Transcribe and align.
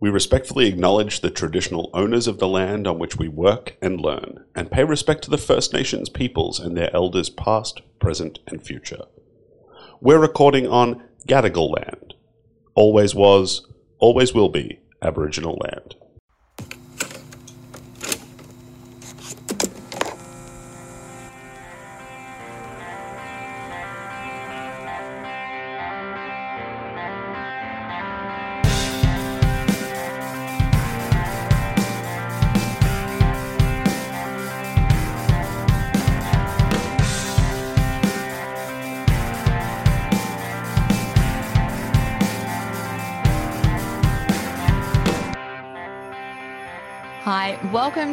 We 0.00 0.08
respectfully 0.08 0.66
acknowledge 0.66 1.20
the 1.20 1.28
traditional 1.28 1.90
owners 1.92 2.26
of 2.26 2.38
the 2.38 2.48
land 2.48 2.86
on 2.86 2.98
which 2.98 3.16
we 3.16 3.28
work 3.28 3.76
and 3.82 4.00
learn, 4.00 4.44
and 4.54 4.70
pay 4.70 4.82
respect 4.82 5.22
to 5.24 5.30
the 5.30 5.36
First 5.36 5.74
Nations 5.74 6.08
peoples 6.08 6.58
and 6.58 6.74
their 6.74 6.94
elders 6.96 7.28
past, 7.28 7.82
present, 7.98 8.38
and 8.46 8.62
future. 8.62 9.02
We're 10.00 10.18
recording 10.18 10.66
on 10.66 11.02
Gadigal 11.28 11.76
land. 11.76 12.14
Always 12.74 13.14
was, 13.14 13.66
always 13.98 14.32
will 14.32 14.48
be 14.48 14.80
Aboriginal 15.02 15.58
land. 15.60 15.96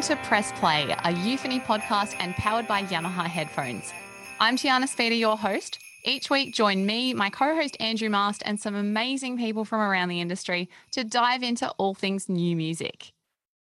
To 0.07 0.15
Press 0.15 0.53
Play, 0.53 0.95
a 1.03 1.11
euphony 1.11 1.59
podcast 1.59 2.15
and 2.21 2.33
powered 2.35 2.65
by 2.65 2.83
Yamaha 2.83 3.25
headphones. 3.25 3.91
I'm 4.39 4.55
Tiana 4.55 4.87
Speter, 4.87 5.19
your 5.19 5.35
host. 5.35 5.79
Each 6.05 6.29
week, 6.29 6.53
join 6.53 6.85
me, 6.85 7.13
my 7.13 7.29
co 7.29 7.53
host 7.53 7.75
Andrew 7.81 8.09
Mast, 8.09 8.41
and 8.45 8.57
some 8.57 8.73
amazing 8.73 9.37
people 9.37 9.65
from 9.65 9.81
around 9.81 10.07
the 10.07 10.21
industry 10.21 10.69
to 10.91 11.03
dive 11.03 11.43
into 11.43 11.69
all 11.71 11.93
things 11.93 12.29
new 12.29 12.55
music. 12.55 13.11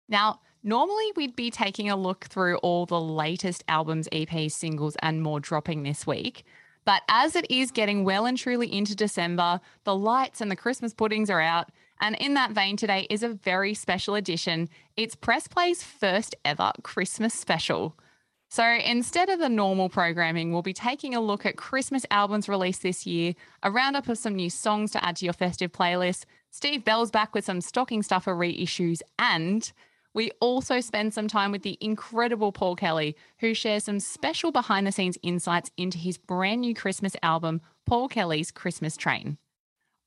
Now, 0.09 0.41
normally 0.63 1.13
we'd 1.15 1.37
be 1.37 1.49
taking 1.49 1.89
a 1.89 1.95
look 1.95 2.25
through 2.25 2.57
all 2.57 2.85
the 2.85 2.99
latest 2.99 3.63
albums, 3.69 4.09
EPs, 4.11 4.51
singles, 4.51 4.97
and 5.01 5.21
more 5.21 5.39
dropping 5.39 5.83
this 5.83 6.05
week. 6.05 6.43
But 6.83 7.03
as 7.07 7.37
it 7.37 7.49
is 7.49 7.71
getting 7.71 8.03
well 8.03 8.25
and 8.25 8.37
truly 8.37 8.67
into 8.67 8.97
December, 8.97 9.61
the 9.85 9.95
lights 9.95 10.41
and 10.41 10.51
the 10.51 10.57
Christmas 10.57 10.93
puddings 10.93 11.29
are 11.29 11.39
out, 11.39 11.69
and 12.03 12.17
in 12.17 12.33
that 12.33 12.51
vein, 12.51 12.75
today 12.75 13.07
is 13.09 13.23
a 13.23 13.29
very 13.29 13.73
special 13.73 14.15
edition. 14.15 14.67
It's 14.97 15.15
Press 15.15 15.47
Play's 15.47 15.81
first 15.81 16.35
ever 16.43 16.73
Christmas 16.83 17.33
special. 17.33 17.97
So 18.49 18.67
instead 18.67 19.29
of 19.29 19.39
the 19.39 19.47
normal 19.47 19.87
programming, 19.87 20.51
we'll 20.51 20.61
be 20.61 20.73
taking 20.73 21.15
a 21.15 21.21
look 21.21 21.45
at 21.45 21.55
Christmas 21.55 22.05
albums 22.11 22.49
released 22.49 22.81
this 22.81 23.07
year, 23.07 23.35
a 23.63 23.71
roundup 23.71 24.09
of 24.09 24.17
some 24.17 24.35
new 24.35 24.49
songs 24.49 24.91
to 24.91 25.03
add 25.03 25.15
to 25.15 25.25
your 25.25 25.33
festive 25.33 25.71
playlist. 25.71 26.25
Steve 26.51 26.83
Bell's 26.83 27.09
back 27.09 27.33
with 27.33 27.45
some 27.45 27.61
stocking 27.61 28.03
stuffer 28.03 28.35
reissues, 28.35 28.99
and 29.17 29.71
we 30.13 30.29
also 30.41 30.81
spend 30.81 31.13
some 31.13 31.29
time 31.29 31.53
with 31.53 31.63
the 31.63 31.77
incredible 31.79 32.51
Paul 32.51 32.75
Kelly, 32.75 33.15
who 33.39 33.53
shares 33.53 33.85
some 33.85 34.01
special 34.01 34.51
behind 34.51 34.85
the 34.85 34.91
scenes 34.91 35.17
insights 35.23 35.71
into 35.77 35.97
his 35.97 36.17
brand 36.17 36.59
new 36.61 36.75
Christmas 36.75 37.15
album, 37.23 37.61
Paul 37.85 38.09
Kelly's 38.09 38.51
Christmas 38.51 38.97
Train. 38.97 39.37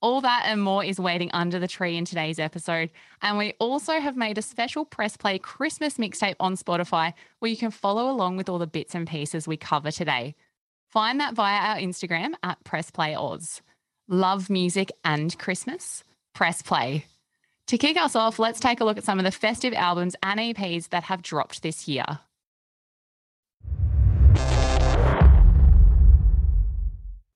All 0.07 0.21
that 0.21 0.45
and 0.47 0.63
more 0.63 0.85
is 0.85 1.01
waiting 1.01 1.33
under 1.33 1.59
the 1.59 1.67
tree 1.67 1.97
in 1.97 2.05
today's 2.05 2.39
episode. 2.39 2.91
And 3.23 3.37
we 3.39 3.55
also 3.59 3.99
have 3.99 4.17
made 4.17 4.39
a 4.39 4.43
special 4.43 4.85
press 4.85 5.17
play 5.17 5.37
Christmas 5.41 5.99
mixtape 5.99 6.37
on 6.39 6.55
Spotify 6.55 7.13
where 7.41 7.51
you 7.51 7.57
can 7.57 7.73
follow 7.73 8.09
along 8.09 8.37
with 8.37 8.49
all 8.49 8.61
the 8.61 8.69
bits 8.69 8.95
and 8.95 9.09
pieces 9.09 9.49
we 9.49 9.57
cover 9.57 9.91
today. 9.91 10.37
Find 10.91 11.19
that 11.19 11.35
via 11.35 11.59
our 11.59 11.77
Instagram 11.79 12.35
at 12.45 12.63
PressPlayOz. 12.63 13.63
Love 14.07 14.49
music 14.49 14.93
and 15.05 15.37
Christmas? 15.41 16.05
Press 16.37 16.63
play. 16.63 17.07
To 17.67 17.77
kick 17.77 17.97
us 17.97 18.15
off, 18.15 18.39
let's 18.39 18.61
take 18.61 18.81
a 18.81 18.85
look 18.85 18.99
at 18.99 19.05
some 19.05 19.19
of 19.19 19.25
the 19.25 19.33
festive 19.33 19.75
albums 19.75 20.15
and 20.23 20.39
EPs 20.39 20.91
that 20.91 21.03
have 21.03 21.21
dropped 21.21 21.65
this 21.65 21.89
year. 21.89 22.21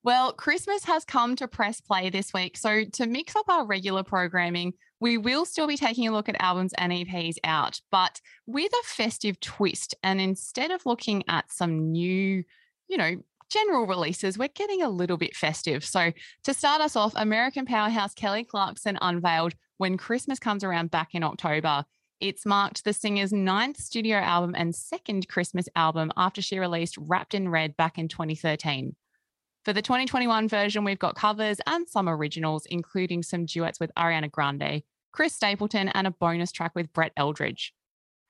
Well, 0.03 0.33
Christmas 0.33 0.85
has 0.85 1.05
come 1.05 1.37
to 1.37 1.47
press 1.47 1.83
play 1.83 2.09
this 2.09 2.33
week. 2.33 2.57
So, 2.57 2.85
to 2.85 3.07
mix 3.07 3.37
up 3.37 3.49
our 3.51 3.67
regular 3.67 4.03
programming, 4.03 4.73
we 4.99 5.19
will 5.19 5.45
still 5.45 5.67
be 5.67 5.77
taking 5.77 6.09
a 6.09 6.13
look 6.13 6.29
at 6.29 6.41
albums 6.41 6.73
and 6.79 6.91
EPs 6.91 7.37
out, 7.45 7.81
but 7.91 8.21
with 8.47 8.73
a 8.73 8.87
festive 8.87 9.39
twist. 9.41 9.95
And 10.03 10.19
instead 10.19 10.71
of 10.71 10.87
looking 10.87 11.23
at 11.29 11.53
some 11.53 11.93
new, 11.93 12.45
you 12.89 12.97
know, 12.97 13.17
general 13.51 13.87
releases, 13.87 14.39
we're 14.39 14.49
getting 14.49 14.83
a 14.83 14.89
little 14.89 15.19
bit 15.19 15.37
festive. 15.37 15.85
So, 15.85 16.13
to 16.45 16.55
start 16.55 16.81
us 16.81 16.97
off, 16.97 17.13
American 17.17 17.67
powerhouse 17.67 18.15
Kelly 18.15 18.45
Clarkson 18.45 18.97
unveiled 19.03 19.55
When 19.77 19.99
Christmas 19.99 20.39
Comes 20.39 20.65
Around 20.65 20.91
back 20.91 21.15
in 21.15 21.23
October. 21.23 21.85
It's 22.21 22.47
marked 22.47 22.85
the 22.85 22.95
singer's 22.95 23.35
ninth 23.35 23.79
studio 23.79 24.17
album 24.17 24.55
and 24.57 24.75
second 24.75 25.29
Christmas 25.29 25.69
album 25.77 26.11
after 26.17 26.41
she 26.41 26.59
released 26.59 26.97
Wrapped 26.99 27.35
in 27.35 27.51
Red 27.51 27.77
back 27.77 27.99
in 27.99 28.09
2013. 28.09 28.95
For 29.65 29.75
the 29.75 29.83
2021 29.83 30.49
version, 30.49 30.85
we've 30.85 30.99
got 30.99 31.17
covers 31.17 31.59
and 31.67 31.87
some 31.87 32.09
originals, 32.09 32.65
including 32.71 33.23
some 33.23 33.45
duets 33.45 33.79
with 33.79 33.93
Ariana 33.95 34.31
Grande, 34.31 34.83
Chris 35.13 35.35
Stapleton, 35.35 35.89
and 35.89 36.07
a 36.07 36.11
bonus 36.13 36.51
track 36.51 36.73
with 36.75 36.91
Brett 36.95 37.13
Eldredge. 37.19 37.73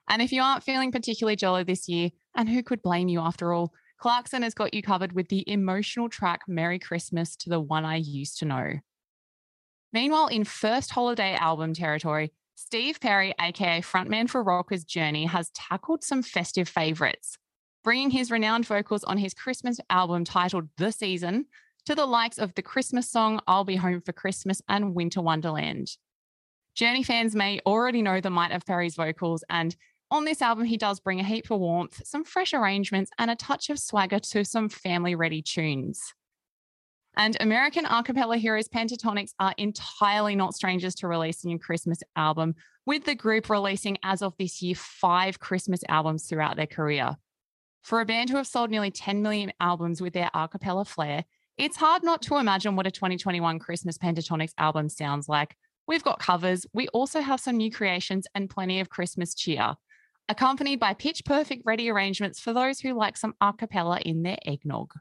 And 0.09 0.21
if 0.21 0.33
you 0.33 0.43
aren't 0.43 0.65
feeling 0.65 0.91
particularly 0.91 1.37
jolly 1.37 1.63
this 1.63 1.89
year, 1.89 2.11
and 2.35 2.49
who 2.49 2.65
could 2.65 2.83
blame 2.83 3.07
you 3.07 3.21
after 3.21 3.53
all, 3.53 3.73
Clarkson 3.99 4.43
has 4.43 4.55
got 4.55 4.75
you 4.75 4.83
covered 4.83 5.13
with 5.13 5.29
the 5.29 5.49
emotional 5.49 6.09
track 6.09 6.41
Merry 6.49 6.81
Christmas 6.81 7.37
to 7.37 7.49
the 7.49 7.61
one 7.61 7.85
I 7.85 7.97
used 7.97 8.39
to 8.39 8.45
know. 8.45 8.81
Meanwhile, 9.93 10.29
in 10.29 10.43
first 10.43 10.91
holiday 10.91 11.35
album 11.35 11.75
territory, 11.75 12.33
Steve 12.57 12.99
Perry, 13.01 13.35
aka 13.41 13.83
frontman 13.83 14.29
for 14.29 14.43
Rockers 14.43 14.85
Journey, 14.85 15.27
has 15.27 15.51
tackled 15.51 16.03
some 16.03 16.23
festive 16.23 16.69
favourites 16.69 17.39
bringing 17.83 18.11
his 18.11 18.31
renowned 18.31 18.67
vocals 18.67 19.05
on 19.05 19.19
his 19.19 19.35
Christmas 19.35 19.79
album 19.89 20.25
titled 20.25 20.69
The 20.77 20.93
Season 20.93 21.47
to 21.87 21.95
the 21.95 22.07
likes 22.07 22.39
of 22.39 22.55
the 22.55 22.63
Christmas 22.63 23.11
song 23.11 23.41
I'll 23.47 23.65
Be 23.65 23.77
Home 23.77 24.01
for 24.01 24.13
Christmas 24.13 24.61
and 24.69 24.95
Winter 24.95 25.23
Wonderland. 25.23 25.97
Journey 26.75 27.03
fans 27.03 27.35
may 27.35 27.61
already 27.67 28.03
know 28.03 28.21
the 28.21 28.31
might 28.31 28.53
of 28.53 28.67
Perry's 28.67 28.95
vocals, 28.95 29.45
and 29.49 29.75
on 30.11 30.25
this 30.25 30.43
album, 30.43 30.65
he 30.65 30.77
does 30.77 31.01
bring 31.01 31.21
a 31.21 31.25
heap 31.25 31.51
of 31.51 31.61
warmth, 31.61 32.03
some 32.05 32.25
fresh 32.25 32.53
arrangements, 32.53 33.11
and 33.19 33.31
a 33.31 33.37
touch 33.37 33.71
of 33.71 33.79
swagger 33.79 34.19
to 34.19 34.45
some 34.45 34.69
family 34.69 35.15
ready 35.15 35.41
tunes. 35.41 36.01
And 37.17 37.37
American 37.41 37.87
a 37.87 38.03
cappella 38.03 38.37
heroes 38.37 38.69
Pentatonix 38.69 39.31
are 39.39 39.55
entirely 39.57 40.37
not 40.37 40.55
strangers 40.55 40.95
to 40.97 41.09
releasing 41.09 41.53
a 41.53 41.59
Christmas 41.59 42.01
album, 42.17 42.55
with 42.87 43.05
the 43.05 43.15
group 43.15 43.49
releasing, 43.49 43.99
as 44.03 44.23
of 44.23 44.35
this 44.39 44.61
year, 44.61 44.75
five 44.75 45.39
Christmas 45.39 45.81
albums 45.89 46.27
throughout 46.27 46.57
their 46.57 46.67
career. 46.67 47.17
For 47.83 48.01
a 48.01 48.07
band 48.07 48.31
who 48.31 48.37
have 48.37 48.47
sold 48.47 48.71
nearly 48.71 48.91
10 48.91 49.23
million 49.23 49.53
albums 49.61 50.01
with 50.01 50.13
their 50.13 50.31
a 50.35 50.49
cappella 50.49 50.85
flair, 50.85 51.25
it's 51.57 51.77
hard 51.77 52.03
not 52.03 52.23
to 52.23 52.37
imagine 52.37 52.77
what 52.77 52.87
a 52.87 52.91
2021 52.91 53.59
Christmas 53.59 53.99
Pentatonix 53.99 54.53
album 54.59 54.89
sounds 54.89 55.29
like. 55.29 55.57
We've 55.87 56.05
got 56.05 56.21
covers, 56.21 56.67
we 56.73 56.89
also 56.89 57.21
have 57.21 57.41
some 57.41 57.57
new 57.57 57.71
creations 57.71 58.27
and 58.35 58.49
plenty 58.49 58.81
of 58.81 58.91
Christmas 58.91 59.35
cheer, 59.35 59.75
accompanied 60.29 60.79
by 60.79 60.95
pitch 60.95 61.25
perfect 61.25 61.63
ready 61.67 61.91
arrangements 61.91 62.39
for 62.39 62.53
those 62.53 62.81
who 62.81 62.95
like 62.95 63.17
some 63.17 63.35
a 63.41 63.53
cappella 63.53 64.01
in 64.05 64.23
their 64.23 64.39
eggnog. 64.47 64.93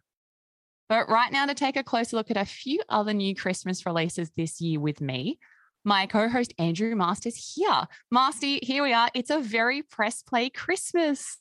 But 0.90 1.08
right 1.08 1.32
now, 1.32 1.46
to 1.46 1.54
take 1.54 1.78
a 1.78 1.84
closer 1.84 2.18
look 2.18 2.32
at 2.32 2.38
a 2.38 2.46
few 2.46 2.82
other 2.90 3.14
new 3.14 3.36
Christmas 3.36 3.86
releases 3.86 4.32
this 4.32 4.60
year 4.60 4.80
with 4.80 5.00
me, 5.00 5.38
my 5.86 6.08
co 6.08 6.28
host 6.28 6.54
Andrew 6.58 6.96
Masters 6.96 7.54
here. 7.56 7.88
Masty, 8.12 8.64
here 8.64 8.82
we 8.82 8.92
are. 8.92 9.10
It's 9.14 9.30
a 9.30 9.40
very 9.40 9.84
press 9.84 10.24
play 10.24 10.50
Christmas. 10.50 11.38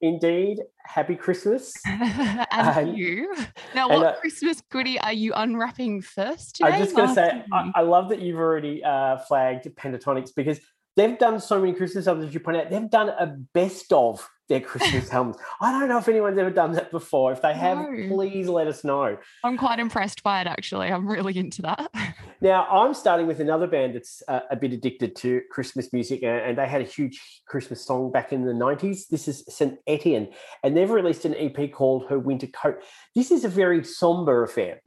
Indeed. 0.00 0.60
Happy 0.84 1.16
Christmas. 1.16 1.74
and, 1.86 2.46
and 2.52 2.98
you. 2.98 3.34
Now, 3.74 3.88
what 3.88 4.06
uh, 4.06 4.16
Christmas 4.20 4.62
goodie 4.70 4.98
are 5.00 5.12
you 5.12 5.32
unwrapping 5.34 6.02
first 6.02 6.56
today? 6.56 6.70
I'm 6.70 6.82
just 6.82 6.94
going 6.94 7.08
to 7.08 7.14
say, 7.14 7.42
I, 7.52 7.72
I, 7.76 7.80
love 7.80 8.10
that 8.10 8.20
you've 8.20 8.38
already 8.38 8.84
uh, 8.84 9.18
flagged 9.18 9.64
Pentatonix 9.74 10.30
because 10.34 10.60
they've 10.96 11.18
done 11.18 11.40
so 11.40 11.60
many 11.60 11.72
Christmas 11.72 12.06
albums, 12.06 12.28
as 12.28 12.34
you 12.34 12.40
point 12.40 12.58
out. 12.58 12.70
They've 12.70 12.90
done 12.90 13.08
a 13.08 13.26
best 13.26 13.92
of 13.92 14.28
their 14.48 14.60
Christmas 14.60 15.10
albums. 15.12 15.36
I 15.60 15.72
don't 15.72 15.88
know 15.88 15.98
if 15.98 16.08
anyone's 16.08 16.38
ever 16.38 16.50
done 16.50 16.72
that 16.72 16.90
before. 16.90 17.32
If 17.32 17.42
they 17.42 17.54
have, 17.54 17.78
no. 17.78 18.08
please 18.08 18.48
let 18.48 18.66
us 18.66 18.84
know. 18.84 19.16
I'm 19.44 19.56
quite 19.56 19.78
impressed 19.78 20.22
by 20.22 20.40
it, 20.40 20.46
actually. 20.46 20.88
I'm 20.88 21.06
really 21.06 21.36
into 21.38 21.62
that. 21.62 21.90
now, 22.40 22.66
I'm 22.66 22.94
starting 22.94 23.26
with 23.26 23.40
another 23.40 23.66
band 23.66 23.94
that's 23.94 24.22
uh, 24.28 24.40
a 24.50 24.56
bit 24.56 24.72
addicted 24.72 25.16
to 25.16 25.40
Christmas 25.50 25.92
music, 25.92 26.22
and 26.22 26.58
they 26.58 26.68
had 26.68 26.82
a 26.82 26.84
huge 26.84 27.42
Christmas 27.46 27.84
song 27.84 28.12
back 28.12 28.32
in 28.32 28.44
the 28.44 28.52
90s. 28.52 29.08
This 29.08 29.28
is 29.28 29.44
St. 29.48 29.78
Etienne, 29.86 30.28
and 30.62 30.76
they've 30.76 30.90
released 30.90 31.24
an 31.24 31.34
EP 31.34 31.72
called 31.72 32.06
Her 32.08 32.18
Winter 32.18 32.48
Coat. 32.48 32.82
This 33.14 33.30
is 33.30 33.44
a 33.44 33.48
very 33.48 33.82
somber 33.84 34.42
affair. 34.44 34.82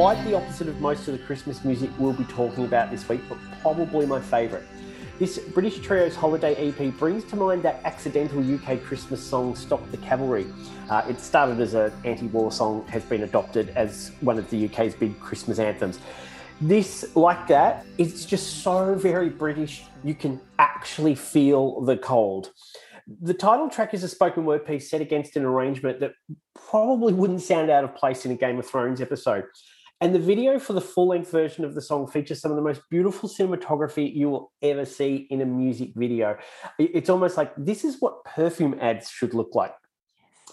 Quite 0.00 0.24
the 0.24 0.34
opposite 0.34 0.66
of 0.66 0.80
most 0.80 1.06
of 1.08 1.12
the 1.12 1.22
Christmas 1.26 1.62
music 1.62 1.90
we'll 1.98 2.14
be 2.14 2.24
talking 2.24 2.64
about 2.64 2.90
this 2.90 3.06
week, 3.06 3.20
but 3.28 3.36
probably 3.60 4.06
my 4.06 4.18
favourite. 4.18 4.64
This 5.18 5.38
British 5.38 5.78
Trio's 5.80 6.16
holiday 6.16 6.54
EP 6.54 6.94
brings 6.94 7.22
to 7.24 7.36
mind 7.36 7.62
that 7.64 7.82
accidental 7.84 8.40
UK 8.40 8.82
Christmas 8.82 9.22
song 9.22 9.54
Stop 9.54 9.90
the 9.90 9.98
Cavalry. 9.98 10.46
Uh, 10.88 11.02
it 11.06 11.20
started 11.20 11.60
as 11.60 11.74
an 11.74 11.92
anti 12.06 12.28
war 12.28 12.50
song, 12.50 12.86
has 12.86 13.04
been 13.04 13.24
adopted 13.24 13.68
as 13.76 14.12
one 14.22 14.38
of 14.38 14.48
the 14.48 14.64
UK's 14.64 14.94
big 14.94 15.20
Christmas 15.20 15.58
anthems. 15.58 15.98
This, 16.62 17.14
like 17.14 17.46
that, 17.48 17.84
it's 17.98 18.24
just 18.24 18.62
so 18.62 18.94
very 18.94 19.28
British, 19.28 19.82
you 20.02 20.14
can 20.14 20.40
actually 20.58 21.14
feel 21.14 21.82
the 21.82 21.98
cold. 21.98 22.52
The 23.20 23.34
title 23.34 23.68
track 23.68 23.92
is 23.92 24.02
a 24.02 24.08
spoken 24.08 24.46
word 24.46 24.64
piece 24.64 24.88
set 24.88 25.02
against 25.02 25.36
an 25.36 25.44
arrangement 25.44 26.00
that 26.00 26.12
probably 26.54 27.12
wouldn't 27.12 27.42
sound 27.42 27.68
out 27.68 27.84
of 27.84 27.94
place 27.94 28.24
in 28.24 28.30
a 28.30 28.34
Game 28.34 28.58
of 28.58 28.66
Thrones 28.66 29.02
episode. 29.02 29.44
And 30.02 30.14
the 30.14 30.18
video 30.18 30.58
for 30.58 30.72
the 30.72 30.80
full 30.80 31.08
length 31.08 31.30
version 31.30 31.62
of 31.62 31.74
the 31.74 31.82
song 31.82 32.06
features 32.06 32.40
some 32.40 32.50
of 32.50 32.56
the 32.56 32.62
most 32.62 32.80
beautiful 32.90 33.28
cinematography 33.28 34.14
you 34.14 34.30
will 34.30 34.52
ever 34.62 34.86
see 34.86 35.26
in 35.30 35.42
a 35.42 35.46
music 35.46 35.90
video. 35.94 36.38
It's 36.78 37.10
almost 37.10 37.36
like 37.36 37.52
this 37.56 37.84
is 37.84 38.00
what 38.00 38.24
perfume 38.24 38.78
ads 38.80 39.10
should 39.10 39.34
look 39.34 39.54
like. 39.54 39.74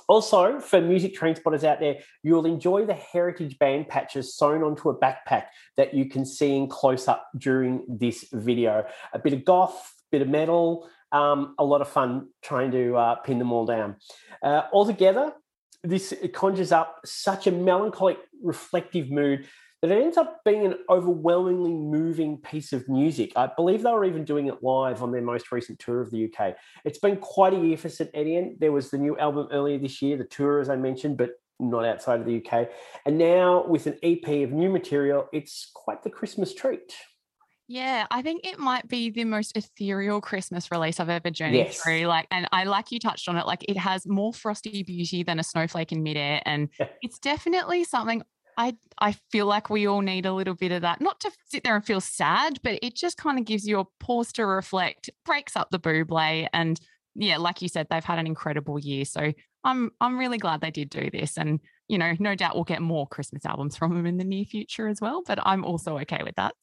Also, 0.10 0.60
for 0.60 0.82
music 0.82 1.16
train 1.16 1.36
spotters 1.36 1.64
out 1.64 1.80
there, 1.80 1.98
you'll 2.24 2.46
enjoy 2.46 2.86
the 2.86 2.94
heritage 2.94 3.58
band 3.60 3.88
patches 3.88 4.36
sewn 4.36 4.64
onto 4.64 4.90
a 4.90 4.98
backpack 4.98 5.46
that 5.76 5.94
you 5.94 6.10
can 6.10 6.26
see 6.26 6.56
in 6.56 6.68
close 6.68 7.08
up 7.08 7.28
during 7.38 7.86
this 7.88 8.26
video. 8.34 8.86
A 9.14 9.20
bit 9.20 9.34
of 9.34 9.44
goth, 9.44 9.74
a 9.74 10.08
bit 10.12 10.22
of 10.22 10.30
metal, 10.30 10.90
um, 11.12 11.56
a 11.58 11.64
lot 11.64 11.82
of 11.82 11.90
fun 11.90 12.30
trying 12.42 12.72
to 12.72 12.96
uh, 12.96 13.16
pin 13.16 13.40
them 13.40 13.52
all 13.52 13.66
down. 13.66 13.96
Uh, 14.42 14.64
altogether, 14.72 15.34
this 15.84 16.14
conjures 16.34 16.72
up 16.72 17.00
such 17.06 17.48
a 17.48 17.52
melancholic, 17.52 18.18
reflective 18.42 19.10
mood 19.10 19.48
that 19.82 19.92
it 19.92 20.02
ends 20.02 20.18
up 20.18 20.42
being 20.44 20.66
an 20.66 20.76
overwhelmingly 20.90 21.74
moving 21.74 22.38
piece 22.38 22.74
of 22.74 22.90
music. 22.90 23.32
I 23.36 23.50
believe 23.56 23.84
they 23.84 23.92
were 23.92 24.06
even 24.06 24.26
doing 24.26 24.48
it 24.48 24.64
live 24.64 25.04
on 25.04 25.12
their 25.12 25.22
most 25.22 25.52
recent 25.52 25.78
tour 25.78 26.02
of 26.02 26.10
the 26.10 26.26
UK. 26.26 26.56
It's 26.84 26.98
been 26.98 27.18
quite 27.18 27.54
a 27.54 27.60
year 27.60 27.78
for 27.78 27.90
St. 27.90 28.10
Etienne. 28.14 28.58
There 28.60 28.72
was 28.72 28.90
the 28.90 28.98
new 28.98 29.18
album 29.20 29.48
earlier 29.52 29.78
this 29.78 30.02
year, 30.02 30.18
the 30.18 30.24
tour, 30.24 30.60
as 30.60 30.70
I 30.70 30.78
mentioned, 30.78 31.18
but 31.18 31.32
not 31.60 31.86
outside 31.86 32.20
of 32.20 32.26
the 32.26 32.44
UK. 32.44 32.70
And 33.06 33.18
now 33.18 33.66
with 33.68 33.86
an 33.86 33.98
EP 34.02 34.28
of 34.44 34.52
new 34.52 34.70
material, 34.70 35.28
it's 35.32 35.70
quite 35.74 36.02
the 36.04 36.10
Christmas 36.10 36.56
treat. 36.56 36.96
Yeah, 37.70 38.08
I 38.10 38.22
think 38.22 38.46
it 38.46 38.60
might 38.60 38.88
be 38.88 39.10
the 39.10 39.26
most 39.26 39.58
ethereal 39.58 40.22
Christmas 40.22 40.72
release 40.72 41.02
I've 41.02 41.10
ever 41.10 41.30
journeyed 41.30 41.68
yes. 41.68 41.82
through. 41.82 42.04
Like, 42.04 42.28
and 42.32 42.48
I 42.54 42.64
like 42.64 42.92
you 42.94 43.00
touched 43.00 43.28
on 43.28 43.36
it, 43.36 43.46
like 43.46 43.66
it 43.68 43.76
has 43.76 44.08
more 44.08 44.34
frosty 44.34 44.84
beauty 44.84 45.24
than 45.24 45.38
a 45.38 45.44
snowflake 45.44 45.92
in 45.92 46.02
midair. 46.02 46.42
And 46.46 46.70
it's 47.02 47.20
definitely 47.20 47.84
something 47.84 48.24
I 48.58 48.76
I 49.00 49.16
feel 49.32 49.46
like 49.46 49.70
we 49.70 49.86
all 49.86 50.02
need 50.02 50.26
a 50.26 50.34
little 50.34 50.56
bit 50.56 50.72
of 50.72 50.82
that. 50.82 51.02
Not 51.02 51.20
to 51.22 51.32
sit 51.46 51.64
there 51.64 51.76
and 51.76 51.86
feel 51.86 52.02
sad, 52.02 52.60
but 52.64 52.80
it 52.82 52.96
just 52.96 53.18
kind 53.18 53.38
of 53.38 53.46
gives 53.46 53.68
you 53.68 53.80
a 53.80 53.86
pause 54.00 54.32
to 54.34 54.46
reflect, 54.46 55.10
breaks 55.26 55.56
up 55.56 55.70
the 55.70 55.80
buble. 55.80 56.48
And 56.54 56.80
yeah, 57.16 57.38
like 57.38 57.62
you 57.62 57.68
said, 57.68 57.88
they've 57.90 58.04
had 58.04 58.18
an 58.18 58.28
incredible 58.28 58.80
year. 58.80 59.06
So 59.06 59.34
I'm 59.64 59.92
I'm 60.00 60.18
really 60.18 60.38
glad 60.38 60.62
they 60.62 60.72
did 60.72 60.90
do 60.90 61.10
this. 61.12 61.38
And, 61.38 61.60
you 61.88 61.98
know, 61.98 62.14
no 62.18 62.34
doubt 62.34 62.56
we'll 62.56 62.64
get 62.64 62.82
more 62.82 63.08
Christmas 63.08 63.46
albums 63.46 63.76
from 63.76 63.94
them 63.94 64.06
in 64.06 64.18
the 64.18 64.24
near 64.24 64.46
future 64.46 64.88
as 64.88 65.02
well. 65.02 65.22
But 65.28 65.40
I'm 65.46 65.66
also 65.66 66.00
okay 66.00 66.22
with 66.24 66.36
that. 66.36 66.56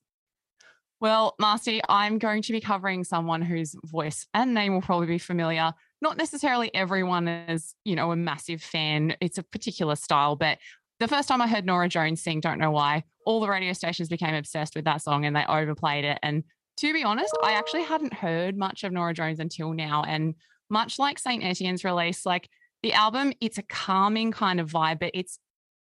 Well, 1.01 1.35
Masty, 1.41 1.81
I'm 1.89 2.19
going 2.19 2.43
to 2.43 2.53
be 2.53 2.61
covering 2.61 3.05
someone 3.05 3.43
whose 3.43 3.75
voice 3.85 4.27
and 4.33 4.55
name 4.55 4.73
will 4.73 4.83
probably 4.83 5.07
be 5.07 5.19
familiar. 5.19 5.73
Not 6.01 6.17
necessarily 6.17 6.75
everyone 6.75 7.29
is, 7.29 7.75
you 7.85 7.97
know, 7.97 8.13
a 8.13 8.17
massive 8.17 8.63
fan. 8.63 9.17
It's 9.21 9.39
a 9.39 9.43
particular 9.43 9.97
style, 9.97 10.37
but 10.37 10.59
the 11.01 11.09
first 11.09 11.29
time 11.29 11.43
I 11.43 11.49
heard 11.49 11.67
Norah 11.67 11.89
Jones 11.89 12.23
sing, 12.23 12.41
don't 12.41 12.59
know 12.59 12.71
why, 12.71 13.05
all 13.27 13.41
the 13.41 13.49
radio 13.49 13.73
stations 13.73 14.09
became 14.09 14.35
obsessed 14.35 14.77
with 14.77 14.85
that 14.85 15.03
song 15.03 15.25
and 15.25 15.35
they 15.35 15.45
overplayed 15.47 16.05
it. 16.05 16.19
And 16.23 16.45
to 16.79 16.93
be 16.93 17.05
honest, 17.05 17.37
I 17.43 17.53
actually 17.53 17.83
hadn't 17.83 18.15
heard 18.15 18.57
much 18.57 18.85
of 18.85 18.93
Norah 18.93 19.15
Jones 19.15 19.41
until 19.41 19.73
now. 19.73 20.05
And 20.05 20.35
much 20.71 20.99
like 20.99 21.19
St. 21.19 21.45
Etienne's 21.45 21.85
release, 21.85 22.25
like 22.25 22.49
the 22.83 22.93
album, 22.93 23.33
it's 23.41 23.59
a 23.59 23.63
calming 23.63 24.33
kind 24.33 24.61
of 24.61 24.71
vibe, 24.71 25.01
but 25.01 25.11
it's 25.15 25.39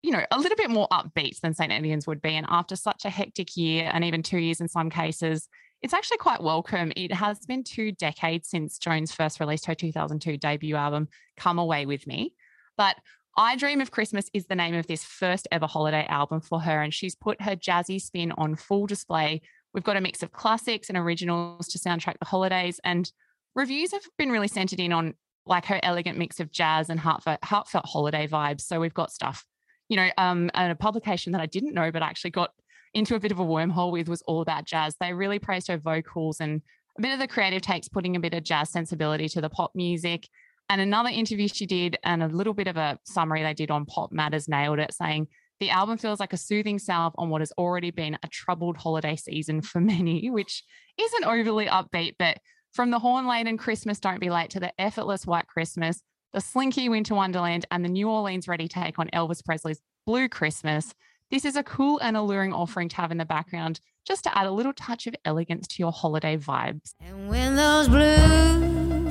you 0.02 0.10
know, 0.10 0.24
a 0.30 0.38
little 0.38 0.56
bit 0.56 0.70
more 0.70 0.88
upbeat 0.88 1.40
than 1.40 1.54
St. 1.54 1.72
Etienne's 1.72 2.06
would 2.06 2.20
be. 2.20 2.34
And 2.34 2.46
after 2.48 2.74
such 2.74 3.04
a 3.04 3.10
hectic 3.10 3.56
year 3.56 3.90
and 3.92 4.04
even 4.04 4.22
two 4.22 4.38
years 4.38 4.60
in 4.60 4.68
some 4.68 4.90
cases, 4.90 5.48
it's 5.80 5.94
actually 5.94 6.18
quite 6.18 6.42
welcome. 6.42 6.92
It 6.96 7.12
has 7.12 7.40
been 7.40 7.64
two 7.64 7.92
decades 7.92 8.48
since 8.48 8.78
Jones 8.78 9.12
first 9.12 9.40
released 9.40 9.66
her 9.66 9.74
2002 9.74 10.36
debut 10.36 10.76
album, 10.76 11.08
Come 11.36 11.58
Away 11.58 11.86
With 11.86 12.06
Me. 12.06 12.34
But 12.76 12.96
I 13.36 13.56
Dream 13.56 13.80
of 13.80 13.90
Christmas 13.90 14.28
is 14.34 14.46
the 14.46 14.54
name 14.54 14.74
of 14.74 14.86
this 14.86 15.04
first 15.04 15.48
ever 15.50 15.66
holiday 15.66 16.06
album 16.08 16.40
for 16.40 16.60
her, 16.60 16.82
and 16.82 16.92
she's 16.92 17.14
put 17.14 17.40
her 17.40 17.56
jazzy 17.56 18.00
spin 18.00 18.32
on 18.32 18.56
full 18.56 18.86
display. 18.86 19.40
We've 19.72 19.84
got 19.84 19.96
a 19.96 20.00
mix 20.00 20.22
of 20.22 20.32
classics 20.32 20.88
and 20.88 20.98
originals 20.98 21.68
to 21.68 21.78
soundtrack 21.78 22.18
the 22.18 22.26
holidays, 22.26 22.78
and 22.84 23.10
reviews 23.54 23.92
have 23.92 24.02
been 24.18 24.30
really 24.30 24.48
centered 24.48 24.80
in 24.80 24.92
on 24.92 25.14
like 25.46 25.64
her 25.66 25.80
elegant 25.82 26.18
mix 26.18 26.40
of 26.40 26.52
jazz 26.52 26.90
and 26.90 27.00
heartfelt, 27.00 27.42
heartfelt 27.42 27.86
holiday 27.86 28.28
vibes. 28.28 28.60
So 28.60 28.78
we've 28.78 28.94
got 28.94 29.10
stuff 29.10 29.44
you 29.92 29.96
know, 29.96 30.08
um, 30.16 30.50
a 30.54 30.74
publication 30.74 31.32
that 31.32 31.42
I 31.42 31.44
didn't 31.44 31.74
know, 31.74 31.92
but 31.92 32.02
I 32.02 32.06
actually 32.06 32.30
got 32.30 32.54
into 32.94 33.14
a 33.14 33.20
bit 33.20 33.30
of 33.30 33.38
a 33.38 33.44
wormhole 33.44 33.92
with 33.92 34.08
was 34.08 34.22
all 34.22 34.40
about 34.40 34.64
jazz. 34.64 34.96
They 34.98 35.12
really 35.12 35.38
praised 35.38 35.68
her 35.68 35.76
vocals 35.76 36.40
and 36.40 36.62
a 36.98 37.02
bit 37.02 37.12
of 37.12 37.18
the 37.18 37.28
creative 37.28 37.60
takes, 37.60 37.88
putting 37.88 38.16
a 38.16 38.20
bit 38.20 38.32
of 38.32 38.42
jazz 38.42 38.70
sensibility 38.70 39.28
to 39.28 39.42
the 39.42 39.50
pop 39.50 39.72
music. 39.74 40.30
And 40.70 40.80
another 40.80 41.10
interview 41.10 41.46
she 41.46 41.66
did, 41.66 41.98
and 42.04 42.22
a 42.22 42.28
little 42.28 42.54
bit 42.54 42.68
of 42.68 42.78
a 42.78 42.98
summary 43.04 43.42
they 43.42 43.52
did 43.52 43.70
on 43.70 43.84
Pop 43.84 44.12
Matters 44.12 44.48
nailed 44.48 44.78
it, 44.78 44.94
saying 44.94 45.28
the 45.60 45.68
album 45.68 45.98
feels 45.98 46.20
like 46.20 46.32
a 46.32 46.38
soothing 46.38 46.78
salve 46.78 47.12
on 47.18 47.28
what 47.28 47.42
has 47.42 47.52
already 47.58 47.90
been 47.90 48.16
a 48.22 48.28
troubled 48.28 48.78
holiday 48.78 49.14
season 49.14 49.60
for 49.60 49.78
many, 49.78 50.30
which 50.30 50.64
isn't 50.98 51.24
overly 51.24 51.66
upbeat, 51.66 52.14
but 52.18 52.38
from 52.72 52.90
the 52.90 52.98
horn 52.98 53.26
laden 53.26 53.58
Christmas 53.58 54.00
Don't 54.00 54.20
Be 54.20 54.30
Late 54.30 54.48
to 54.50 54.60
the 54.60 54.72
effortless 54.80 55.26
White 55.26 55.48
Christmas, 55.48 56.02
the 56.32 56.40
slinky 56.40 56.88
Winter 56.88 57.14
Wonderland, 57.14 57.66
and 57.70 57.84
the 57.84 57.88
New 57.88 58.08
Orleans 58.08 58.48
ready 58.48 58.66
take 58.66 58.98
on 58.98 59.08
Elvis 59.08 59.44
Presley's 59.44 59.82
Blue 60.06 60.28
Christmas. 60.28 60.94
This 61.30 61.44
is 61.44 61.56
a 61.56 61.62
cool 61.62 61.98
and 61.98 62.16
alluring 62.16 62.54
offering 62.54 62.88
to 62.90 62.96
have 62.96 63.10
in 63.10 63.18
the 63.18 63.24
background 63.24 63.80
just 64.06 64.24
to 64.24 64.36
add 64.36 64.46
a 64.46 64.50
little 64.50 64.72
touch 64.72 65.06
of 65.06 65.14
elegance 65.24 65.66
to 65.68 65.82
your 65.82 65.92
holiday 65.92 66.36
vibes. 66.36 66.94
And 67.00 67.28
when 67.28 67.54
those 67.56 67.88
blue 67.88 69.08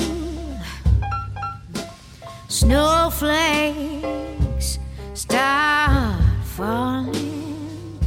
snowflakes 2.48 3.20
start 5.14 6.22
falling, 6.44 8.00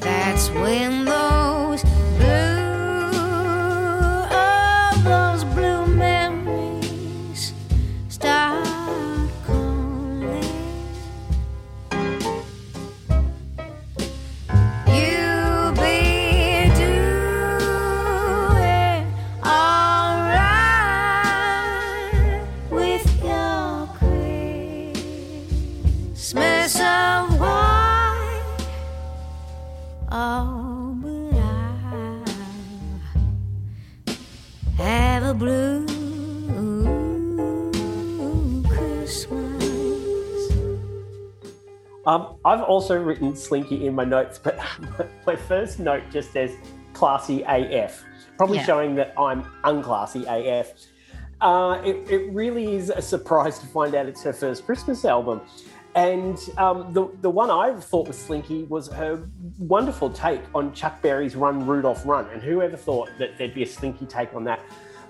that's 0.00 0.50
when 0.50 1.04
those 1.04 1.33
Um, 42.06 42.36
I've 42.44 42.62
also 42.62 43.00
written 43.00 43.34
Slinky 43.34 43.86
in 43.86 43.94
my 43.94 44.04
notes, 44.04 44.38
but 44.38 44.58
my 45.26 45.36
first 45.36 45.78
note 45.78 46.02
just 46.10 46.32
says 46.32 46.52
classy 46.92 47.42
AF, 47.42 48.04
probably 48.36 48.58
yeah. 48.58 48.66
showing 48.66 48.94
that 48.96 49.14
I'm 49.18 49.44
unclassy 49.64 50.24
AF. 50.26 50.72
Uh, 51.40 51.80
it, 51.84 52.08
it, 52.10 52.32
really 52.32 52.76
is 52.76 52.90
a 52.90 53.02
surprise 53.02 53.58
to 53.58 53.66
find 53.66 53.94
out 53.94 54.06
it's 54.06 54.22
her 54.22 54.32
first 54.32 54.64
Christmas 54.64 55.04
album. 55.04 55.40
And 55.94 56.38
um, 56.56 56.92
the, 56.92 57.08
the 57.20 57.30
one 57.30 57.50
I 57.50 57.78
thought 57.78 58.08
was 58.08 58.18
slinky 58.18 58.64
was 58.64 58.88
her 58.88 59.28
wonderful 59.58 60.10
take 60.10 60.40
on 60.54 60.72
Chuck 60.72 61.00
Berry's 61.02 61.36
Run 61.36 61.66
Rudolph 61.66 62.04
Run. 62.06 62.28
And 62.30 62.42
whoever 62.42 62.76
thought 62.76 63.10
that 63.18 63.36
there'd 63.38 63.54
be 63.54 63.62
a 63.62 63.66
slinky 63.66 64.06
take 64.06 64.34
on 64.34 64.44
that? 64.44 64.60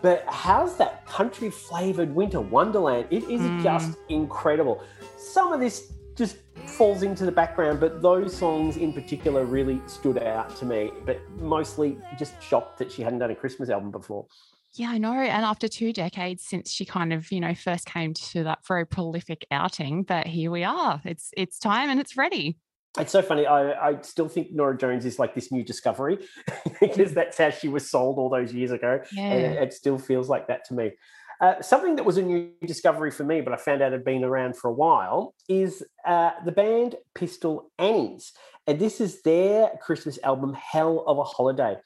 But 0.02 0.24
how's 0.26 0.76
that 0.76 1.06
country 1.06 1.50
flavored 1.50 2.14
winter 2.14 2.40
wonderland? 2.40 3.06
It 3.10 3.24
is 3.24 3.40
mm. 3.40 3.62
just 3.62 3.96
incredible. 4.10 4.82
Some 5.16 5.52
of 5.52 5.60
this 5.60 5.92
just 6.16 6.38
falls 6.66 7.02
into 7.02 7.24
the 7.24 7.32
background, 7.32 7.80
but 7.80 8.02
those 8.02 8.36
songs 8.36 8.76
in 8.76 8.92
particular 8.92 9.44
really 9.44 9.80
stood 9.86 10.18
out 10.18 10.54
to 10.56 10.64
me. 10.64 10.90
But 11.04 11.20
mostly 11.40 11.98
just 12.18 12.40
shocked 12.42 12.78
that 12.78 12.90
she 12.90 13.02
hadn't 13.02 13.18
done 13.18 13.30
a 13.30 13.34
Christmas 13.34 13.70
album 13.70 13.90
before. 13.90 14.26
Yeah, 14.74 14.90
I 14.90 14.98
know. 14.98 15.12
And 15.12 15.44
after 15.44 15.68
two 15.68 15.92
decades 15.92 16.44
since 16.44 16.72
she 16.72 16.84
kind 16.84 17.12
of, 17.12 17.30
you 17.30 17.40
know, 17.40 17.54
first 17.54 17.86
came 17.86 18.12
to 18.14 18.44
that 18.44 18.66
very 18.66 18.84
prolific 18.84 19.46
outing, 19.50 20.02
but 20.02 20.26
here 20.26 20.50
we 20.50 20.64
are. 20.64 21.00
It's 21.04 21.30
it's 21.36 21.58
time 21.58 21.90
and 21.90 22.00
it's 22.00 22.16
ready. 22.16 22.58
It's 22.98 23.10
so 23.10 23.22
funny. 23.22 23.44
I, 23.44 23.88
I 23.88 24.00
still 24.02 24.28
think 24.28 24.52
Norah 24.52 24.76
Jones 24.78 25.04
is 25.04 25.18
like 25.18 25.34
this 25.34 25.50
new 25.50 25.64
discovery 25.64 26.18
because 26.80 27.12
that's 27.12 27.38
how 27.38 27.50
she 27.50 27.66
was 27.66 27.90
sold 27.90 28.18
all 28.18 28.28
those 28.28 28.52
years 28.52 28.70
ago. 28.70 29.00
Yeah. 29.12 29.22
And 29.22 29.54
it 29.58 29.72
still 29.72 29.98
feels 29.98 30.28
like 30.28 30.46
that 30.46 30.64
to 30.66 30.74
me. 30.74 30.92
Uh, 31.40 31.60
something 31.60 31.96
that 31.96 32.04
was 32.04 32.16
a 32.16 32.22
new 32.22 32.50
discovery 32.64 33.10
for 33.10 33.24
me, 33.24 33.40
but 33.40 33.52
I 33.52 33.56
found 33.56 33.82
out 33.82 33.92
had 33.92 34.04
been 34.04 34.24
around 34.24 34.56
for 34.56 34.68
a 34.68 34.72
while, 34.72 35.34
is 35.48 35.82
uh, 36.06 36.30
the 36.44 36.52
band 36.52 36.96
Pistol 37.14 37.70
Annies. 37.78 38.32
And 38.66 38.78
this 38.78 39.00
is 39.00 39.22
their 39.22 39.70
Christmas 39.82 40.18
album, 40.22 40.54
Hell 40.54 41.04
of 41.06 41.18
a 41.18 41.24
Holiday. 41.24 41.76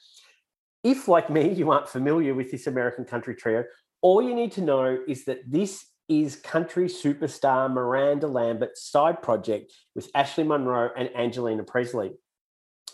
If, 0.83 1.07
like 1.07 1.29
me, 1.29 1.51
you 1.51 1.71
aren't 1.71 1.89
familiar 1.89 2.33
with 2.33 2.51
this 2.51 2.67
American 2.67 3.05
country 3.05 3.35
trio, 3.35 3.65
all 4.01 4.21
you 4.21 4.33
need 4.33 4.53
to 4.53 4.61
know 4.61 4.97
is 5.07 5.25
that 5.25 5.39
this 5.45 5.85
is 6.07 6.35
country 6.35 6.87
superstar 6.87 7.71
Miranda 7.71 8.27
Lambert's 8.27 8.89
side 8.89 9.21
project 9.21 9.71
with 9.93 10.09
Ashley 10.15 10.43
Monroe 10.43 10.89
and 10.97 11.09
Angelina 11.15 11.63
Presley. 11.63 12.11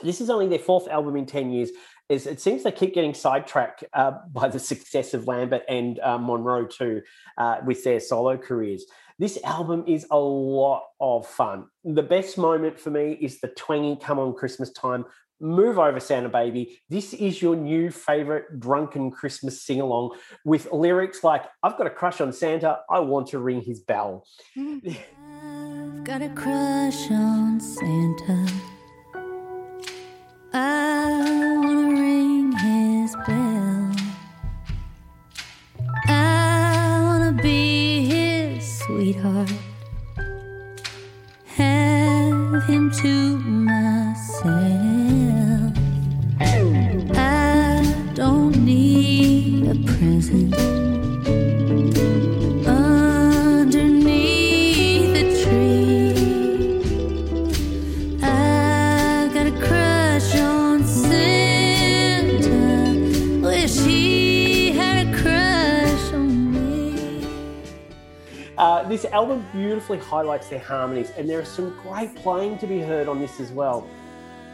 This 0.04 0.20
is 0.20 0.30
only 0.30 0.48
their 0.48 0.60
fourth 0.60 0.88
album 0.90 1.16
in 1.16 1.26
10 1.26 1.52
years. 1.52 1.70
Is 2.08 2.28
it 2.28 2.40
seems 2.40 2.64
they 2.64 2.72
keep 2.72 2.94
getting 2.94 3.16
sidetracked 3.16 3.84
uh, 3.94 4.12
by 4.32 4.48
the 4.48 4.60
success 4.60 5.14
of 5.14 5.28
Lambert 5.28 5.64
and 5.68 6.00
uh, 6.00 6.18
Monroe 6.20 6.66
too 6.66 7.02
uh, 7.38 7.58
with 7.66 7.84
their 7.84 8.00
solo 8.00 8.38
careers. 8.38 8.86
This 9.18 9.40
album 9.44 9.86
is 9.88 10.06
a 10.12 10.20
lot 10.20 10.84
of 11.00 11.26
fun. 11.26 11.66
The 11.84 12.04
best 12.04 12.38
moment 12.38 12.80
for 12.80 12.92
me 12.92 13.18
is 13.20 13.40
the 13.40 13.48
twangy 13.48 13.96
"Come 13.96 14.20
on 14.20 14.34
Christmas 14.34 14.72
Time" 14.72 15.06
Move 15.42 15.80
Over 15.80 16.00
Santa 16.00 16.30
Baby. 16.30 16.80
This 16.90 17.14
is 17.14 17.42
your 17.42 17.56
new 17.56 17.92
favorite 17.92 18.60
drunken 18.60 19.12
Christmas 19.12 19.62
sing 19.62 19.82
along 19.82 20.18
with 20.46 20.72
lyrics 20.72 21.24
like, 21.24 21.44
I've 21.62 21.78
got 21.78 21.88
a 21.88 21.90
crush 21.90 22.22
on 22.22 22.32
Santa. 22.32 22.80
I 22.90 23.00
want 23.00 23.28
to 23.28 23.40
ring 23.40 23.62
his 23.62 23.82
bell. 23.82 24.26
I've 24.56 26.04
got 26.04 26.22
a 26.22 26.30
crush 26.30 27.12
on 27.12 27.60
Santa. 27.60 28.48
I 30.54 31.35
sweetheart. 38.86 39.52
Have 41.46 42.64
him 42.66 42.92
to 42.92 43.38
beautifully 69.56 69.98
highlights 69.98 70.50
their 70.50 70.60
harmonies, 70.60 71.12
and 71.18 71.30
there 71.30 71.40
is 71.40 71.48
some 71.48 71.70
great 71.82 72.14
playing 72.16 72.58
to 72.58 72.68
be 72.68 72.82
heard 72.82 73.08
on 73.08 73.20
this 73.20 73.40
as 73.40 73.52
well. 73.52 73.88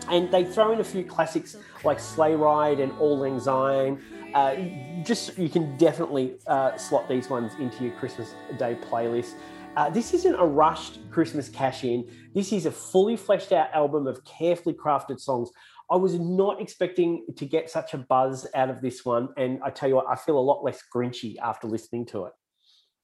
And 0.10 0.31
they 0.31 0.46
throw 0.46 0.72
in 0.74 0.79
a 0.79 0.84
few 0.84 1.03
classics 1.03 1.58
like 1.84 2.00
Sleigh 2.00 2.36
Ride 2.36 2.79
and 2.79 2.91
Auld 3.00 3.20
Lang. 3.20 4.00
Uh, 4.36 5.03
just 5.03 5.38
you 5.38 5.50
can 5.50 5.75
definitely 5.77 6.38
uh, 6.46 6.77
slot 6.77 7.10
these 7.10 7.29
ones 7.29 7.53
into 7.60 7.84
your 7.84 7.93
Christmas 7.93 8.36
Day 8.60 8.77
playlist. 8.89 9.34
Uh, 9.75 9.89
this 9.89 10.13
isn't 10.13 10.36
a 10.36 10.46
rushed 10.46 11.00
Christmas 11.10 11.50
cash 11.50 11.84
in. 11.84 12.08
This 12.36 12.53
is 12.53 12.65
a 12.65 12.72
fully 12.72 13.17
fleshed 13.17 13.51
out 13.51 13.70
album 13.74 14.05
of 14.05 14.24
carefully 14.25 14.75
crafted 14.75 15.20
songs. 15.20 15.50
I 15.89 15.96
was 15.96 16.20
not 16.20 16.62
expecting 16.62 17.25
to 17.38 17.46
get 17.46 17.70
such 17.70 17.93
a 17.93 17.98
buzz 17.98 18.48
out 18.53 18.70
of 18.70 18.81
this 18.81 19.03
one. 19.03 19.29
And 19.38 19.60
I 19.63 19.72
tell 19.72 19.89
you 19.89 19.96
what, 19.96 20.05
I 20.10 20.15
feel 20.15 20.38
a 20.38 20.39
lot 20.39 20.63
less 20.63 20.81
grinchy 20.93 21.36
after 21.41 21.67
listening 21.67 22.05
to 22.08 22.25
it. 22.25 22.34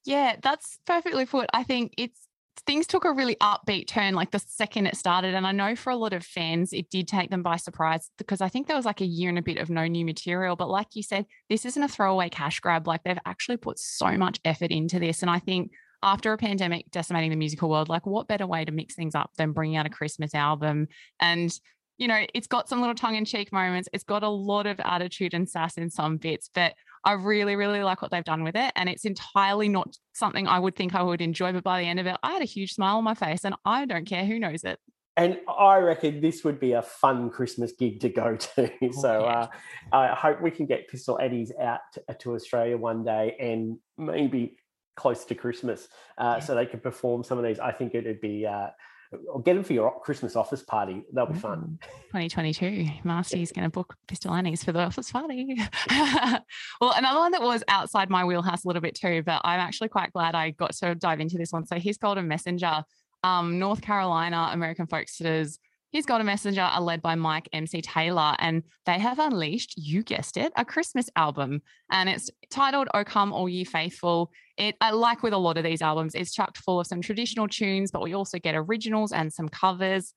Yeah, 0.08 0.36
that's 0.42 0.78
perfectly 0.86 1.26
put. 1.26 1.50
I 1.52 1.64
think 1.64 1.92
it's 1.98 2.18
things 2.66 2.86
took 2.86 3.04
a 3.04 3.12
really 3.12 3.36
upbeat 3.36 3.86
turn 3.86 4.14
like 4.14 4.30
the 4.30 4.38
second 4.38 4.86
it 4.86 4.96
started. 4.96 5.34
And 5.34 5.46
I 5.46 5.52
know 5.52 5.76
for 5.76 5.90
a 5.90 5.96
lot 5.96 6.14
of 6.14 6.24
fans, 6.24 6.72
it 6.72 6.88
did 6.88 7.06
take 7.06 7.28
them 7.28 7.42
by 7.42 7.56
surprise 7.56 8.10
because 8.16 8.40
I 8.40 8.48
think 8.48 8.66
there 8.66 8.76
was 8.76 8.86
like 8.86 9.02
a 9.02 9.06
year 9.06 9.28
and 9.28 9.38
a 9.38 9.42
bit 9.42 9.58
of 9.58 9.68
no 9.68 9.86
new 9.86 10.06
material. 10.06 10.56
But 10.56 10.70
like 10.70 10.88
you 10.94 11.02
said, 11.02 11.26
this 11.50 11.66
isn't 11.66 11.82
a 11.82 11.88
throwaway 11.88 12.30
cash 12.30 12.58
grab. 12.60 12.86
Like 12.86 13.04
they've 13.04 13.18
actually 13.26 13.58
put 13.58 13.78
so 13.78 14.16
much 14.16 14.40
effort 14.46 14.70
into 14.70 14.98
this. 14.98 15.20
And 15.20 15.30
I 15.30 15.40
think 15.40 15.72
after 16.02 16.32
a 16.32 16.38
pandemic 16.38 16.90
decimating 16.90 17.28
the 17.28 17.36
musical 17.36 17.68
world, 17.68 17.90
like 17.90 18.06
what 18.06 18.28
better 18.28 18.46
way 18.46 18.64
to 18.64 18.72
mix 18.72 18.94
things 18.94 19.14
up 19.14 19.32
than 19.36 19.52
bringing 19.52 19.76
out 19.76 19.84
a 19.84 19.90
Christmas 19.90 20.34
album? 20.34 20.88
And 21.20 21.52
you 21.98 22.08
know, 22.08 22.24
it's 22.32 22.46
got 22.46 22.68
some 22.68 22.80
little 22.80 22.94
tongue 22.94 23.16
in 23.16 23.26
cheek 23.26 23.52
moments. 23.52 23.90
It's 23.92 24.04
got 24.04 24.22
a 24.22 24.28
lot 24.28 24.66
of 24.66 24.80
attitude 24.80 25.34
and 25.34 25.46
sass 25.46 25.76
in 25.76 25.90
some 25.90 26.16
bits, 26.16 26.48
but 26.54 26.72
I 27.04 27.12
really, 27.12 27.56
really 27.56 27.82
like 27.82 28.02
what 28.02 28.10
they've 28.10 28.24
done 28.24 28.44
with 28.44 28.56
it. 28.56 28.72
And 28.76 28.88
it's 28.88 29.04
entirely 29.04 29.68
not 29.68 29.96
something 30.12 30.46
I 30.46 30.58
would 30.58 30.76
think 30.76 30.94
I 30.94 31.02
would 31.02 31.20
enjoy. 31.20 31.52
But 31.52 31.64
by 31.64 31.80
the 31.80 31.88
end 31.88 32.00
of 32.00 32.06
it, 32.06 32.16
I 32.22 32.32
had 32.32 32.42
a 32.42 32.46
huge 32.46 32.72
smile 32.72 32.96
on 32.96 33.04
my 33.04 33.14
face 33.14 33.44
and 33.44 33.54
I 33.64 33.86
don't 33.86 34.06
care 34.06 34.24
who 34.24 34.38
knows 34.38 34.64
it. 34.64 34.78
And 35.16 35.38
I 35.48 35.78
reckon 35.78 36.20
this 36.20 36.44
would 36.44 36.60
be 36.60 36.72
a 36.72 36.82
fun 36.82 37.30
Christmas 37.30 37.72
gig 37.72 38.00
to 38.00 38.08
go 38.08 38.36
to. 38.54 38.70
so 38.92 39.24
uh, 39.24 39.48
I 39.92 40.14
hope 40.14 40.40
we 40.40 40.52
can 40.52 40.66
get 40.66 40.88
Pistol 40.88 41.18
Annies 41.18 41.52
out 41.60 41.80
to, 41.94 42.14
to 42.20 42.34
Australia 42.34 42.76
one 42.76 43.04
day 43.04 43.36
and 43.40 43.78
maybe 43.96 44.56
close 44.96 45.24
to 45.24 45.34
Christmas 45.34 45.88
uh, 46.18 46.36
yeah. 46.36 46.40
so 46.40 46.54
they 46.54 46.66
could 46.66 46.82
perform 46.82 47.24
some 47.24 47.38
of 47.38 47.44
these. 47.44 47.58
I 47.58 47.72
think 47.72 47.94
it 47.94 48.04
would 48.04 48.20
be. 48.20 48.46
Uh, 48.46 48.68
or 49.32 49.42
get 49.42 49.54
them 49.54 49.64
for 49.64 49.72
your 49.72 50.00
Christmas 50.00 50.36
office 50.36 50.62
party. 50.62 51.02
That'll 51.12 51.32
be 51.32 51.38
fun. 51.38 51.78
2022. 52.12 52.86
Masty's 53.04 53.52
going 53.52 53.64
to 53.64 53.70
book 53.70 53.94
Pistol 54.06 54.34
Annies 54.34 54.62
for 54.62 54.72
the 54.72 54.80
office 54.80 55.10
party. 55.10 55.58
well, 55.90 56.94
another 56.96 57.20
one 57.20 57.32
that 57.32 57.42
was 57.42 57.64
outside 57.68 58.10
my 58.10 58.24
wheelhouse 58.24 58.64
a 58.64 58.68
little 58.68 58.82
bit 58.82 58.94
too, 58.94 59.22
but 59.24 59.40
I'm 59.44 59.60
actually 59.60 59.88
quite 59.88 60.12
glad 60.12 60.34
I 60.34 60.50
got 60.50 60.72
to 60.76 60.94
dive 60.94 61.20
into 61.20 61.38
this 61.38 61.52
one. 61.52 61.66
So 61.66 61.76
Hiss 61.76 61.96
Golden 61.96 62.28
Messenger. 62.28 62.84
Um, 63.24 63.58
North 63.58 63.82
Carolina 63.82 64.50
American 64.52 64.86
Folksters 64.86 65.58
Hiss 65.90 66.04
Golden 66.04 66.26
Messenger 66.26 66.60
are 66.60 66.80
led 66.82 67.00
by 67.00 67.14
Mike 67.14 67.48
MC 67.52 67.80
Taylor, 67.80 68.36
and 68.38 68.62
they 68.84 68.98
have 68.98 69.18
unleashed, 69.18 69.74
you 69.78 70.02
guessed 70.02 70.36
it, 70.36 70.52
a 70.54 70.64
Christmas 70.64 71.08
album. 71.16 71.62
And 71.90 72.10
it's 72.10 72.30
titled 72.50 72.88
Oh 72.92 73.04
Come 73.04 73.32
All 73.32 73.48
Ye 73.48 73.64
Faithful. 73.64 74.30
It, 74.58 74.76
I 74.82 74.90
like 74.90 75.22
with 75.22 75.32
a 75.32 75.38
lot 75.38 75.56
of 75.56 75.64
these 75.64 75.80
albums, 75.80 76.14
it's 76.14 76.34
chucked 76.34 76.58
full 76.58 76.78
of 76.78 76.86
some 76.86 77.00
traditional 77.00 77.48
tunes, 77.48 77.90
but 77.90 78.02
we 78.02 78.12
also 78.12 78.38
get 78.38 78.54
originals 78.54 79.12
and 79.12 79.32
some 79.32 79.48
covers. 79.48 80.12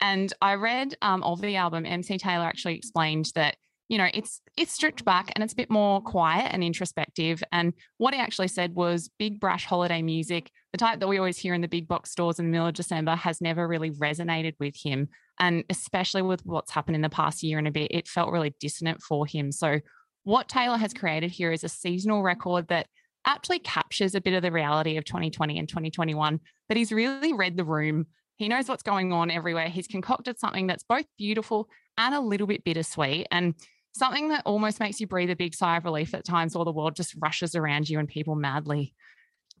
And 0.00 0.32
I 0.40 0.54
read 0.54 0.94
um, 1.02 1.24
of 1.24 1.40
the 1.40 1.56
album, 1.56 1.86
MC 1.86 2.18
Taylor 2.18 2.44
actually 2.44 2.76
explained 2.76 3.32
that 3.34 3.56
you 3.88 3.98
know 3.98 4.08
it's 4.12 4.40
it's 4.56 4.72
stripped 4.72 5.04
back 5.04 5.30
and 5.34 5.44
it's 5.44 5.52
a 5.52 5.56
bit 5.56 5.70
more 5.70 6.00
quiet 6.00 6.52
and 6.52 6.64
introspective. 6.64 7.42
And 7.52 7.72
what 7.98 8.14
he 8.14 8.20
actually 8.20 8.48
said 8.48 8.74
was 8.74 9.10
big 9.18 9.40
brash 9.40 9.64
holiday 9.64 10.02
music. 10.02 10.50
The 10.72 10.78
type 10.78 11.00
that 11.00 11.08
we 11.08 11.18
always 11.18 11.38
hear 11.38 11.54
in 11.54 11.60
the 11.60 11.68
big 11.68 11.88
box 11.88 12.10
stores 12.10 12.38
in 12.38 12.46
the 12.46 12.50
middle 12.50 12.66
of 12.66 12.74
december 12.74 13.14
has 13.14 13.40
never 13.40 13.66
really 13.66 13.90
resonated 13.90 14.54
with 14.58 14.74
him. 14.76 15.08
And 15.38 15.64
especially 15.70 16.22
with 16.22 16.44
what's 16.44 16.72
happened 16.72 16.96
in 16.96 17.02
the 17.02 17.08
past 17.08 17.42
year 17.42 17.58
and 17.58 17.68
a 17.68 17.72
bit 17.72 17.90
it 17.90 18.08
felt 18.08 18.32
really 18.32 18.54
dissonant 18.60 19.02
for 19.02 19.26
him. 19.26 19.52
So 19.52 19.80
what 20.24 20.48
taylor 20.48 20.76
has 20.76 20.92
created 20.92 21.30
here 21.30 21.52
is 21.52 21.64
a 21.64 21.68
seasonal 21.68 22.22
record 22.22 22.68
that 22.68 22.88
actually 23.24 23.58
captures 23.58 24.14
a 24.14 24.20
bit 24.20 24.34
of 24.34 24.42
the 24.42 24.52
reality 24.52 24.96
of 24.96 25.04
2020 25.04 25.58
and 25.58 25.68
2021 25.68 26.40
but 26.68 26.76
he's 26.76 26.92
really 26.92 27.32
read 27.32 27.56
the 27.56 27.64
room. 27.64 28.06
He 28.36 28.48
knows 28.48 28.68
what's 28.68 28.82
going 28.82 29.12
on 29.12 29.30
everywhere. 29.30 29.68
He's 29.68 29.86
concocted 29.86 30.38
something 30.38 30.66
that's 30.66 30.84
both 30.84 31.06
beautiful 31.16 31.68
and 31.96 32.14
a 32.14 32.20
little 32.20 32.46
bit 32.46 32.64
bittersweet. 32.64 33.26
And 33.30 33.54
something 33.96 34.28
that 34.28 34.42
almost 34.44 34.80
makes 34.80 35.00
you 35.00 35.06
breathe 35.06 35.30
a 35.30 35.36
big 35.36 35.54
sigh 35.54 35.76
of 35.76 35.84
relief 35.84 36.14
at 36.14 36.24
times 36.24 36.54
while 36.54 36.64
the 36.64 36.72
world 36.72 36.96
just 36.96 37.14
rushes 37.20 37.54
around 37.54 37.88
you 37.88 37.98
and 37.98 38.08
people 38.08 38.34
madly 38.34 38.94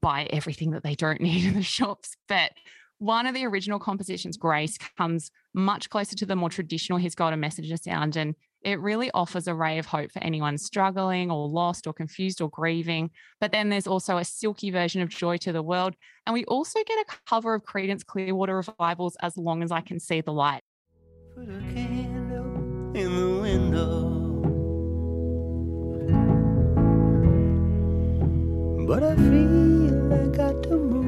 buy 0.00 0.24
everything 0.30 0.72
that 0.72 0.82
they 0.82 0.94
don't 0.94 1.20
need 1.22 1.44
in 1.44 1.54
the 1.54 1.62
shops. 1.62 2.16
But 2.28 2.52
one 2.98 3.26
of 3.26 3.34
the 3.34 3.44
original 3.44 3.78
compositions, 3.78 4.36
Grace, 4.36 4.78
comes 4.96 5.30
much 5.52 5.90
closer 5.90 6.16
to 6.16 6.26
the 6.26 6.36
more 6.36 6.48
traditional 6.48 6.98
Hiss 6.98 7.14
Golden 7.14 7.40
Messenger 7.40 7.76
sound. 7.76 8.16
And 8.16 8.34
it 8.62 8.80
really 8.80 9.10
offers 9.12 9.46
a 9.46 9.54
ray 9.54 9.78
of 9.78 9.86
hope 9.86 10.10
for 10.12 10.22
anyone 10.22 10.58
struggling 10.58 11.30
or 11.30 11.46
lost 11.46 11.86
or 11.86 11.92
confused 11.92 12.40
or 12.40 12.48
grieving. 12.48 13.10
But 13.40 13.52
then 13.52 13.68
there's 13.68 13.86
also 13.86 14.16
a 14.16 14.24
silky 14.24 14.70
version 14.70 15.02
of 15.02 15.10
Joy 15.10 15.36
to 15.38 15.52
the 15.52 15.62
World. 15.62 15.94
And 16.26 16.34
we 16.34 16.44
also 16.46 16.80
get 16.86 16.98
a 16.98 17.18
cover 17.26 17.54
of 17.54 17.64
Creedence 17.64 18.04
Clearwater 18.04 18.56
Revival's 18.56 19.16
As 19.20 19.36
Long 19.36 19.62
as 19.62 19.70
I 19.70 19.82
Can 19.82 20.00
See 20.00 20.20
the 20.20 20.32
Light. 20.32 20.62
Put 21.34 21.48
a 21.48 21.60
candle 21.72 22.96
in 22.96 23.14
the 23.14 23.40
window. 23.42 24.15
But 28.86 29.02
I 29.02 29.16
feel 29.16 30.12
I 30.12 30.26
got 30.28 30.62
to 30.62 30.76
move. 30.76 31.06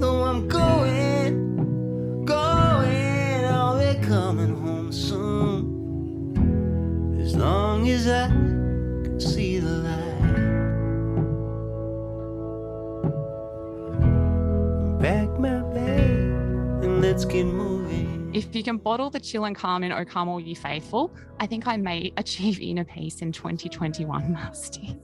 Though 0.00 0.24
I'm 0.24 0.48
going, 0.48 2.24
going, 2.24 3.44
I'll 3.44 3.78
be 3.78 3.94
coming 4.04 4.56
home 4.56 4.90
soon. 4.90 5.68
as 7.20 7.36
long 7.36 7.88
as 7.88 8.08
I 8.08 8.26
can 8.26 9.20
see 9.20 9.60
the 9.60 9.70
light. 9.86 10.18
Pack 15.00 15.28
my 15.38 15.60
bag 15.74 16.10
and 16.82 17.00
let's 17.00 17.24
get 17.24 17.46
moving. 17.46 17.77
If 18.34 18.54
you 18.54 18.62
can 18.62 18.76
bottle 18.76 19.08
the 19.08 19.20
chill 19.20 19.46
and 19.46 19.56
calm 19.56 19.82
in 19.82 19.90
O 19.90 20.04
Come 20.04 20.28
All 20.28 20.38
Ye 20.38 20.54
Faithful, 20.54 21.10
I 21.40 21.46
think 21.46 21.66
I 21.66 21.78
may 21.78 22.12
achieve 22.18 22.60
inner 22.60 22.84
peace 22.84 23.22
in 23.22 23.32
2021, 23.32 24.22
Masty. 24.34 24.98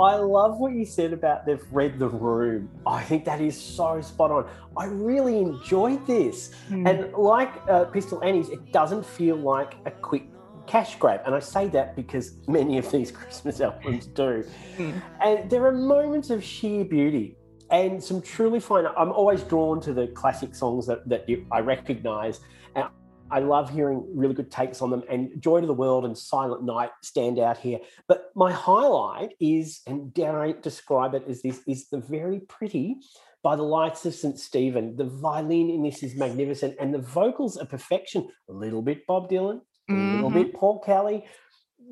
I 0.00 0.16
love 0.16 0.58
what 0.58 0.72
you 0.72 0.84
said 0.84 1.12
about 1.12 1.46
they've 1.46 1.62
read 1.70 2.00
the 2.00 2.08
room. 2.08 2.68
I 2.84 3.04
think 3.04 3.24
that 3.26 3.40
is 3.40 3.60
so 3.60 4.00
spot 4.00 4.32
on. 4.32 4.50
I 4.76 4.86
really 4.86 5.38
enjoyed 5.38 6.04
this. 6.08 6.52
Hmm. 6.66 6.84
And 6.88 7.12
like 7.12 7.52
uh, 7.68 7.84
Pistol 7.84 8.22
Annie's, 8.24 8.48
it 8.48 8.72
doesn't 8.72 9.06
feel 9.06 9.36
like 9.36 9.74
a 9.86 9.92
quick 9.92 10.26
cash 10.66 10.96
grab. 10.96 11.20
And 11.26 11.36
I 11.36 11.38
say 11.38 11.68
that 11.68 11.94
because 11.94 12.36
many 12.48 12.78
of 12.78 12.90
these 12.90 13.10
Christmas 13.12 13.60
albums 13.60 14.06
do. 14.06 14.44
Mm. 14.76 15.02
And 15.22 15.50
there 15.50 15.64
are 15.66 15.72
moments 15.72 16.30
of 16.30 16.42
sheer 16.42 16.84
beauty 16.84 17.36
and 17.74 18.02
some 18.02 18.22
truly 18.22 18.60
fine. 18.60 18.86
I'm 18.86 19.10
always 19.10 19.42
drawn 19.42 19.80
to 19.82 19.92
the 19.92 20.06
classic 20.08 20.54
songs 20.54 20.86
that, 20.86 21.08
that 21.08 21.26
I 21.50 21.60
recognize. 21.60 22.40
And 22.76 22.86
I 23.30 23.40
love 23.40 23.70
hearing 23.70 24.04
really 24.14 24.34
good 24.34 24.50
takes 24.50 24.80
on 24.80 24.90
them. 24.90 25.02
And 25.10 25.40
Joy 25.40 25.60
to 25.60 25.66
the 25.66 25.74
World 25.74 26.04
and 26.04 26.16
Silent 26.16 26.62
Night 26.62 26.90
stand 27.02 27.38
out 27.38 27.58
here. 27.58 27.80
But 28.06 28.26
my 28.36 28.52
highlight 28.52 29.34
is, 29.40 29.80
and 29.86 30.14
dare 30.14 30.40
I 30.40 30.52
describe 30.52 31.14
it 31.14 31.24
as 31.28 31.42
this, 31.42 31.60
is 31.66 31.88
the 31.88 31.98
very 31.98 32.40
pretty 32.40 32.98
by 33.42 33.56
the 33.56 33.62
lights 33.62 34.06
of 34.06 34.14
St. 34.14 34.38
Stephen. 34.38 34.96
The 34.96 35.04
violin 35.04 35.68
in 35.68 35.82
this 35.82 36.02
is 36.02 36.14
magnificent, 36.16 36.76
and 36.80 36.94
the 36.94 36.98
vocals 36.98 37.56
are 37.56 37.66
perfection. 37.66 38.28
A 38.48 38.52
little 38.52 38.82
bit 38.82 39.06
Bob 39.06 39.28
Dylan, 39.28 39.60
a 39.90 39.92
little 39.92 40.30
Mhm. 40.30 40.34
bit 40.34 40.54
Paul 40.54 40.78
Kelly. 40.78 41.26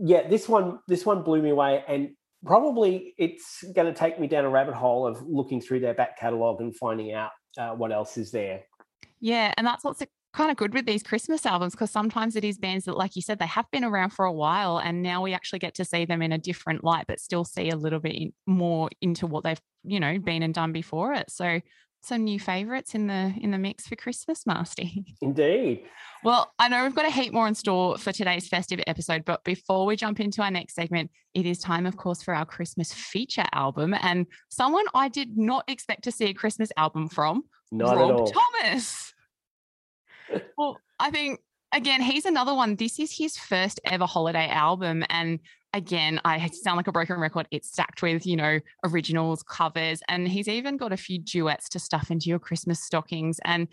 Yeah, 0.01 0.29
this 0.29 0.49
one, 0.49 0.79
this 0.89 1.05
one 1.05 1.23
blew 1.23 1.43
me 1.43 1.51
away, 1.51 1.85
and 1.87 2.11
probably 2.45 3.15
it's 3.19 3.65
going 3.75 3.93
to 3.93 3.99
take 3.99 4.19
me 4.19 4.27
down 4.27 4.45
a 4.45 4.51
rabbit 4.51 4.75
hole 4.75 5.07
of 5.07 5.23
looking 5.27 5.61
through 5.61 5.81
their 5.81 5.95
back 5.95 6.19
catalogue 6.19 6.61
and 6.61 6.77
finding 6.77 7.13
out 7.13 7.31
uh, 7.59 7.71
what 7.71 7.93
else 7.93 8.17
is 8.17 8.31
there. 8.31 8.63
Yeah, 9.21 9.53
and 9.57 9.67
that's 9.67 9.85
what's 9.85 10.03
kind 10.33 10.51
of 10.51 10.57
good 10.57 10.75
with 10.75 10.87
these 10.87 11.03
Christmas 11.03 11.45
albums 11.45 11.75
because 11.75 11.91
sometimes 11.91 12.37
it 12.37 12.45
is 12.45 12.59
bands 12.59 12.87
that, 12.87 12.97
like 12.97 13.15
you 13.15 13.23
said, 13.23 13.39
they 13.39 13.47
have 13.47 13.71
been 13.71 13.85
around 13.85 14.11
for 14.11 14.25
a 14.25 14.33
while, 14.33 14.79
and 14.79 15.03
now 15.03 15.23
we 15.23 15.33
actually 15.33 15.59
get 15.59 15.75
to 15.75 15.85
see 15.85 16.05
them 16.05 16.23
in 16.23 16.33
a 16.33 16.39
different 16.39 16.83
light, 16.83 17.05
but 17.07 17.21
still 17.21 17.45
see 17.45 17.71
a 17.71 17.77
little 17.77 18.01
bit 18.01 18.33
more 18.47 18.89
into 19.01 19.27
what 19.27 19.45
they've, 19.45 19.61
you 19.85 20.01
know, 20.01 20.19
been 20.19 20.43
and 20.43 20.55
done 20.55 20.73
before 20.73 21.13
it. 21.13 21.31
So 21.31 21.61
some 22.05 22.25
new 22.25 22.39
favorites 22.39 22.95
in 22.95 23.07
the 23.07 23.33
in 23.41 23.51
the 23.51 23.59
mix 23.59 23.87
for 23.87 23.97
Christmas, 23.97 24.45
Masty. 24.45 25.05
Indeed. 25.21 25.85
Well, 26.25 26.53
I 26.59 26.69
know 26.69 26.85
we've 26.85 26.95
got 26.95 27.07
a 27.07 27.11
heap 27.11 27.33
more 27.33 27.49
in 27.49 27.55
store 27.55 27.99
for 27.99 28.13
today's 28.13 28.47
festive 28.47 28.81
episode, 28.87 29.25
but 29.25 29.43
before 29.43 29.87
we 29.87 29.97
jump 29.97 30.21
into 30.21 30.41
our 30.41 30.51
next 30.51 30.75
segment, 30.75 31.11
it 31.35 31.47
is 31.47 31.59
time, 31.59 31.85
of 31.85 31.97
course, 31.97 32.23
for 32.23 32.33
our 32.35 32.47
Christmas 32.47 32.93
feature 32.93 33.45
album. 33.53 33.95
And 34.01 34.27
someone 34.49 34.85
I 34.95 35.09
did 35.09 35.37
not 35.37 35.65
expect 35.69 36.05
to 36.05 36.13
see 36.13 36.27
a 36.27 36.35
Christmas 36.35 36.71
album 36.77 37.09
from, 37.09 37.43
Not 37.73 37.97
Rob 37.97 38.11
at 38.11 38.17
all. 38.21 38.33
Thomas. 38.33 39.15
well, 40.57 40.79
I 41.01 41.11
think 41.11 41.41
again, 41.73 42.03
he's 42.03 42.25
another 42.25 42.55
one. 42.55 42.77
This 42.77 42.99
is 42.99 43.17
his 43.17 43.37
first 43.37 43.81
ever 43.85 44.07
holiday 44.07 44.49
album. 44.49 45.05
And 45.09 45.41
again, 45.73 46.21
I 46.25 46.47
sound 46.49 46.77
like 46.77 46.87
a 46.87 46.93
broken 46.93 47.19
record. 47.19 47.47
It's 47.51 47.69
stacked 47.69 48.03
with, 48.03 48.27
you 48.27 48.37
know, 48.37 48.61
originals, 48.85 49.43
covers, 49.43 50.03
and 50.09 50.29
he's 50.29 50.49
even 50.49 50.77
got 50.77 50.93
a 50.93 50.97
few 50.97 51.19
duets 51.19 51.69
to 51.71 51.79
stuff 51.79 52.11
into 52.11 52.29
your 52.29 52.39
Christmas 52.39 52.81
stockings. 52.81 53.41
And 53.45 53.69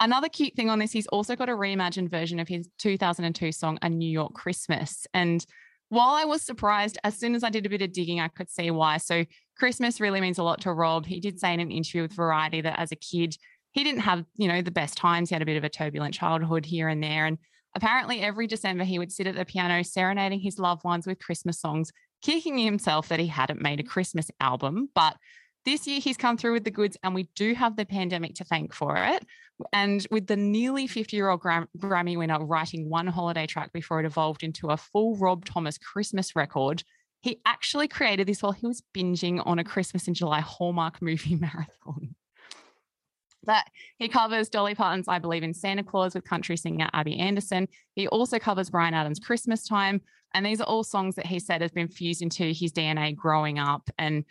another 0.00 0.28
cute 0.28 0.54
thing 0.54 0.70
on 0.70 0.78
this, 0.78 0.92
he's 0.92 1.06
also 1.08 1.36
got 1.36 1.48
a 1.48 1.52
reimagined 1.52 2.10
version 2.10 2.40
of 2.40 2.48
his 2.48 2.68
2002 2.78 3.52
song, 3.52 3.78
A 3.82 3.88
New 3.88 4.10
York 4.10 4.34
Christmas. 4.34 5.06
And 5.14 5.44
while 5.88 6.14
I 6.14 6.24
was 6.24 6.40
surprised, 6.40 6.98
as 7.04 7.18
soon 7.18 7.34
as 7.34 7.44
I 7.44 7.50
did 7.50 7.66
a 7.66 7.68
bit 7.68 7.82
of 7.82 7.92
digging, 7.92 8.18
I 8.18 8.28
could 8.28 8.48
see 8.48 8.70
why. 8.70 8.96
So 8.96 9.26
Christmas 9.58 10.00
really 10.00 10.22
means 10.22 10.38
a 10.38 10.42
lot 10.42 10.62
to 10.62 10.72
Rob. 10.72 11.04
He 11.04 11.20
did 11.20 11.38
say 11.38 11.52
in 11.52 11.60
an 11.60 11.70
interview 11.70 12.02
with 12.02 12.14
Variety 12.14 12.62
that 12.62 12.78
as 12.78 12.92
a 12.92 12.96
kid, 12.96 13.36
he 13.72 13.84
didn't 13.84 14.00
have, 14.00 14.24
you 14.36 14.48
know, 14.48 14.62
the 14.62 14.70
best 14.70 14.96
times. 14.96 15.28
He 15.28 15.34
had 15.34 15.42
a 15.42 15.46
bit 15.46 15.56
of 15.56 15.64
a 15.64 15.68
turbulent 15.68 16.14
childhood 16.14 16.64
here 16.64 16.88
and 16.88 17.02
there. 17.02 17.26
And 17.26 17.36
apparently 17.74 18.20
every 18.20 18.46
December 18.46 18.84
he 18.84 18.98
would 18.98 19.12
sit 19.12 19.26
at 19.26 19.34
the 19.34 19.44
piano 19.44 19.82
serenading 19.82 20.40
his 20.40 20.58
loved 20.58 20.84
ones 20.84 21.06
with 21.06 21.18
Christmas 21.18 21.60
songs, 21.60 21.92
kicking 22.22 22.58
himself 22.58 23.08
that 23.08 23.20
he 23.20 23.26
hadn't 23.26 23.62
made 23.62 23.80
a 23.80 23.84
Christmas 23.84 24.30
album. 24.40 24.88
But 24.94 25.16
this 25.64 25.86
year 25.86 26.00
he's 26.00 26.16
come 26.16 26.36
through 26.36 26.54
with 26.54 26.64
the 26.64 26.70
goods 26.70 26.96
and 27.02 27.14
we 27.14 27.28
do 27.34 27.54
have 27.54 27.76
the 27.76 27.86
pandemic 27.86 28.34
to 28.36 28.44
thank 28.44 28.74
for 28.74 28.96
it. 28.96 29.24
And 29.72 30.04
with 30.10 30.26
the 30.26 30.36
nearly 30.36 30.86
50 30.86 31.16
year 31.16 31.28
old 31.28 31.40
Gram- 31.40 31.68
Grammy 31.78 32.16
winner 32.16 32.44
writing 32.44 32.88
one 32.88 33.06
holiday 33.06 33.46
track 33.46 33.72
before 33.72 34.00
it 34.00 34.06
evolved 34.06 34.42
into 34.42 34.68
a 34.70 34.76
full 34.76 35.16
Rob 35.16 35.44
Thomas 35.44 35.78
Christmas 35.78 36.34
record, 36.34 36.82
he 37.20 37.40
actually 37.46 37.86
created 37.86 38.26
this 38.26 38.42
while 38.42 38.52
he 38.52 38.66
was 38.66 38.82
binging 38.94 39.40
on 39.46 39.60
a 39.60 39.64
Christmas 39.64 40.08
in 40.08 40.14
July 40.14 40.40
Hallmark 40.40 41.00
movie 41.00 41.36
marathon. 41.40 42.16
That 43.44 43.66
he 43.98 44.08
covers 44.08 44.48
Dolly 44.48 44.74
Parton's 44.74 45.08
I 45.08 45.18
Believe 45.18 45.42
in 45.42 45.54
Santa 45.54 45.82
Claus 45.82 46.14
with 46.14 46.24
country 46.24 46.56
singer 46.56 46.88
Abby 46.92 47.18
Anderson. 47.18 47.68
He 47.94 48.06
also 48.08 48.38
covers 48.38 48.70
Bryan 48.70 48.94
Adams' 48.94 49.18
Christmas 49.18 49.66
Time. 49.66 50.00
And 50.34 50.46
these 50.46 50.60
are 50.60 50.64
all 50.64 50.84
songs 50.84 51.16
that 51.16 51.26
he 51.26 51.38
said 51.38 51.60
has 51.60 51.72
been 51.72 51.88
fused 51.88 52.22
into 52.22 52.44
his 52.44 52.72
DNA 52.72 53.14
growing 53.14 53.58
up. 53.58 53.90
And 53.98 54.24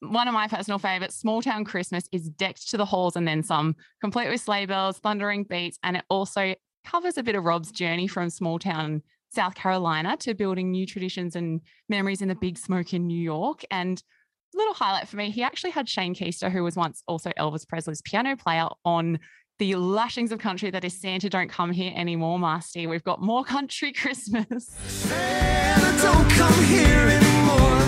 one 0.00 0.28
of 0.28 0.34
my 0.34 0.48
personal 0.48 0.78
favorites, 0.78 1.16
Small 1.16 1.40
Town 1.40 1.64
Christmas, 1.64 2.04
is 2.12 2.28
decked 2.28 2.68
to 2.70 2.76
the 2.76 2.84
halls 2.84 3.16
and 3.16 3.26
then 3.26 3.42
some, 3.42 3.76
complete 4.00 4.28
with 4.28 4.40
sleigh 4.40 4.66
bells, 4.66 4.98
thundering 4.98 5.44
beats. 5.44 5.78
And 5.82 5.96
it 5.96 6.04
also 6.10 6.54
covers 6.84 7.16
a 7.16 7.22
bit 7.22 7.34
of 7.34 7.44
Rob's 7.44 7.72
journey 7.72 8.06
from 8.06 8.30
small 8.30 8.58
town 8.58 9.02
South 9.28 9.54
Carolina 9.54 10.16
to 10.18 10.34
building 10.34 10.70
new 10.70 10.86
traditions 10.86 11.36
and 11.36 11.60
memories 11.88 12.22
in 12.22 12.28
the 12.28 12.34
big 12.34 12.58
smoke 12.58 12.94
in 12.94 13.06
New 13.06 13.20
York. 13.20 13.62
And 13.70 14.02
little 14.56 14.74
highlight 14.74 15.08
for 15.08 15.16
me, 15.16 15.30
he 15.30 15.42
actually 15.42 15.70
had 15.70 15.88
Shane 15.88 16.14
Keister, 16.14 16.50
who 16.50 16.64
was 16.64 16.76
once 16.76 17.02
also 17.06 17.30
Elvis 17.38 17.66
Presley's 17.66 18.02
piano 18.02 18.36
player, 18.36 18.68
on 18.84 19.18
the 19.58 19.74
lashings 19.74 20.32
of 20.32 20.38
country 20.38 20.70
that 20.70 20.84
is 20.84 21.00
Santa 21.00 21.30
Don't 21.30 21.48
Come 21.48 21.70
Here 21.72 21.92
Anymore, 21.94 22.38
Masty. 22.38 22.88
We've 22.88 23.04
got 23.04 23.22
more 23.22 23.44
country 23.44 23.92
Christmas. 24.02 24.68
Santa 24.68 26.02
don't 26.02 26.30
come 26.30 26.64
here 26.64 27.08
anymore. 27.08 27.80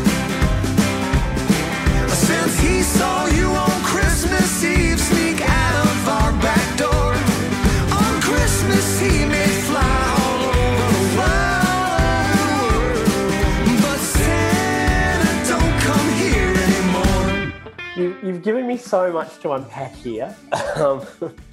Since 2.08 2.60
he 2.60 2.82
saw 2.82 3.26
you 3.26 3.46
on 3.46 3.77
you've 18.22 18.42
given 18.42 18.66
me 18.66 18.76
so 18.76 19.12
much 19.12 19.38
to 19.40 19.52
unpack 19.52 19.92
here. 19.94 20.34
Um, 20.76 21.00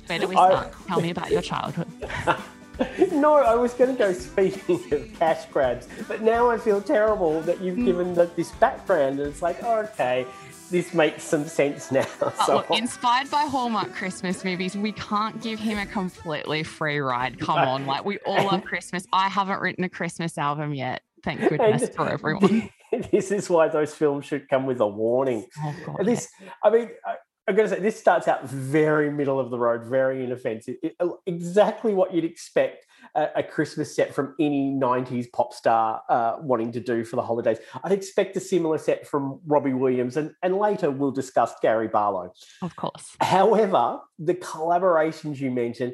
Where 0.08 0.20
do 0.20 0.28
we 0.28 0.36
I- 0.36 0.70
Tell 0.88 1.02
me 1.02 1.10
about 1.10 1.32
your 1.32 1.42
childhood. 1.42 1.88
no, 3.12 3.36
I 3.38 3.56
was 3.56 3.74
going 3.74 3.92
to 3.96 3.98
go 3.98 4.14
speaking 4.14 4.82
of 4.94 5.14
cash 5.18 5.46
grabs, 5.46 5.88
but 6.08 6.22
now 6.22 6.50
I 6.50 6.58
feel 6.58 6.82
terrible 6.82 7.42
that 7.42 7.60
you've 7.62 7.76
Hmm. 7.76 7.86
given 7.86 8.14
the, 8.14 8.26
this 8.36 8.52
background. 8.54 9.20
And 9.20 9.30
it's 9.30 9.42
like, 9.42 9.64
oh, 9.64 9.80
okay, 9.94 10.26
this 10.70 10.94
makes 10.94 11.24
some 11.24 11.46
sense 11.46 11.92
now. 11.92 12.06
Uh, 12.22 12.30
So, 12.46 12.56
look, 12.58 12.70
inspired 12.72 13.32
by 13.32 13.44
Hallmark 13.46 13.94
Christmas 13.94 14.44
movies, 14.44 14.76
we 14.78 14.92
can't 14.92 15.42
give 15.42 15.60
him 15.60 15.78
a 15.80 15.86
completely 15.88 16.62
free 16.64 17.00
ride. 17.00 17.40
Come 17.40 17.58
on, 17.58 17.86
like 17.88 18.06
we 18.06 18.20
all 18.26 18.46
love 18.46 18.64
Christmas. 18.64 19.08
I 19.14 19.28
haven't 19.30 19.60
written 19.62 19.84
a 19.86 19.90
Christmas 19.90 20.38
album 20.38 20.74
yet. 20.74 21.02
Thank 21.24 21.40
goodness 21.50 21.84
And 21.84 21.96
for 21.96 22.10
everyone. 22.10 22.70
this 23.12 23.32
is 23.32 23.50
why 23.50 23.68
those 23.68 23.94
films 23.94 24.26
should 24.26 24.48
come 24.50 24.66
with 24.66 24.80
a 24.80 24.88
warning. 24.88 25.46
Oh, 25.64 25.76
God, 25.86 26.06
this, 26.06 26.30
I 26.64 26.70
mean, 26.70 26.90
I, 27.06 27.16
I'm 27.48 27.56
going 27.56 27.70
to 27.70 27.76
say 27.76 27.82
this 27.82 28.00
starts 28.00 28.28
out 28.28 28.50
very 28.50 29.12
middle 29.12 29.40
of 29.40 29.52
the 29.52 29.60
road, 29.60 29.86
very 29.86 30.24
inoffensive. 30.24 30.76
It- 30.82 30.96
exactly 31.28 31.94
what 31.94 32.14
you'd 32.14 32.26
expect 32.26 32.86
a, 33.14 33.28
a 33.38 33.44
Christmas 33.44 33.96
set 33.96 34.16
from 34.16 34.34
any 34.40 34.72
90s 34.72 35.32
pop 35.32 35.54
star 35.54 36.02
uh, 36.10 36.38
wanting 36.42 36.72
to 36.72 36.80
do 36.80 37.04
for 37.06 37.18
the 37.18 37.22
holidays. 37.22 37.60
I'd 37.84 37.92
expect 37.92 38.36
a 38.36 38.40
similar 38.40 38.80
set 38.80 39.06
from 39.08 39.40
Robbie 39.46 39.74
Williams, 39.74 40.18
and, 40.18 40.32
and 40.42 40.58
later 40.58 40.90
we'll 40.90 41.12
discuss 41.12 41.54
Gary 41.62 41.88
Barlow. 41.88 42.34
Of 42.64 42.76
course. 42.76 43.16
However, 43.22 44.00
the 44.18 44.34
collaborations 44.36 45.40
you 45.40 45.52
mentioned, 45.52 45.94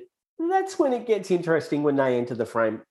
that's 0.50 0.80
when 0.80 0.94
it 0.94 1.06
gets 1.06 1.32
interesting 1.32 1.84
when 1.84 1.98
they 1.98 2.18
enter 2.18 2.34
the 2.36 2.46
frame. 2.46 2.82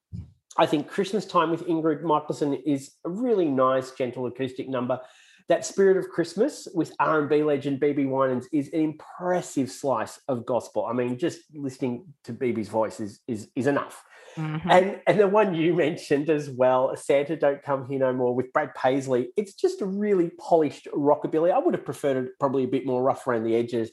I 0.60 0.66
think 0.66 0.88
Christmas 0.88 1.24
Time 1.24 1.50
with 1.50 1.66
Ingrid 1.66 2.02
Michaelson 2.02 2.52
is 2.66 2.96
a 3.06 3.08
really 3.08 3.46
nice, 3.46 3.92
gentle 3.92 4.26
acoustic 4.26 4.68
number. 4.68 5.00
That 5.48 5.64
Spirit 5.64 5.96
of 5.96 6.10
Christmas 6.10 6.68
with 6.74 6.92
R&B 7.00 7.42
legend 7.42 7.80
BeBe 7.80 8.06
Winans 8.06 8.46
is 8.52 8.68
an 8.74 8.80
impressive 8.80 9.70
slice 9.70 10.20
of 10.28 10.44
gospel. 10.44 10.84
I 10.84 10.92
mean, 10.92 11.16
just 11.16 11.40
listening 11.54 12.04
to 12.24 12.34
BeBe's 12.34 12.68
voice 12.68 13.00
is, 13.00 13.20
is, 13.26 13.48
is 13.56 13.66
enough. 13.66 14.04
Mhm. 14.36 14.60
And 14.70 15.00
and 15.08 15.18
the 15.18 15.26
one 15.26 15.54
you 15.54 15.74
mentioned 15.74 16.30
as 16.30 16.50
well, 16.50 16.94
Santa 16.94 17.36
Don't 17.36 17.62
Come 17.62 17.88
Here 17.88 17.98
No 17.98 18.12
More 18.12 18.34
with 18.34 18.52
Brad 18.52 18.74
Paisley. 18.74 19.32
It's 19.36 19.54
just 19.54 19.80
a 19.80 19.86
really 19.86 20.30
polished 20.38 20.86
rockabilly. 20.94 21.52
I 21.52 21.58
would 21.58 21.74
have 21.74 21.84
preferred 21.84 22.16
it 22.18 22.38
probably 22.38 22.62
a 22.64 22.68
bit 22.68 22.86
more 22.86 23.02
rough 23.02 23.26
around 23.26 23.42
the 23.42 23.56
edges. 23.56 23.90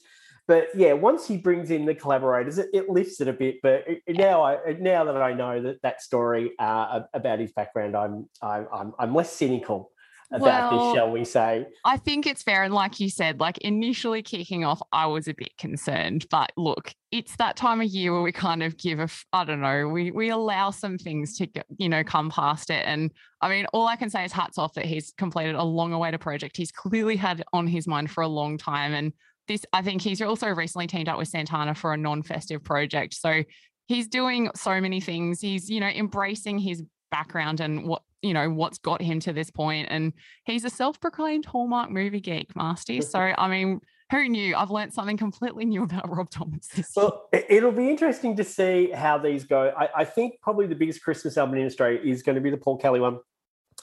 But 0.48 0.70
yeah, 0.76 0.94
once 0.94 1.28
he 1.28 1.38
brings 1.38 1.72
in 1.72 1.86
the 1.86 1.94
collaborators, 1.94 2.58
it, 2.58 2.70
it 2.74 2.90
lifts 2.90 3.20
it 3.22 3.28
a 3.28 3.34
bit. 3.34 3.58
But 3.62 3.84
it- 3.88 4.02
now, 4.18 4.42
I 4.42 4.56
uh, 4.56 4.74
now 4.80 5.04
that 5.06 5.22
I 5.22 5.34
know 5.34 5.62
that 5.62 5.82
that 5.84 6.02
story 6.02 6.54
uh, 6.58 7.02
about 7.14 7.40
his 7.40 7.52
background, 7.52 7.96
I'm 7.96 8.30
I'm 8.42 8.68
I'm, 8.74 8.94
I'm 8.98 9.14
less 9.14 9.32
cynical 9.34 9.92
about 10.32 10.72
Well, 10.72 10.80
this, 10.80 10.94
shall 10.94 11.12
we 11.12 11.24
say? 11.26 11.68
I 11.86 11.98
think 11.98 12.28
it's 12.28 12.44
fair. 12.44 12.64
And 12.64 12.74
like 12.74 13.00
you 13.00 13.10
said, 13.10 13.40
like 13.40 13.58
initially 13.60 14.22
kicking 14.22 14.66
off, 14.66 14.82
I 14.92 15.06
was 15.06 15.28
a 15.28 15.34
bit 15.34 15.56
concerned. 15.58 16.26
But 16.30 16.52
look, 16.58 16.94
it's 17.12 17.36
that 17.38 17.56
time 17.56 17.80
of 17.80 17.88
year 17.88 18.12
where 18.12 18.22
we 18.22 18.34
kind 18.34 18.62
of 18.62 18.78
give 18.78 19.00
a 19.00 19.08
I 19.34 19.46
don't 19.46 19.62
know, 19.62 19.88
we 19.88 20.12
we 20.12 20.30
allow 20.30 20.72
some 20.72 20.98
things 20.98 21.38
to, 21.38 21.48
you 21.78 21.88
know, 21.90 22.04
come 22.04 22.30
past 22.30 22.70
it. 22.70 22.84
And 22.86 23.12
I 23.42 23.50
mean, 23.50 23.68
all 23.74 23.88
I 23.88 23.96
can 23.96 24.10
say 24.10 24.26
is 24.26 24.32
hats 24.34 24.58
off 24.58 24.74
that 24.74 24.86
he's 24.86 25.14
completed 25.18 25.56
a 25.56 25.64
long 25.64 25.94
awaited 25.94 26.20
project. 26.22 26.58
He's 26.58 26.72
clearly 26.72 27.16
had 27.16 27.44
on 27.54 27.68
his 27.68 27.88
mind 27.88 28.12
for 28.12 28.22
a 28.22 28.28
long 28.28 28.58
time. 28.58 28.94
And 28.94 29.14
this, 29.48 29.66
I 29.74 29.82
think 29.82 30.02
he's 30.02 30.22
also 30.22 30.48
recently 30.48 30.88
teamed 30.88 31.10
up 31.10 31.18
with 31.18 31.28
Santana 31.28 31.74
for 31.76 31.94
a 31.94 31.98
non 31.98 32.24
festive 32.24 32.64
project. 32.64 33.14
So 33.14 33.44
he's 33.88 34.08
doing 34.08 34.50
so 34.56 34.80
many 34.82 35.00
things. 35.02 35.42
He's, 35.42 35.70
you 35.70 35.80
know, 35.80 35.88
embracing 35.88 36.60
his 36.60 36.84
background 37.12 37.60
and 37.62 37.86
what, 37.88 38.04
you 38.22 38.34
know, 38.34 38.50
what's 38.50 38.78
got 38.78 39.02
him 39.02 39.20
to 39.22 39.34
this 39.34 39.50
point. 39.50 39.88
And 39.90 40.14
he's 40.46 40.66
a 40.66 40.70
self-proclaimed 40.70 41.46
Hallmark 41.46 41.90
movie 41.90 42.20
geek, 42.20 42.54
Masty. 42.54 43.02
So 43.04 43.20
I 43.20 43.48
mean, 43.48 43.80
who 44.12 44.28
knew? 44.30 44.56
I've 44.56 44.72
learned 44.72 44.94
something 44.94 45.18
completely 45.18 45.66
new 45.66 45.84
about 45.84 46.10
Rob 46.16 46.30
Thomas. 46.30 46.68
Well, 46.96 47.28
it- 47.32 47.46
it'll 47.50 47.72
be 47.72 47.90
interesting 47.90 48.36
to 48.38 48.44
see 48.44 48.92
how 48.92 49.18
these 49.18 49.44
go. 49.46 49.72
I, 49.78 49.90
I 49.98 50.06
think 50.06 50.36
probably 50.42 50.68
the 50.68 50.76
biggest 50.76 51.04
Christmas 51.04 51.38
album 51.38 51.58
in 51.58 51.66
Australia 51.66 52.00
is 52.04 52.24
going 52.24 52.36
to 52.36 52.42
be 52.42 52.50
the 52.50 52.58
Paul 52.58 52.78
Kelly 52.78 53.00
one. 53.00 53.20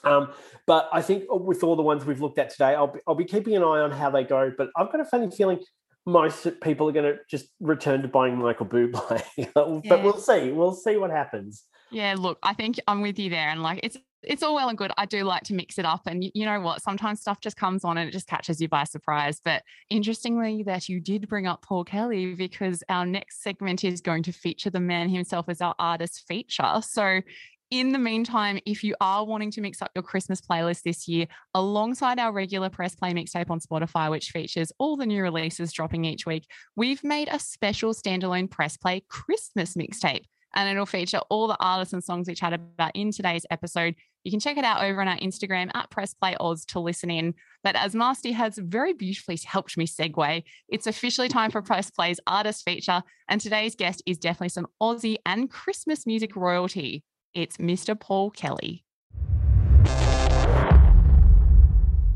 Um, 0.05 0.31
but 0.65 0.89
I 0.93 1.01
think 1.01 1.25
with 1.29 1.63
all 1.63 1.75
the 1.75 1.83
ones 1.83 2.05
we've 2.05 2.21
looked 2.21 2.39
at 2.39 2.49
today, 2.51 2.75
I'll 2.75 2.87
be, 2.87 2.99
I'll 3.07 3.15
be 3.15 3.25
keeping 3.25 3.55
an 3.55 3.63
eye 3.63 3.79
on 3.79 3.91
how 3.91 4.09
they 4.09 4.23
go. 4.23 4.51
But 4.57 4.69
I've 4.75 4.91
got 4.91 5.01
a 5.01 5.05
funny 5.05 5.29
feeling 5.29 5.59
most 6.05 6.47
people 6.61 6.87
are 6.87 6.91
going 6.91 7.15
to 7.15 7.19
just 7.29 7.47
return 7.59 8.01
to 8.03 8.07
buying 8.07 8.37
Michael 8.37 8.65
Bublé. 8.65 9.23
but 9.53 9.85
Yeah. 9.85 10.03
we'll 10.03 10.17
see. 10.17 10.51
We'll 10.51 10.73
see 10.73 10.97
what 10.97 11.09
happens. 11.09 11.63
Yeah, 11.91 12.15
look, 12.17 12.39
I 12.43 12.53
think 12.53 12.79
I'm 12.87 13.01
with 13.01 13.19
you 13.19 13.29
there, 13.29 13.49
and 13.49 13.61
like 13.61 13.79
it's 13.83 13.97
it's 14.23 14.41
all 14.41 14.55
well 14.55 14.69
and 14.69 14.77
good. 14.77 14.91
I 14.97 15.05
do 15.05 15.23
like 15.23 15.43
to 15.43 15.53
mix 15.53 15.77
it 15.77 15.85
up, 15.85 16.01
and 16.07 16.23
you 16.33 16.45
know 16.45 16.59
what? 16.59 16.81
Sometimes 16.81 17.21
stuff 17.21 17.39
just 17.41 17.57
comes 17.57 17.83
on 17.83 17.97
and 17.97 18.09
it 18.09 18.11
just 18.11 18.27
catches 18.27 18.59
you 18.59 18.67
by 18.67 18.83
surprise. 18.85 19.39
But 19.43 19.61
interestingly, 19.89 20.63
that 20.63 20.89
you 20.89 20.99
did 20.99 21.27
bring 21.27 21.45
up 21.45 21.61
Paul 21.61 21.83
Kelly 21.83 22.33
because 22.33 22.83
our 22.89 23.05
next 23.05 23.43
segment 23.43 23.83
is 23.83 24.01
going 24.01 24.23
to 24.23 24.31
feature 24.31 24.71
the 24.71 24.79
man 24.79 25.09
himself 25.09 25.47
as 25.47 25.61
our 25.61 25.75
artist 25.79 26.25
feature. 26.27 26.81
So. 26.81 27.21
In 27.71 27.91
the 27.91 27.99
meantime, 27.99 28.59
if 28.65 28.83
you 28.83 28.95
are 29.01 29.25
wanting 29.25 29.49
to 29.51 29.61
mix 29.61 29.81
up 29.81 29.89
your 29.95 30.03
Christmas 30.03 30.39
playlist 30.39 30.83
this 30.83 31.07
year, 31.07 31.25
alongside 31.55 32.19
our 32.19 32.31
regular 32.31 32.69
press 32.69 32.95
play 32.95 33.11
mixtape 33.11 33.49
on 33.49 33.59
Spotify, 33.59 34.11
which 34.11 34.29
features 34.29 34.71
all 34.77 34.95
the 34.95 35.05
new 35.05 35.23
releases 35.23 35.73
dropping 35.73 36.05
each 36.05 36.27
week, 36.27 36.45
we've 36.75 37.03
made 37.03 37.27
a 37.31 37.39
special 37.39 37.93
standalone 37.93 38.49
press 38.49 38.77
play 38.77 39.03
Christmas 39.09 39.73
mixtape 39.73 40.25
and 40.55 40.69
it'll 40.69 40.85
feature 40.85 41.19
all 41.29 41.47
the 41.47 41.57
artists 41.59 41.93
and 41.93 42.03
songs 42.03 42.27
we 42.27 42.35
chat 42.35 42.53
about 42.53 42.91
in 42.95 43.11
today's 43.11 43.45
episode. 43.51 43.95
You 44.23 44.31
can 44.31 44.39
check 44.39 44.57
it 44.57 44.63
out 44.63 44.83
over 44.83 45.01
on 45.01 45.07
our 45.07 45.17
Instagram 45.17 45.69
at 45.75 45.89
Press 45.91 46.13
Play 46.13 46.35
Oz 46.39 46.65
to 46.65 46.79
listen 46.79 47.11
in. 47.11 47.35
But 47.63 47.75
as 47.75 47.93
Masty 47.93 48.31
has 48.33 48.57
very 48.57 48.93
beautifully 48.93 49.37
helped 49.43 49.77
me 49.77 49.85
segue, 49.85 50.43
it's 50.69 50.87
officially 50.87 51.29
time 51.29 51.51
for 51.51 51.61
Press 51.61 51.91
Play's 51.91 52.19
artist 52.25 52.63
feature. 52.63 53.03
And 53.27 53.39
today's 53.39 53.75
guest 53.75 54.01
is 54.05 54.17
definitely 54.17 54.49
some 54.49 54.67
Aussie 54.81 55.17
and 55.25 55.49
Christmas 55.49 56.07
music 56.07 56.35
royalty. 56.35 57.03
It's 57.35 57.57
Mr. 57.57 57.99
Paul 57.99 58.31
Kelly. 58.31 58.85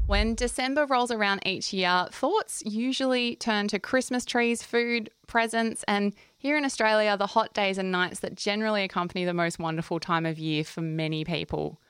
When 0.07 0.33
December 0.33 0.85
rolls 0.85 1.11
around 1.11 1.41
each 1.45 1.73
year, 1.73 2.07
thoughts 2.09 2.63
usually 2.65 3.35
turn 3.35 3.67
to 3.67 3.79
Christmas 3.79 4.23
trees, 4.23 4.63
food, 4.63 5.09
presents, 5.27 5.83
and 5.89 6.15
here 6.37 6.57
in 6.57 6.63
Australia, 6.63 7.17
the 7.17 7.27
hot 7.27 7.53
days 7.53 7.77
and 7.77 7.91
nights 7.91 8.21
that 8.21 8.35
generally 8.35 8.83
accompany 8.83 9.25
the 9.25 9.33
most 9.33 9.59
wonderful 9.59 9.99
time 9.99 10.25
of 10.25 10.39
year 10.39 10.63
for 10.63 10.81
many 10.81 11.25
people. 11.25 11.81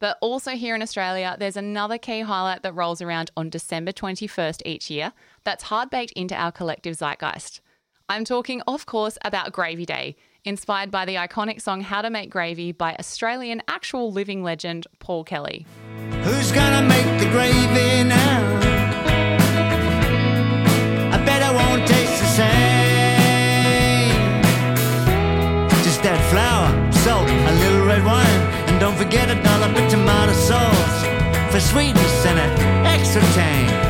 But 0.00 0.16
also 0.22 0.52
here 0.52 0.74
in 0.74 0.80
Australia, 0.80 1.36
there's 1.38 1.58
another 1.58 1.98
key 1.98 2.22
highlight 2.22 2.62
that 2.62 2.74
rolls 2.74 3.02
around 3.02 3.30
on 3.36 3.50
December 3.50 3.92
21st 3.92 4.62
each 4.64 4.90
year 4.90 5.12
that's 5.44 5.64
hard 5.64 5.90
baked 5.90 6.12
into 6.12 6.34
our 6.34 6.50
collective 6.50 6.96
zeitgeist. 6.96 7.60
I'm 8.08 8.24
talking, 8.24 8.62
of 8.66 8.86
course, 8.86 9.18
about 9.22 9.52
Gravy 9.52 9.84
Day, 9.84 10.16
inspired 10.48 10.90
by 10.90 11.04
the 11.04 11.16
iconic 11.16 11.60
song 11.60 11.82
How 11.82 12.00
to 12.00 12.08
Make 12.08 12.30
Gravy 12.30 12.72
by 12.72 12.96
Australian 12.98 13.62
actual 13.68 14.10
living 14.10 14.42
legend 14.42 14.86
Paul 14.98 15.22
Kelly. 15.22 15.66
Who's 16.22 16.50
gonna 16.52 16.88
make 16.88 17.20
the 17.20 17.26
gravy 17.30 18.04
now? 18.04 18.56
I 21.12 21.18
bet 21.24 21.42
I 21.42 21.52
won't 21.52 21.86
taste 21.86 22.18
the 22.22 22.28
same. 22.40 22.48
Just 25.84 26.00
add 26.04 26.18
flour, 26.30 26.92
salt, 26.92 27.28
a 27.28 27.52
little 27.60 27.86
red 27.86 28.02
wine, 28.04 28.40
and 28.68 28.80
don't 28.80 28.96
forget 28.96 29.30
a 29.30 29.40
dollop 29.42 29.76
of 29.76 29.90
tomato 29.90 30.32
sauce 30.32 31.04
for 31.52 31.60
sweetness 31.60 32.26
and 32.26 32.38
an 32.38 32.86
extra 32.86 33.20
tang. 33.36 33.87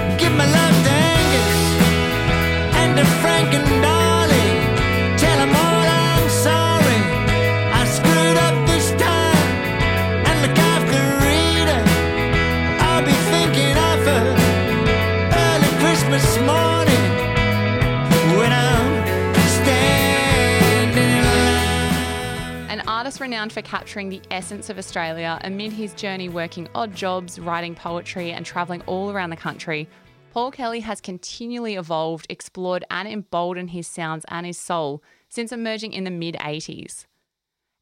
Renowned 23.39 23.53
for 23.53 23.63
capturing 23.63 24.09
the 24.09 24.21
essence 24.33 24.69
of 24.69 24.79
Australia 24.79 25.39
amid 25.45 25.73
his 25.73 25.95
journey 25.95 26.29
working 26.29 26.69
odd 26.75 26.93
jobs, 26.93 27.39
writing 27.39 27.73
poetry, 27.73 28.33
and 28.33 28.45
travelling 28.45 28.83
all 28.87 29.13
around 29.13 29.31
the 29.31 29.37
country, 29.37 29.89
Paul 30.33 30.51
Kelly 30.51 30.81
has 30.81 31.01
continually 31.01 31.77
evolved, 31.77 32.27
explored, 32.29 32.85
and 32.91 33.07
emboldened 33.07 33.71
his 33.71 33.87
sounds 33.87 34.25
and 34.27 34.45
his 34.45 34.59
soul 34.59 35.05
since 35.29 35.53
emerging 35.53 35.93
in 35.93 36.03
the 36.03 36.11
mid 36.11 36.35
80s. 36.35 37.07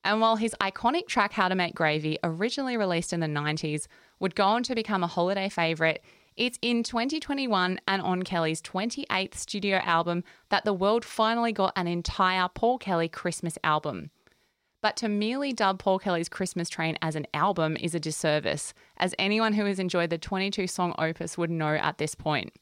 And 0.05 0.21
while 0.21 0.37
his 0.37 0.55
iconic 0.61 1.07
track 1.07 1.33
How 1.33 1.49
to 1.49 1.55
Make 1.55 1.75
Gravy, 1.75 2.19
originally 2.23 2.77
released 2.77 3.14
in 3.14 3.21
the 3.21 3.27
90s, 3.27 3.87
would 4.21 4.35
go 4.35 4.45
on 4.45 4.62
to 4.64 4.75
become 4.75 5.03
a 5.03 5.07
holiday 5.07 5.49
favourite, 5.49 6.03
it's 6.37 6.59
in 6.61 6.83
2021 6.83 7.81
and 7.88 8.03
on 8.03 8.25
Kelly's 8.25 8.61
28th 8.61 9.37
studio 9.37 9.79
album 9.79 10.23
that 10.51 10.66
the 10.66 10.75
world 10.75 11.03
finally 11.03 11.53
got 11.53 11.73
an 11.77 11.87
entire 11.87 12.47
Paul 12.51 12.77
Kelly 12.77 13.09
Christmas 13.09 13.57
album. 13.64 14.11
But 14.87 14.94
to 14.99 15.09
merely 15.09 15.53
dub 15.53 15.81
Paul 15.81 15.99
Kelly's 15.99 16.29
Christmas 16.29 16.68
Train 16.68 16.96
as 17.03 17.16
an 17.16 17.27
album 17.35 17.77
is 17.81 17.96
a 17.96 17.99
disservice, 17.99 18.72
as 18.99 19.16
anyone 19.18 19.53
who 19.55 19.64
has 19.64 19.81
enjoyed 19.81 20.11
the 20.11 20.16
22 20.16 20.68
song 20.68 20.94
opus 20.96 21.37
would 21.37 21.51
know 21.51 21.75
at 21.75 21.99
this 21.99 22.14
point. 22.14 22.53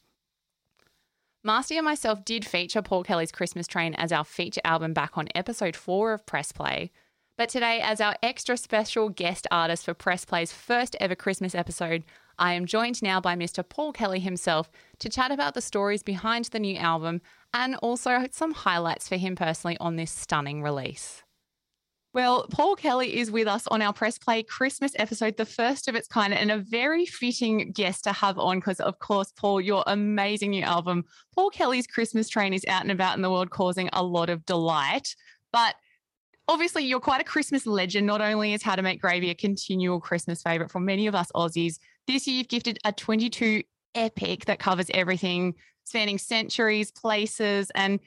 Masty 1.47 1.77
and 1.77 1.85
myself 1.85 2.25
did 2.25 2.47
feature 2.47 2.81
Paul 2.81 3.05
Kelly's 3.05 3.31
Christmas 3.31 3.67
Train 3.67 3.93
as 3.97 4.11
our 4.11 4.25
feature 4.25 4.63
album 4.65 4.95
back 4.95 5.19
on 5.19 5.29
episode 5.35 5.77
4 5.77 6.15
of 6.15 6.25
Press 6.25 6.51
Play. 6.51 6.91
But 7.37 7.51
today, 7.51 7.83
as 7.83 8.01
our 8.01 8.17
extra 8.23 8.57
special 8.57 9.11
guest 9.11 9.47
artist 9.51 9.85
for 9.85 9.93
Press 9.93 10.25
Play's 10.25 10.51
first 10.51 10.97
ever 11.01 11.15
Christmas 11.15 11.55
episode, 11.55 12.05
I 12.39 12.55
am 12.55 12.65
joined 12.65 13.03
now 13.03 13.21
by 13.21 13.37
Mr. 13.37 13.63
Paul 13.69 13.93
Kelly 13.93 14.21
himself 14.21 14.71
to 15.01 15.11
chat 15.11 15.31
about 15.31 15.53
the 15.53 15.61
stories 15.61 16.03
behind 16.03 16.47
the 16.47 16.59
new 16.59 16.79
album 16.79 17.21
and 17.53 17.77
also 17.83 18.27
some 18.31 18.55
highlights 18.55 19.11
for 19.11 19.17
him 19.17 19.37
personally 19.37 19.77
on 19.79 19.97
this 19.97 20.11
stunning 20.11 20.63
release. 20.63 21.24
Well, 22.15 22.47
Paul 22.49 22.77
Kelly 22.77 23.19
is 23.19 23.33
with 23.33 23.49
us 23.49 23.67
on 23.67 23.83
our 23.83 23.93
Press 23.93 24.19
Play 24.19 24.45
Christmas 24.45 24.93
episode, 24.95 25.37
the 25.37 25.45
first 25.45 25.89
of 25.89 25.97
its 25.97 26.07
kind, 26.07 26.33
and 26.33 26.53
a 26.53 26.59
very 26.59 27.07
fitting 27.07 27.73
guest 27.73 28.05
to 28.05 28.13
have 28.13 28.39
on 28.39 28.59
because, 28.59 28.79
of 28.79 29.01
course, 29.01 29.33
Paul, 29.37 29.61
your 29.61 29.83
amazing 29.89 30.51
new 30.51 30.63
album, 30.63 31.07
Paul 31.35 31.51
Kelly's 31.51 31.89
Christmas 31.89 32.29
Train, 32.29 32.55
is 32.55 32.65
out 32.69 32.83
and 32.83 32.93
about 32.93 33.17
in 33.17 33.23
the 33.23 33.33
world 33.33 33.51
causing 33.51 33.91
a 33.93 34.05
lot 34.05 34.31
of 34.31 34.47
delight. 34.47 35.17
But 35.53 35.75
obviously, 36.47 36.85
you're 36.85 37.01
quite 37.01 37.21
a 37.21 37.25
Christmas 37.25 37.67
legend. 37.67 38.07
Not 38.07 38.21
only 38.21 38.53
is 38.53 38.63
How 38.63 38.77
to 38.77 38.83
Make 38.83 39.01
Gravy 39.01 39.31
a 39.31 39.35
continual 39.35 39.99
Christmas 39.99 40.41
favorite 40.41 40.71
for 40.71 40.79
many 40.79 41.09
of 41.09 41.17
us 41.17 41.33
Aussies, 41.35 41.81
this 42.07 42.29
year 42.29 42.39
you've 42.39 42.49
gifted 42.49 42.79
a 42.85 42.93
22 42.93 43.65
epic 43.97 44.45
that 44.45 44.61
covers 44.61 44.87
everything 44.95 45.55
spanning 45.83 46.19
centuries, 46.19 46.93
places, 46.93 47.73
and 47.75 47.99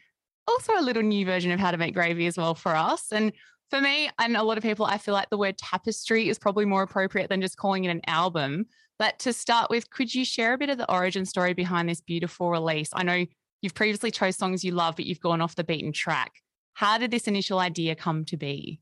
also 0.48 0.72
a 0.78 0.82
little 0.82 1.04
new 1.04 1.26
version 1.26 1.52
of 1.52 1.60
How 1.60 1.72
to 1.72 1.78
Make 1.78 1.94
Gravy 1.94 2.26
as 2.26 2.38
well 2.38 2.56
for 2.56 2.74
us. 2.74 3.12
And 3.12 3.34
for 3.70 3.82
me 3.82 4.10
and 4.20 4.38
a 4.38 4.44
lot 4.44 4.58
of 4.58 4.64
people, 4.64 4.86
I 4.86 4.98
feel 4.98 5.14
like 5.14 5.30
the 5.30 5.38
word 5.38 5.58
tapestry 5.58 6.30
is 6.30 6.40
probably 6.40 6.66
more 6.66 6.84
appropriate 6.84 7.30
than 7.30 7.42
just 7.42 7.58
calling 7.58 7.86
it 7.86 7.90
an 7.90 8.02
album. 8.08 8.66
But 9.00 9.20
to 9.20 9.34
start 9.34 9.70
with, 9.70 9.90
could 9.90 10.14
you 10.16 10.26
share 10.26 10.54
a 10.54 10.58
bit 10.58 10.70
of 10.70 10.78
the 10.78 10.92
origin 10.92 11.26
story 11.26 11.54
behind 11.54 11.88
this 11.88 12.02
beautiful 12.02 12.50
release? 12.50 12.90
I 12.94 13.04
know 13.04 13.26
you've 13.62 13.76
previously 13.76 14.12
chose 14.12 14.36
songs 14.36 14.64
you 14.64 14.72
love, 14.72 14.96
but 14.96 15.06
you've 15.06 15.20
gone 15.20 15.42
off 15.42 15.56
the 15.56 15.64
beaten 15.64 15.92
track. 15.92 16.32
How 16.74 16.98
did 16.98 17.12
this 17.12 17.28
initial 17.28 17.60
idea 17.60 17.96
come 17.96 18.26
to 18.26 18.38
be? 18.38 18.80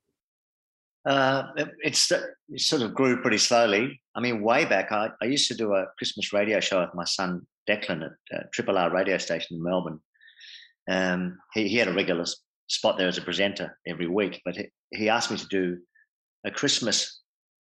Uh, 1.06 1.48
it, 1.58 1.70
it's, 1.84 2.12
it 2.12 2.24
sort 2.58 2.82
of 2.82 2.94
grew 2.94 3.22
pretty 3.22 3.38
slowly. 3.38 4.02
I 4.16 4.22
mean, 4.22 4.42
way 4.42 4.66
back, 4.66 4.92
I, 4.92 5.10
I 5.22 5.26
used 5.26 5.48
to 5.50 5.56
do 5.56 5.74
a 5.74 5.86
Christmas 5.98 6.34
radio 6.34 6.60
show 6.60 6.82
with 6.82 6.96
my 6.96 7.06
son 7.06 7.46
Declan 7.70 8.06
at 8.06 8.38
uh, 8.38 8.44
Triple 8.54 8.78
R 8.78 8.92
radio 8.92 9.18
station 9.18 9.58
in 9.58 9.64
Melbourne. 9.64 10.00
um, 10.88 11.38
he, 11.54 11.68
he 11.68 11.78
had 11.78 11.88
a 11.88 11.94
regular 11.94 12.26
spot 12.68 12.98
there 12.98 13.08
as 13.08 13.18
a 13.18 13.22
presenter 13.22 13.78
every 13.88 14.08
week, 14.08 14.42
but 14.46 14.56
he, 14.56 14.66
he 14.92 15.10
asked 15.10 15.32
me 15.32 15.38
to 15.38 15.48
do 15.48 15.78
a 16.46 16.52
Christmas 16.52 17.22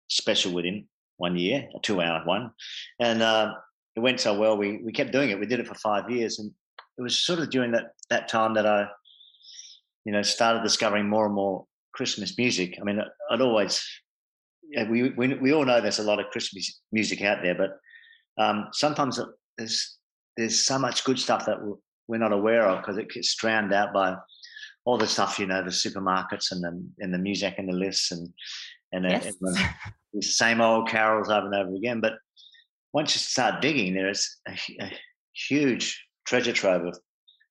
special 0.09 0.53
with 0.53 0.65
him 0.65 0.89
one 1.17 1.37
year, 1.37 1.69
a 1.75 1.81
two-hour 1.81 2.23
one, 2.25 2.51
and 2.99 3.23
uh, 3.23 3.55
it 3.97 4.01
went 4.01 4.21
so 4.21 4.39
well. 4.39 4.57
We 4.57 4.79
we 4.79 4.93
kept 4.93 5.13
doing 5.13 5.31
it. 5.31 5.39
We 5.39 5.47
did 5.47 5.61
it 5.61 5.67
for 5.67 5.75
five 5.75 6.11
years, 6.11 6.39
and 6.39 6.51
it 6.99 7.03
was 7.03 7.19
sort 7.19 7.39
of 7.39 7.51
during 7.51 7.73
that 7.73 7.93
that 8.09 8.29
time 8.29 8.55
that 8.55 8.67
I, 8.67 8.87
you 10.05 10.13
know, 10.13 10.23
started 10.23 10.63
discovering 10.63 11.09
more 11.09 11.27
and 11.27 11.35
more 11.35 11.67
Christmas 11.93 12.37
music. 12.39 12.79
I 12.81 12.85
mean, 12.85 13.01
I'd 13.31 13.41
always, 13.41 13.85
we 14.89 15.11
we 15.11 15.35
we 15.35 15.53
all 15.53 15.65
know 15.65 15.81
there's 15.81 15.99
a 15.99 16.05
lot 16.05 16.21
of 16.21 16.31
Christmas 16.31 16.81
music 16.93 17.23
out 17.23 17.39
there, 17.43 17.55
but 17.55 17.79
um, 18.43 18.69
sometimes 18.73 19.21
there's 19.59 19.99
there's 20.37 20.65
so 20.65 20.79
much 20.79 21.05
good 21.05 21.19
stuff 21.19 21.47
that 21.47 21.59
we're 22.09 22.19
not 22.19 22.33
aware 22.33 22.67
of 22.67 22.81
because 22.81 22.97
it 22.97 23.11
gets 23.11 23.35
drowned 23.37 23.73
out 23.73 23.93
by 23.93 24.17
all 24.85 24.99
the 24.99 25.07
stuff 25.07 25.39
you 25.39 25.47
know, 25.47 25.63
the 25.63 25.71
supermarkets 25.71 26.51
and 26.53 26.63
the 26.63 27.05
and 27.05 27.13
the 27.15 27.19
music 27.19 27.55
and 27.59 27.69
the 27.69 27.73
lists 27.77 28.11
and 28.13 28.29
and 28.93 29.05
Yes. 29.05 29.27
it's 29.41 29.41
the 30.13 30.23
same 30.23 30.61
old 30.61 30.89
carols 30.89 31.29
over 31.29 31.47
and 31.47 31.55
over 31.55 31.75
again. 31.75 32.01
But 32.01 32.15
once 32.93 33.15
you 33.15 33.21
start 33.21 33.63
digging, 33.63 33.95
there 33.95 34.09
is 34.11 34.39
a, 34.49 34.53
a 34.81 34.91
huge 35.49 36.05
treasure 36.27 36.53
trove 36.53 36.85
of 36.87 36.99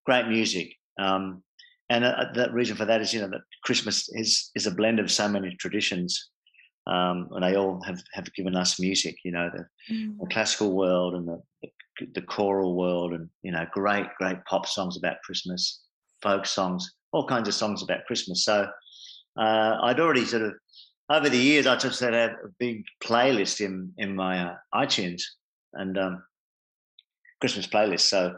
great 0.05 0.27
music. 0.27 0.73
Um, 0.99 1.43
and 1.89 2.03
uh, 2.03 2.25
the 2.33 2.51
reason 2.51 2.75
for 2.75 2.85
that 2.85 3.01
is, 3.01 3.13
you 3.13 3.21
know, 3.21 3.29
that 3.29 3.41
Christmas 3.63 4.09
is 4.13 4.51
is 4.55 4.67
a 4.67 4.71
blend 4.71 4.99
of 4.99 5.09
so 5.11 5.27
many 5.27 5.55
traditions, 5.55 6.29
um, 6.85 7.29
and 7.31 7.43
they 7.43 7.55
all 7.55 7.81
have 7.83 8.01
have 8.13 8.31
given 8.33 8.55
us 8.55 8.79
music. 8.79 9.15
You 9.23 9.31
know, 9.31 9.49
the, 9.55 9.65
Mm. 9.91 10.19
the 10.19 10.27
classical 10.27 10.75
world 10.75 11.15
and 11.15 11.27
the, 11.27 11.41
the 11.63 12.05
the 12.15 12.21
choral 12.21 12.75
world, 12.75 13.13
and 13.13 13.27
you 13.41 13.51
know, 13.51 13.65
great 13.71 14.05
great 14.19 14.37
pop 14.45 14.67
songs 14.67 14.97
about 14.97 15.21
Christmas, 15.23 15.81
folk 16.21 16.45
songs, 16.45 16.91
all 17.11 17.27
kinds 17.27 17.47
of 17.47 17.53
songs 17.53 17.81
about 17.81 18.05
Christmas. 18.05 18.43
So 18.43 18.67
uh, 19.37 19.77
I'd 19.83 19.99
already 19.99 20.25
sort 20.25 20.43
of 20.43 20.53
over 21.09 21.29
the 21.29 21.37
years, 21.37 21.65
I 21.65 21.75
just 21.75 21.99
had 21.99 22.13
a 22.13 22.35
big 22.59 22.85
playlist 23.03 23.65
in 23.65 23.93
in 23.97 24.15
my 24.15 24.51
uh, 24.51 24.55
iTunes 24.73 25.23
and 25.73 25.97
um, 25.97 26.23
Christmas 27.41 27.65
playlist. 27.67 28.01
So 28.01 28.35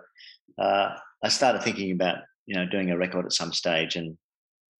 uh, 0.58 0.96
I 1.24 1.30
started 1.30 1.64
thinking 1.64 1.92
about 1.92 2.20
you 2.46 2.56
know 2.56 2.66
doing 2.66 2.92
a 2.92 2.98
record 2.98 3.26
at 3.26 3.34
some 3.34 3.52
stage, 3.52 3.96
and 3.98 4.18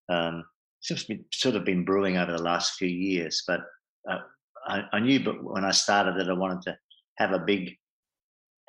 um, 0.10 0.46
seems 0.82 1.06
to 1.06 1.16
be 1.16 1.24
sort 1.34 1.56
of 1.56 1.66
been 1.66 1.84
brewing 1.84 2.18
over 2.18 2.32
the 2.32 2.42
last 2.42 2.76
few 2.76 2.88
years. 2.88 3.44
But 3.46 3.62
uh, 4.10 4.20
I, 4.66 4.84
I 4.94 5.00
knew, 5.00 5.20
but 5.24 5.44
when 5.44 5.66
I 5.66 5.72
started 5.72 6.16
that 6.18 6.30
I 6.30 6.34
wanted 6.34 6.62
to 6.64 6.78
have 7.18 7.32
a 7.32 7.40
big 7.40 7.78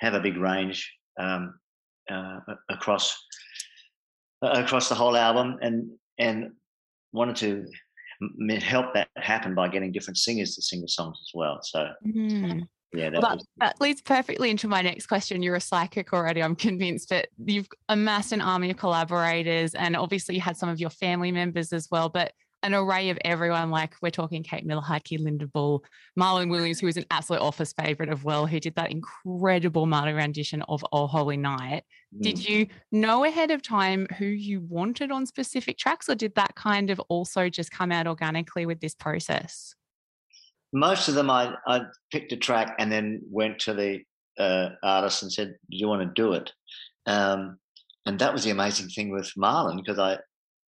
have 0.00 0.14
a 0.14 0.20
big 0.20 0.37
range 0.37 0.92
um, 1.18 1.61
uh, 2.11 2.40
across 2.68 3.16
across 4.42 4.88
the 4.88 4.94
whole 4.94 5.16
album, 5.16 5.59
and 5.62 5.90
and 6.18 6.52
wanted 7.12 7.37
to 7.37 7.66
m- 8.22 8.61
help 8.61 8.94
that 8.94 9.09
happen 9.16 9.55
by 9.55 9.68
getting 9.68 9.92
different 9.92 10.18
singers 10.18 10.55
to 10.57 10.62
sing 10.62 10.81
the 10.81 10.88
songs 10.88 11.18
as 11.20 11.31
well. 11.35 11.59
So 11.62 11.88
Mm. 12.07 12.66
yeah, 12.92 13.11
that 13.11 13.12
Well, 13.12 13.22
that, 13.22 13.35
was, 13.37 13.46
that 13.59 13.81
leads 13.81 14.02
perfectly 14.02 14.50
into 14.50 14.68
my 14.68 14.83
next 14.83 15.07
question. 15.07 15.42
You're 15.42 15.57
a 15.57 15.61
psychic 15.61 16.12
already, 16.12 16.42
I'm 16.42 16.57
convinced, 16.57 17.09
but 17.09 17.28
you've 17.44 17.68
amassed 17.88 18.33
an 18.33 18.40
army 18.40 18.70
of 18.70 18.76
collaborators 18.76 19.74
and 19.74 19.96
obviously 19.96 20.35
you 20.35 20.40
had 20.40 20.57
some 20.57 20.68
of 20.68 20.81
your 20.81 20.90
family 20.90 21.33
members 21.33 21.72
as 21.72 21.88
well, 21.90 22.09
but 22.09 22.33
an 22.62 22.75
array 22.75 23.11
of 23.11 23.18
everyone. 23.25 23.70
Like 23.70 23.94
we're 24.03 24.11
talking 24.11 24.42
Kate 24.42 24.64
Miller-Heidke 24.64 25.22
Linda 25.22 25.46
Bull, 25.46 25.85
Marlon 26.18 26.51
Williams, 26.51 26.81
who 26.81 26.87
is 26.87 26.96
an 26.96 27.07
absolute 27.11 27.40
office 27.40 27.72
favorite 27.72 28.09
of 28.09 28.25
well, 28.25 28.46
who 28.46 28.61
did 28.61 28.75
that 28.77 28.90
incredible 28.90 29.87
Maori 29.87 30.12
rendition 30.12 30.62
of 30.62 30.85
Oh 30.92 31.07
Holy 31.07 31.37
Night. 31.37 31.85
mm. 32.14 32.22
Did 32.22 32.48
you 32.48 32.66
know 32.90 33.25
ahead 33.25 33.51
of 33.51 33.62
time 33.62 34.07
who 34.18 34.27
you 34.27 34.61
wanted 34.68 35.11
on 35.11 35.27
specific 35.27 35.79
tracks, 35.79 36.09
or 36.09 36.14
did 36.14 36.35
that 36.37 36.55
kind 36.55 36.90
of 36.90 37.01
also 37.09 37.48
just 37.48 37.70
come 37.70 37.92
out 37.92 38.07
organically 38.07 38.66
with 38.66 38.81
this 38.81 38.94
process? 38.94 39.75
most 40.72 41.09
of 41.09 41.14
them 41.14 41.31
I, 41.31 41.55
I 41.66 41.83
picked 42.11 42.33
a 42.33 42.37
track 42.37 42.75
and 42.79 42.90
then 42.90 43.20
went 43.31 43.59
to 43.61 43.75
the 43.75 44.01
uh, 44.38 44.70
artist 44.83 45.22
and 45.22 45.33
said, 45.33 45.57
"Do 45.70 45.77
you 45.77 45.88
want 45.88 46.03
to 46.03 46.22
do 46.22 46.33
it?" 46.33 46.51
Um, 47.07 47.59
and 48.07 48.18
that 48.18 48.33
was 48.33 48.44
the 48.44 48.51
amazing 48.51 48.88
thing 48.88 49.11
with 49.11 49.31
Marlon 49.37 49.77
because 49.77 49.98
I 49.98 50.18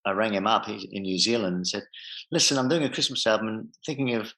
I 0.06 0.12
rang 0.12 0.34
him 0.34 0.46
up 0.46 0.66
he's 0.66 0.86
in 0.90 1.02
New 1.02 1.18
Zealand 1.18 1.56
and 1.56 1.66
said, 1.66 1.84
"Listen, 2.30 2.58
I'm 2.58 2.68
doing 2.68 2.84
a 2.84 2.90
Christmas 2.90 3.26
album 3.26 3.48
and 3.48 3.68
thinking 3.86 4.14
of 4.14 4.32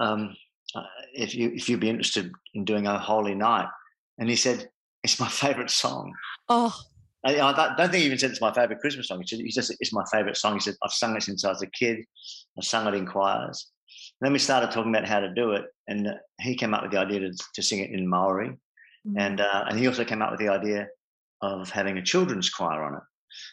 um, 0.00 0.36
uh, 0.74 0.82
if 1.14 1.34
you 1.34 1.50
if 1.54 1.68
you'd 1.68 1.80
be 1.80 1.90
interested 1.90 2.30
in 2.54 2.64
doing 2.64 2.86
a 2.86 2.98
Holy 2.98 3.34
Night." 3.34 3.68
And 4.18 4.28
he 4.28 4.36
said, 4.36 4.68
"It's 5.02 5.20
my 5.20 5.28
favorite 5.28 5.70
song." 5.70 6.12
Oh, 6.48 6.74
I, 7.24 7.40
I 7.40 7.52
don't- 7.52 7.76
think 7.90 7.94
he 7.94 8.06
even 8.06 8.18
said 8.18 8.30
it's 8.30 8.40
my 8.40 8.52
favorite 8.52 8.80
Christmas 8.80 9.08
song. 9.08 9.20
He 9.20 9.26
said, 9.26 9.38
he 9.40 9.50
just, 9.50 9.74
it's 9.80 9.92
my 9.92 10.04
favorite 10.10 10.36
song. 10.36 10.54
He 10.54 10.60
said, 10.60 10.74
I've 10.82 10.92
sung 10.92 11.16
it 11.16 11.22
since 11.22 11.44
I 11.44 11.50
was 11.50 11.62
a 11.62 11.66
kid. 11.68 12.04
I've 12.58 12.64
sung 12.64 12.86
it 12.86 12.94
in 12.94 13.06
choirs. 13.06 13.70
And 14.20 14.26
then 14.26 14.32
we 14.32 14.38
started 14.38 14.70
talking 14.70 14.94
about 14.94 15.08
how 15.08 15.20
to 15.20 15.32
do 15.32 15.52
it. 15.52 15.64
And 15.88 16.08
uh, 16.08 16.14
he 16.40 16.56
came 16.56 16.74
up 16.74 16.82
with 16.82 16.90
the 16.90 16.98
idea 16.98 17.20
to, 17.20 17.32
to 17.54 17.62
sing 17.62 17.78
it 17.80 17.90
in 17.90 18.08
Maori. 18.08 18.56
And, 19.16 19.40
uh, 19.40 19.64
and 19.68 19.78
he 19.78 19.86
also 19.86 20.04
came 20.04 20.22
up 20.22 20.30
with 20.30 20.40
the 20.40 20.48
idea 20.48 20.88
of 21.40 21.70
having 21.70 21.98
a 21.98 22.02
children's 22.02 22.50
choir 22.50 22.82
on 22.84 22.94
it. 22.94 23.02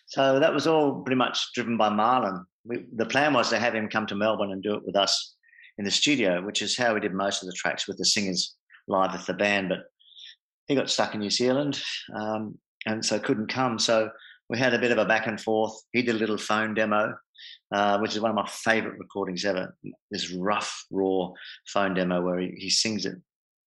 So 0.08 0.40
that 0.40 0.54
was 0.54 0.68
all 0.68 1.02
pretty 1.02 1.18
much 1.18 1.54
driven 1.54 1.78
by 1.78 1.90
Marlon. 1.90 2.44
We, 2.66 2.86
the 2.96 3.06
plan 3.06 3.34
was 3.34 3.50
to 3.50 3.60
have 3.60 3.76
him 3.76 3.90
come 3.90 4.06
to 4.08 4.16
Melbourne 4.16 4.52
and 4.52 4.62
do 4.62 4.76
it 4.76 4.86
with 4.86 4.96
us 4.96 5.36
in 5.78 5.86
the 5.86 5.92
studio, 5.92 6.42
which 6.42 6.62
is 6.62 6.78
how 6.78 6.94
we 6.94 7.00
did 7.00 7.14
most 7.14 7.42
of 7.42 7.48
the 7.48 7.56
tracks 7.56 7.88
with 7.88 7.98
the 7.98 8.06
singers 8.06 8.56
live 8.88 9.14
with 9.14 9.26
the 9.26 9.34
band. 9.34 9.70
But 9.70 9.80
he 10.68 10.76
got 10.76 10.90
stuck 10.90 11.14
in 11.14 11.22
New 11.22 11.30
Zealand 11.30 11.82
um, 12.16 12.58
and 12.86 13.04
so 13.04 13.20
couldn't 13.20 13.48
come. 13.48 13.80
So 13.80 14.10
we 14.50 14.58
had 14.58 14.74
a 14.74 14.80
bit 14.80 14.92
of 14.92 14.98
a 14.98 15.06
back 15.06 15.28
and 15.28 15.40
forth. 15.40 15.74
He 15.92 16.02
did 16.02 16.16
a 16.16 16.20
little 16.20 16.38
phone 16.38 16.74
demo, 16.74 17.16
uh, 17.74 18.00
which 18.00 18.14
is 18.14 18.22
one 18.22 18.32
of 18.32 18.36
my 18.36 18.48
favorite 18.48 19.00
recordings 19.00 19.46
ever. 19.46 19.76
This 20.12 20.32
rough, 20.32 20.86
raw 20.92 21.30
phone 21.68 21.94
demo 21.94 22.22
where 22.22 22.40
he, 22.40 22.54
he 22.58 22.70
sings 22.70 23.06
it 23.06 23.16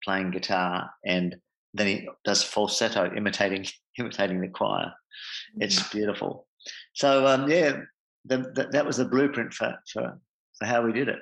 playing 0.05 0.33
guitar 0.33 0.91
and 1.05 1.37
then 1.75 1.87
he 1.87 2.09
does 2.25 2.43
falsetto 2.43 3.13
imitating 3.15 3.67
imitating 3.99 4.41
the 4.41 4.49
choir. 4.49 4.93
It's 5.57 5.89
beautiful. 5.91 6.47
So 6.95 7.27
um, 7.27 7.51
yeah, 7.51 7.81
the, 8.25 8.39
the, 8.39 8.69
that 8.73 8.87
was 8.87 8.99
the 8.99 9.05
blueprint 9.05 9.53
for, 9.53 9.79
for 9.93 10.19
for 10.59 10.67
how 10.67 10.85
we 10.85 10.93
did 10.93 11.09
it. 11.09 11.19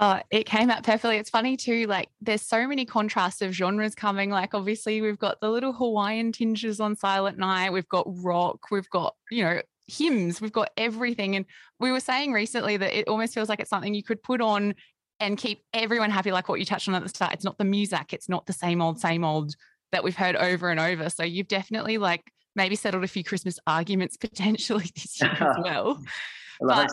Oh, 0.00 0.20
it 0.30 0.44
came 0.44 0.70
out 0.70 0.82
perfectly. 0.82 1.18
It's 1.18 1.30
funny 1.30 1.56
too, 1.56 1.86
like 1.86 2.08
there's 2.20 2.42
so 2.42 2.66
many 2.66 2.84
contrasts 2.84 3.42
of 3.42 3.52
genres 3.52 3.94
coming. 3.94 4.28
Like 4.28 4.52
obviously 4.52 5.00
we've 5.00 5.18
got 5.18 5.40
the 5.40 5.48
little 5.48 5.72
Hawaiian 5.72 6.32
tinges 6.32 6.80
on 6.80 6.96
Silent 6.96 7.38
Night, 7.38 7.72
we've 7.72 7.88
got 7.88 8.04
rock, 8.08 8.70
we've 8.72 8.90
got, 8.90 9.14
you 9.30 9.44
know, 9.44 9.62
hymns, 9.86 10.40
we've 10.40 10.52
got 10.52 10.70
everything. 10.76 11.36
And 11.36 11.46
we 11.78 11.92
were 11.92 12.00
saying 12.00 12.32
recently 12.32 12.76
that 12.76 12.98
it 12.98 13.06
almost 13.06 13.34
feels 13.34 13.48
like 13.48 13.60
it's 13.60 13.70
something 13.70 13.94
you 13.94 14.02
could 14.02 14.22
put 14.22 14.40
on 14.40 14.74
and 15.20 15.38
keep 15.38 15.62
everyone 15.72 16.10
happy, 16.10 16.32
like 16.32 16.48
what 16.48 16.58
you 16.58 16.66
touched 16.66 16.88
on 16.88 16.96
at 16.96 17.02
the 17.04 17.08
start. 17.08 17.32
It's 17.32 17.44
not 17.44 17.58
the 17.58 17.64
music, 17.64 18.12
it's 18.12 18.28
not 18.28 18.46
the 18.46 18.52
same 18.52 18.82
old, 18.82 18.98
same 18.98 19.22
old 19.22 19.54
that 19.94 20.04
we've 20.04 20.16
heard 20.16 20.36
over 20.36 20.70
and 20.70 20.80
over. 20.80 21.08
So 21.08 21.22
you've 21.22 21.48
definitely 21.48 21.98
like 21.98 22.22
maybe 22.56 22.76
settled 22.76 23.04
a 23.04 23.08
few 23.08 23.24
Christmas 23.24 23.58
arguments 23.66 24.16
potentially 24.28 24.90
this 24.94 25.20
year 25.22 25.30
as 25.32 25.56
well 25.58 26.02
But- 26.60 26.92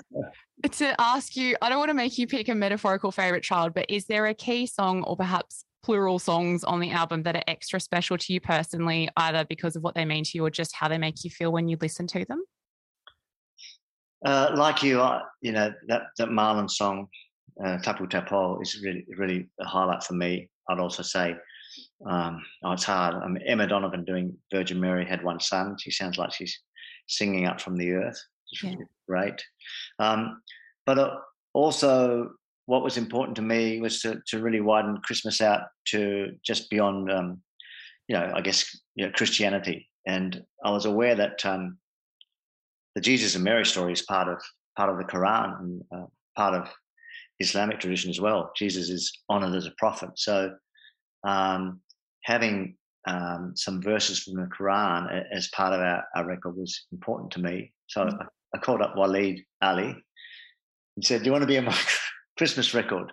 to 0.74 1.02
ask 1.02 1.36
you, 1.36 1.56
I 1.60 1.70
don't 1.70 1.80
want 1.80 1.90
to 1.90 1.96
make 1.96 2.20
you 2.20 2.28
pick 2.28 2.48
a 2.48 2.54
metaphorical 2.54 3.12
favorite 3.12 3.44
child, 3.44 3.74
but 3.74 3.88
is 3.90 4.06
there 4.06 4.28
a 4.28 4.34
key 4.36 4.68
song 4.68 5.02
or 5.04 5.18
perhaps 5.18 5.66
plural 5.82 6.20
songs 6.20 6.64
on 6.64 6.80
the 6.80 6.92
album 6.92 7.24
that 7.24 7.36
are 7.36 7.44
extra 7.48 7.80
special 7.80 8.16
to 8.16 8.32
you 8.32 8.40
personally, 8.40 9.10
either 9.18 9.44
because 9.46 9.76
of 9.76 9.82
what 9.82 9.96
they 9.96 10.06
mean 10.06 10.24
to 10.24 10.32
you 10.36 10.46
or 10.46 10.52
just 10.52 10.76
how 10.76 10.88
they 10.88 11.00
make 11.00 11.24
you 11.24 11.32
feel 11.32 11.52
when 11.52 11.68
you 11.68 11.78
listen 11.82 12.06
to 12.06 12.24
them? 12.26 12.44
Uh, 14.24 14.52
like 14.56 14.84
you, 14.84 15.02
I, 15.02 15.22
you 15.42 15.52
know 15.52 15.74
that 15.88 16.04
that 16.20 16.30
Marlon 16.30 16.70
song, 16.70 17.08
uh, 17.66 17.80
"Tapu 17.80 18.06
Tapo," 18.06 18.62
is 18.62 18.80
really 18.84 19.04
really 19.18 19.50
a 19.60 19.66
highlight 19.66 20.04
for 20.04 20.14
me. 20.14 20.48
I'd 20.70 20.78
also 20.80 21.02
say, 21.02 21.36
um, 22.06 22.44
oh, 22.64 22.74
it's 22.74 22.84
hard. 22.84 23.16
Mean, 23.30 23.44
Emma 23.46 23.68
Donovan 23.68 24.06
doing 24.06 24.38
"Virgin 24.52 24.80
Mary 24.80 25.06
had 25.06 25.24
one 25.24 25.40
son." 25.40 25.76
She 25.80 25.92
sounds 25.92 26.18
like 26.18 26.34
she's 26.34 26.60
singing 27.08 27.46
up 27.46 27.62
from 27.62 27.78
the 27.78 27.92
earth. 27.92 28.22
Yeah. 28.64 28.76
great. 29.08 29.42
Um, 30.00 30.42
but 30.86 31.00
uh, 31.00 31.16
also, 31.54 32.32
what 32.66 32.84
was 32.84 32.98
important 32.98 33.36
to 33.38 33.42
me 33.42 33.80
was 33.80 34.02
to 34.02 34.22
to 34.28 34.42
really 34.42 34.62
widen 34.62 34.98
Christmas 35.04 35.42
out 35.42 35.64
to 35.88 36.34
just 36.44 36.70
beyond, 36.70 37.12
um, 37.12 37.42
you 38.08 38.16
know, 38.16 38.32
I 38.36 38.42
guess 38.42 38.78
you 38.96 39.06
know, 39.06 39.12
Christianity. 39.14 39.90
And 40.08 40.44
I 40.64 40.72
was 40.72 40.86
aware 40.86 41.16
that. 41.16 41.46
Um, 41.46 41.78
the 42.96 43.02
Jesus 43.02 43.36
and 43.36 43.44
Mary 43.44 43.66
story 43.66 43.94
is 43.94 44.02
part 44.02 44.28
of 44.28 44.42
part 44.78 44.90
of 44.90 44.98
the 44.98 45.04
Quran 45.04 45.60
and 45.60 45.84
uh, 45.96 46.06
part 46.36 46.54
of 46.56 46.70
Islamic 47.40 47.80
tradition 47.80 48.10
as 48.10 48.20
well. 48.20 48.52
Jesus 48.56 48.90
is 48.90 49.12
honored 49.30 49.56
as 49.56 49.66
a 49.66 49.74
prophet, 49.78 50.12
so 50.16 50.54
um, 51.24 51.82
having 52.24 52.76
um, 53.08 53.54
some 53.56 53.82
verses 53.82 54.20
from 54.20 54.36
the 54.36 54.48
Quran 54.48 55.24
as 55.32 55.50
part 55.50 55.74
of 55.74 55.80
our, 55.80 56.04
our 56.16 56.26
record 56.26 56.56
was 56.56 56.86
important 56.92 57.32
to 57.32 57.40
me. 57.40 57.74
So 57.88 58.04
I, 58.04 58.26
I 58.56 58.60
called 58.60 58.82
up 58.82 58.96
Waleed 58.96 59.44
Aly 59.64 59.96
and 60.96 61.06
said, 61.06 61.22
"Do 61.22 61.26
you 61.26 61.32
want 61.32 61.44
to 61.44 61.48
be 61.48 61.58
on 61.58 61.66
my 61.66 61.78
Christmas 62.38 62.74
record?" 62.74 63.12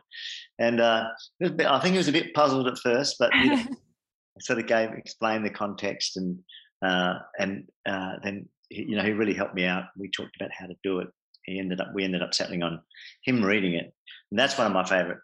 And 0.59 0.81
uh, 0.81 1.09
it 1.40 1.44
was 1.44 1.53
a 1.53 1.55
bit, 1.55 1.66
I 1.66 1.81
think 1.81 1.92
he 1.92 1.99
was 1.99 2.09
a 2.09 2.12
bit 2.12 2.35
puzzled 2.35 2.66
at 2.66 2.79
first, 2.79 3.16
but 3.18 3.35
you 3.35 3.51
know, 3.51 3.57
I 3.57 4.40
sort 4.40 4.59
of 4.59 4.66
gave 4.66 4.90
explained 4.90 5.47
the 5.47 5.51
context 5.51 6.16
and 6.16 6.38
uh, 6.85 7.14
and 7.38 7.64
uh, 7.87 8.14
then 8.23 8.49
he, 8.68 8.83
you 8.88 8.97
know, 8.97 9.03
he 9.03 9.12
really 9.12 9.35
helped 9.35 9.55
me 9.55 9.64
out. 9.64 9.85
We 9.97 10.11
talked 10.11 10.37
about 10.37 10.51
how 10.53 10.66
to 10.66 10.75
do 10.83 11.01
it. 11.01 11.09
He 11.44 11.59
ended 11.59 11.81
up, 11.81 11.88
we 11.94 12.05
ended 12.05 12.23
up 12.23 12.35
settling 12.35 12.62
on 12.62 12.81
him 13.25 13.42
reading 13.42 13.75
it, 13.75 13.92
and 14.31 14.38
that's 14.38 14.59
one 14.59 14.66
of 14.66 14.73
my 14.73 14.85
favorite 14.85 15.18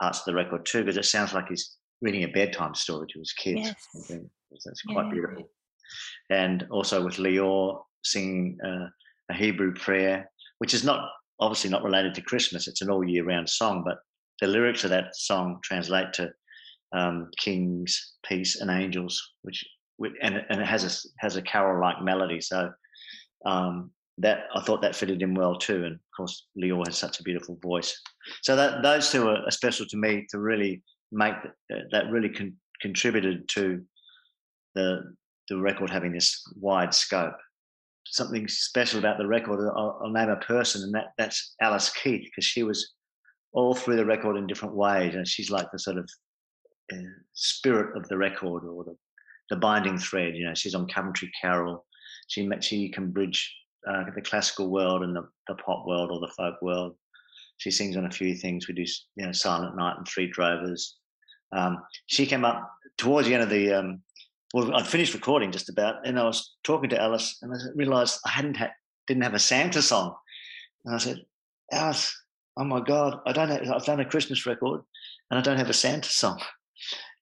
parts 0.00 0.20
of 0.20 0.24
the 0.26 0.34
record 0.34 0.66
too, 0.66 0.80
because 0.80 0.96
it 0.96 1.04
sounds 1.04 1.32
like 1.32 1.48
he's 1.48 1.76
reading 2.04 2.24
a 2.24 2.28
bedtime 2.28 2.74
story 2.74 3.06
to 3.10 3.18
his 3.18 3.32
kids. 3.32 3.60
Yes. 4.10 4.20
That's 4.64 4.82
quite 4.82 5.06
Yeah. 5.06 5.12
beautiful. 5.12 5.50
And 6.30 6.66
also 6.70 7.02
with 7.02 7.16
Lior 7.16 7.82
singing 8.04 8.58
uh, 8.64 8.86
a 9.30 9.34
Hebrew 9.34 9.72
prayer, 9.74 10.30
which 10.58 10.74
is 10.74 10.84
not 10.84 11.10
obviously 11.40 11.70
not 11.70 11.82
related 11.82 12.14
to 12.14 12.20
Christmas. 12.22 12.68
It's 12.68 12.82
an 12.82 12.90
all 12.90 13.02
year 13.08 13.24
round 13.24 13.48
song, 13.48 13.82
but 13.84 13.98
the 14.40 14.46
lyrics 14.46 14.84
of 14.84 14.90
that 14.90 15.16
song 15.16 15.58
translate 15.64 16.12
to 16.14 16.30
um, 16.92 17.30
kings, 17.38 18.14
peace, 18.28 18.60
and 18.60 18.70
angels, 18.70 19.20
which 19.42 19.64
and 20.22 20.36
it- 20.36 20.46
and 20.50 20.60
it 20.60 20.66
has 20.66 20.84
a 20.84 20.92
has 21.24 21.36
a 21.36 21.42
carol 21.42 21.80
like 21.80 22.02
melody. 22.02 22.40
So 22.40 22.70
um, 23.46 23.90
that 24.18 24.38
I 24.54 24.60
thought 24.60 24.82
that 24.82 24.94
fitted 24.94 25.22
in 25.22 25.34
well 25.34 25.56
too. 25.58 25.84
And 25.84 25.94
of 25.94 26.00
course, 26.16 26.46
Lior 26.56 26.86
has 26.86 26.98
such 26.98 27.18
a 27.18 27.22
beautiful 27.24 27.56
voice. 27.62 27.98
So 28.42 28.54
that 28.56 28.82
those 28.82 29.10
two 29.10 29.28
are 29.28 29.50
special 29.50 29.86
to 29.86 29.96
me 29.96 30.26
to 30.30 30.38
really 30.38 30.82
make 31.14 31.34
that, 31.70 31.82
that 31.92 32.10
really 32.10 32.28
con- 32.28 32.56
contributed 32.80 33.48
to 33.50 33.82
the 34.74 35.14
the 35.48 35.58
record 35.58 35.90
having 35.90 36.12
this 36.12 36.42
wide 36.56 36.94
scope. 36.94 37.36
Something 38.06 38.48
special 38.48 38.98
about 38.98 39.18
the 39.18 39.26
record. 39.26 39.60
I'll, 39.76 40.00
I'll 40.02 40.10
name 40.10 40.28
a 40.28 40.36
person, 40.36 40.82
and 40.82 40.94
that 40.94 41.12
that's 41.16 41.54
Alice 41.60 41.90
Keath 41.90 42.24
because 42.24 42.44
she 42.44 42.62
was 42.62 42.92
all 43.52 43.74
through 43.74 43.96
the 43.96 44.04
record 44.04 44.36
in 44.36 44.46
different 44.46 44.74
ways, 44.74 45.14
and 45.14 45.26
she's 45.26 45.50
like 45.50 45.70
the 45.72 45.78
sort 45.78 45.98
of 45.98 46.08
uh, 46.92 46.96
spirit 47.32 47.96
of 47.96 48.06
the 48.08 48.18
record 48.18 48.64
or 48.64 48.84
the, 48.84 48.96
the 49.50 49.56
binding 49.56 49.98
thread. 49.98 50.36
You 50.36 50.46
know, 50.46 50.54
she's 50.54 50.74
on 50.74 50.88
Coventry 50.88 51.30
Carol. 51.40 51.86
She 52.28 52.48
she 52.60 52.90
can 52.90 53.10
bridge 53.10 53.54
uh, 53.88 54.04
the 54.14 54.22
classical 54.22 54.70
world 54.70 55.02
and 55.02 55.14
the, 55.14 55.28
the 55.48 55.54
pop 55.54 55.86
world 55.86 56.10
or 56.10 56.20
the 56.20 56.32
folk 56.36 56.60
world. 56.62 56.96
She 57.58 57.70
sings 57.70 57.96
on 57.96 58.06
a 58.06 58.10
few 58.10 58.34
things. 58.34 58.66
We 58.66 58.74
do 58.74 58.84
you 59.16 59.26
know 59.26 59.32
Silent 59.32 59.76
Night 59.76 59.96
and 59.96 60.06
Three 60.06 60.30
Drovers. 60.30 60.96
Um, 61.54 61.78
she 62.06 62.26
came 62.26 62.44
up 62.44 62.70
towards 62.98 63.28
the 63.28 63.34
end 63.34 63.42
of 63.42 63.50
the 63.50 63.72
um, 63.72 64.02
well, 64.54 64.74
I'd 64.76 64.86
finished 64.86 65.14
recording 65.14 65.50
just 65.50 65.68
about, 65.68 66.06
and 66.06 66.18
I 66.18 66.22
was 66.22 66.54
talking 66.62 66.88
to 66.90 67.00
Alice, 67.00 67.38
and 67.42 67.52
I 67.52 67.56
realised 67.74 68.20
I 68.24 68.30
hadn't 68.30 68.56
had, 68.56 68.70
didn't 69.08 69.24
have 69.24 69.34
a 69.34 69.38
Santa 69.40 69.82
song, 69.82 70.14
and 70.84 70.94
I 70.94 70.98
said, 70.98 71.24
Alice, 71.72 72.16
oh 72.56 72.62
my 72.62 72.80
God, 72.80 73.18
I 73.26 73.32
don't 73.32 73.48
have, 73.48 73.68
I've 73.68 73.84
done 73.84 73.98
a 73.98 74.04
Christmas 74.04 74.46
record, 74.46 74.82
and 75.28 75.38
I 75.38 75.42
don't 75.42 75.56
have 75.56 75.70
a 75.70 75.74
Santa 75.74 76.08
song. 76.08 76.40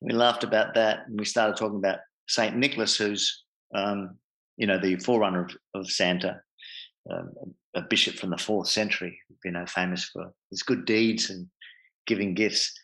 We 0.02 0.12
laughed 0.12 0.44
about 0.44 0.74
that, 0.74 1.06
and 1.06 1.18
we 1.18 1.24
started 1.24 1.56
talking 1.56 1.78
about 1.78 2.00
Saint 2.28 2.56
Nicholas, 2.56 2.96
who's 2.96 3.44
um, 3.74 4.18
you 4.58 4.66
know 4.66 4.78
the 4.78 4.96
forerunner 4.96 5.46
of, 5.46 5.56
of 5.74 5.90
Santa, 5.90 6.42
um, 7.10 7.30
a, 7.74 7.80
a 7.80 7.82
bishop 7.82 8.16
from 8.16 8.28
the 8.28 8.36
fourth 8.36 8.68
century, 8.68 9.18
you 9.42 9.52
know, 9.52 9.64
famous 9.64 10.04
for 10.04 10.34
his 10.50 10.62
good 10.62 10.84
deeds 10.84 11.30
and 11.30 11.46
giving 12.06 12.34
gifts. 12.34 12.78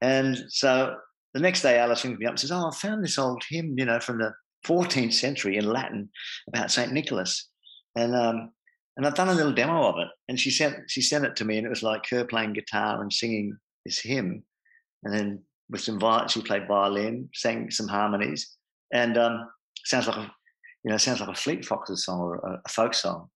And 0.00 0.36
so 0.48 0.96
the 1.34 1.40
next 1.40 1.62
day, 1.62 1.78
Alice 1.78 2.04
rings 2.04 2.18
me 2.18 2.26
up 2.26 2.32
and 2.32 2.40
says, 2.40 2.52
"Oh, 2.52 2.68
I 2.68 2.74
found 2.74 3.02
this 3.04 3.18
old 3.18 3.42
hymn, 3.48 3.74
you 3.78 3.84
know, 3.84 4.00
from 4.00 4.18
the 4.18 4.32
14th 4.66 5.14
century 5.14 5.56
in 5.56 5.66
Latin 5.70 6.08
about 6.48 6.70
Saint 6.70 6.92
Nicholas, 6.92 7.48
and 7.96 8.14
um, 8.14 8.50
and 8.96 9.06
I've 9.06 9.14
done 9.14 9.28
a 9.28 9.34
little 9.34 9.52
demo 9.52 9.86
of 9.88 9.96
it." 9.98 10.08
And 10.28 10.38
she 10.38 10.50
sent 10.50 10.90
she 10.90 11.02
sent 11.02 11.24
it 11.24 11.36
to 11.36 11.44
me, 11.44 11.56
and 11.58 11.66
it 11.66 11.70
was 11.70 11.82
like 11.82 12.08
her 12.10 12.24
playing 12.24 12.52
guitar 12.54 13.00
and 13.00 13.12
singing 13.12 13.56
this 13.84 13.98
hymn, 13.98 14.42
and 15.04 15.14
then 15.14 15.42
with 15.70 15.80
some 15.80 15.98
viol- 15.98 16.28
she 16.28 16.42
played 16.42 16.68
violin, 16.68 17.28
sang 17.34 17.70
some 17.70 17.88
harmonies, 17.88 18.56
and 18.92 19.16
um, 19.18 19.48
sounds 19.84 20.06
like 20.06 20.16
a 20.16 20.30
you 20.84 20.90
know 20.90 20.96
sounds 20.96 21.20
like 21.20 21.28
a 21.28 21.34
Fleet 21.34 21.64
Foxes 21.64 22.04
song 22.04 22.20
or 22.20 22.36
a, 22.36 22.60
a 22.64 22.68
folk 22.68 22.94
song, 22.94 23.28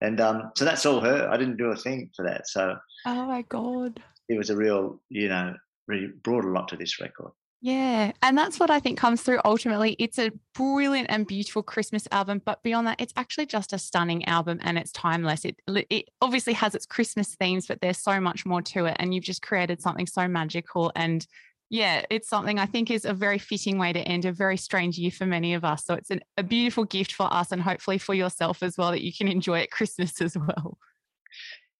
and 0.00 0.20
um, 0.20 0.50
so 0.56 0.64
that's 0.64 0.86
all 0.86 1.00
her. 1.00 1.28
I 1.28 1.36
didn't 1.36 1.56
do 1.58 1.66
a 1.72 1.76
thing 1.76 2.10
for 2.16 2.24
that, 2.24 2.48
so 2.48 2.76
Oh 3.06 3.26
my 3.26 3.42
God. 3.42 4.00
it 4.28 4.38
was 4.38 4.50
a 4.50 4.56
real 4.56 5.00
you 5.08 5.28
know 5.28 5.54
really 5.86 6.08
brought 6.22 6.44
a 6.44 6.48
lot 6.48 6.68
to 6.68 6.76
this 6.76 7.00
record. 7.00 7.32
Yeah. 7.64 8.12
And 8.20 8.36
that's 8.36 8.60
what 8.60 8.70
I 8.70 8.78
think 8.78 8.98
comes 8.98 9.22
through 9.22 9.40
ultimately. 9.42 9.96
It's 9.98 10.18
a 10.18 10.32
brilliant 10.54 11.06
and 11.08 11.26
beautiful 11.26 11.62
Christmas 11.62 12.06
album. 12.12 12.42
But 12.44 12.62
beyond 12.62 12.86
that, 12.88 13.00
it's 13.00 13.14
actually 13.16 13.46
just 13.46 13.72
a 13.72 13.78
stunning 13.78 14.26
album 14.26 14.58
and 14.62 14.76
it's 14.76 14.92
timeless. 14.92 15.46
It, 15.46 15.56
it 15.66 16.10
obviously 16.20 16.52
has 16.52 16.74
its 16.74 16.84
Christmas 16.84 17.34
themes, 17.36 17.66
but 17.66 17.80
there's 17.80 17.96
so 17.96 18.20
much 18.20 18.44
more 18.44 18.60
to 18.60 18.84
it. 18.84 18.96
And 18.98 19.14
you've 19.14 19.24
just 19.24 19.40
created 19.40 19.80
something 19.80 20.06
so 20.06 20.28
magical. 20.28 20.92
And 20.94 21.26
yeah, 21.70 22.04
it's 22.10 22.28
something 22.28 22.58
I 22.58 22.66
think 22.66 22.90
is 22.90 23.06
a 23.06 23.14
very 23.14 23.38
fitting 23.38 23.78
way 23.78 23.94
to 23.94 24.00
end 24.00 24.26
a 24.26 24.32
very 24.32 24.58
strange 24.58 24.98
year 24.98 25.10
for 25.10 25.24
many 25.24 25.54
of 25.54 25.64
us. 25.64 25.86
So 25.86 25.94
it's 25.94 26.10
an, 26.10 26.20
a 26.36 26.42
beautiful 26.42 26.84
gift 26.84 27.14
for 27.14 27.32
us 27.32 27.50
and 27.50 27.62
hopefully 27.62 27.96
for 27.96 28.12
yourself 28.12 28.62
as 28.62 28.76
well 28.76 28.90
that 28.90 29.02
you 29.02 29.12
can 29.12 29.26
enjoy 29.26 29.60
at 29.60 29.70
Christmas 29.70 30.20
as 30.20 30.36
well. 30.36 30.76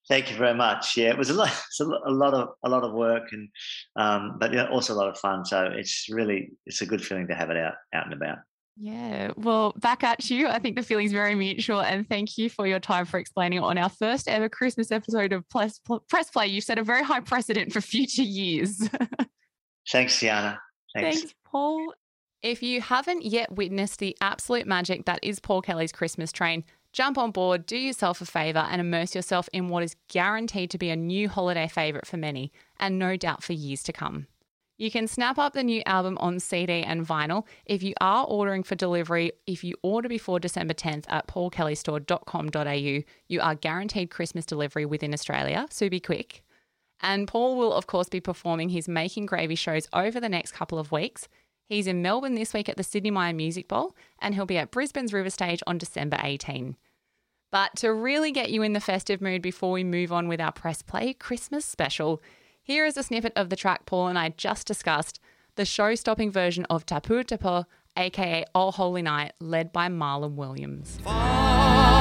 Thank 0.08 0.30
you 0.30 0.36
very 0.36 0.54
much. 0.54 0.96
Yeah, 0.96 1.10
it 1.10 1.18
was 1.18 1.30
a 1.30 1.34
lot, 1.34 1.50
a, 1.80 2.10
lot 2.10 2.34
of 2.34 2.48
a 2.62 2.68
lot 2.68 2.84
of 2.84 2.92
work, 2.92 3.24
and 3.32 3.48
um, 3.96 4.36
but 4.38 4.52
yeah, 4.52 4.68
also 4.68 4.92
a 4.92 4.96
lot 4.96 5.08
of 5.08 5.18
fun. 5.18 5.44
So 5.44 5.64
it's 5.72 6.06
really 6.10 6.50
it's 6.66 6.82
a 6.82 6.86
good 6.86 7.04
feeling 7.04 7.28
to 7.28 7.34
have 7.34 7.50
it 7.50 7.56
out 7.56 7.74
out 7.94 8.04
and 8.04 8.12
about. 8.12 8.38
Yeah, 8.76 9.30
well, 9.36 9.72
back 9.76 10.02
at 10.02 10.28
you. 10.28 10.48
I 10.48 10.58
think 10.58 10.74
the 10.74 10.82
feeling's 10.82 11.12
very 11.12 11.34
mutual. 11.36 11.80
And 11.80 12.08
thank 12.08 12.36
you 12.36 12.50
for 12.50 12.66
your 12.66 12.80
time 12.80 13.04
for 13.04 13.18
explaining 13.18 13.60
on 13.60 13.78
our 13.78 13.88
first 13.88 14.28
ever 14.28 14.48
Christmas 14.48 14.90
episode 14.90 15.32
of 15.32 15.48
Press, 15.48 15.80
Press 16.08 16.30
Play. 16.30 16.48
You've 16.48 16.64
set 16.64 16.78
a 16.78 16.82
very 16.82 17.04
high 17.04 17.20
precedent 17.20 17.72
for 17.72 17.80
future 17.80 18.22
years. 18.22 18.88
Thanks, 19.92 20.18
Tiana. 20.18 20.58
Thanks. 20.94 21.18
Thanks, 21.18 21.34
Paul. 21.44 21.94
If 22.42 22.62
you 22.62 22.80
haven't 22.80 23.24
yet 23.24 23.52
witnessed 23.52 24.00
the 24.00 24.16
absolute 24.20 24.66
magic 24.66 25.06
that 25.06 25.20
is 25.22 25.38
Paul 25.38 25.62
Kelly's 25.62 25.92
Christmas 25.92 26.32
train, 26.32 26.64
jump 26.94 27.18
on 27.18 27.32
board, 27.32 27.66
do 27.66 27.76
yourself 27.76 28.22
a 28.22 28.24
favour, 28.24 28.66
and 28.70 28.80
immerse 28.80 29.14
yourself 29.14 29.48
in 29.52 29.68
what 29.68 29.82
is 29.82 29.96
guaranteed 30.08 30.70
to 30.70 30.78
be 30.78 30.88
a 30.88 30.96
new 30.96 31.28
holiday 31.28 31.68
favourite 31.68 32.06
for 32.06 32.16
many, 32.16 32.52
and 32.78 32.98
no 32.98 33.16
doubt 33.16 33.42
for 33.42 33.52
years 33.52 33.82
to 33.82 33.92
come. 33.92 34.26
You 34.78 34.90
can 34.90 35.06
snap 35.06 35.38
up 35.38 35.52
the 35.52 35.62
new 35.62 35.82
album 35.86 36.18
on 36.18 36.40
CD 36.40 36.82
and 36.82 37.06
vinyl. 37.06 37.46
If 37.66 37.82
you 37.82 37.94
are 38.00 38.24
ordering 38.24 38.62
for 38.62 38.74
delivery, 38.74 39.32
if 39.46 39.62
you 39.62 39.74
order 39.82 40.08
before 40.08 40.40
December 40.40 40.74
10th 40.74 41.04
at 41.08 41.28
paulkellystore.com.au, 41.28 43.04
you 43.28 43.40
are 43.40 43.54
guaranteed 43.54 44.10
Christmas 44.10 44.46
delivery 44.46 44.86
within 44.86 45.12
Australia, 45.12 45.66
so 45.70 45.88
be 45.88 46.00
quick. 46.00 46.42
And 47.00 47.28
Paul 47.28 47.56
will, 47.56 47.72
of 47.72 47.86
course, 47.86 48.08
be 48.08 48.20
performing 48.20 48.70
his 48.70 48.88
Making 48.88 49.26
Gravy 49.26 49.56
shows 49.56 49.88
over 49.92 50.20
the 50.20 50.28
next 50.28 50.52
couple 50.52 50.78
of 50.78 50.90
weeks. 50.90 51.28
He's 51.66 51.86
in 51.86 52.02
Melbourne 52.02 52.34
this 52.34 52.52
week 52.52 52.68
at 52.68 52.76
the 52.76 52.82
Sydney 52.82 53.10
Myer 53.10 53.32
Music 53.32 53.68
Bowl, 53.68 53.96
and 54.20 54.34
he'll 54.34 54.46
be 54.46 54.58
at 54.58 54.70
Brisbane's 54.70 55.12
River 55.12 55.30
Stage 55.30 55.62
on 55.66 55.78
December 55.78 56.18
18. 56.22 56.76
But 57.54 57.76
to 57.76 57.94
really 57.94 58.32
get 58.32 58.50
you 58.50 58.62
in 58.62 58.72
the 58.72 58.80
festive 58.80 59.20
mood 59.20 59.40
before 59.40 59.70
we 59.70 59.84
move 59.84 60.10
on 60.10 60.26
with 60.26 60.40
our 60.40 60.50
press 60.50 60.82
play 60.82 61.12
Christmas 61.12 61.64
special, 61.64 62.20
here 62.60 62.84
is 62.84 62.96
a 62.96 63.04
snippet 63.04 63.32
of 63.36 63.48
the 63.48 63.54
track 63.54 63.86
Paul 63.86 64.08
and 64.08 64.18
I 64.18 64.30
just 64.30 64.66
discussed, 64.66 65.20
the 65.54 65.64
show 65.64 65.94
stopping 65.94 66.32
version 66.32 66.64
of 66.64 66.84
Tapu 66.84 67.22
Tapu, 67.22 67.62
aka 67.96 68.44
All 68.56 68.72
Holy 68.72 69.02
Night, 69.02 69.34
led 69.38 69.72
by 69.72 69.86
Marlon 69.86 70.34
Williams. 70.34 70.98
Well, 71.04 71.93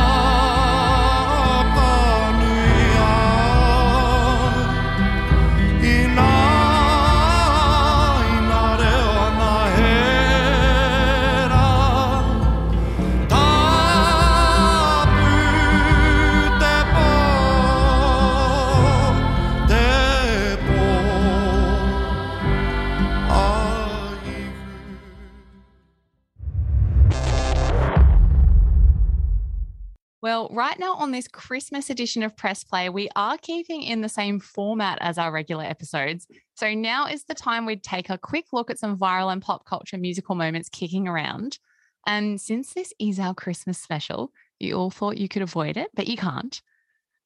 right 30.54 30.78
now 30.78 30.94
on 30.94 31.12
this 31.12 31.28
Christmas 31.28 31.90
edition 31.90 32.22
of 32.22 32.38
Press 32.38 32.64
Play, 32.64 32.90
we 32.90 33.10
are 33.16 33.38
keeping 33.38 33.82
in 33.82 34.02
the 34.02 34.10
same 34.10 34.40
format 34.40 35.00
as 35.02 35.18
our 35.18 35.32
regular 35.32 35.64
episodes. 35.64 36.28
So 36.56 36.74
now 36.74 37.08
is 37.08 37.24
the 37.24 37.34
time 37.34 37.66
we'd 37.66 37.84
take 37.84 38.10
a 38.10 38.18
quick 38.18 38.46
look 38.54 38.70
at 38.70 38.80
some 38.80 38.98
viral 38.98 39.34
and 39.34 39.42
pop 39.42 39.66
culture 39.66 39.98
musical 39.98 40.36
moments 40.36 40.70
kicking 40.70 41.08
around. 41.08 41.58
And 42.06 42.40
since 42.40 42.74
this 42.74 42.94
is 43.00 43.20
our 43.20 43.34
Christmas 43.34 43.80
special, 43.80 44.32
you 44.60 44.76
all 44.76 44.92
thought 44.92 45.18
you 45.18 45.28
could 45.28 45.42
avoid 45.42 45.76
it, 45.76 45.90
but 45.96 46.08
you 46.08 46.18
can't. 46.18 46.62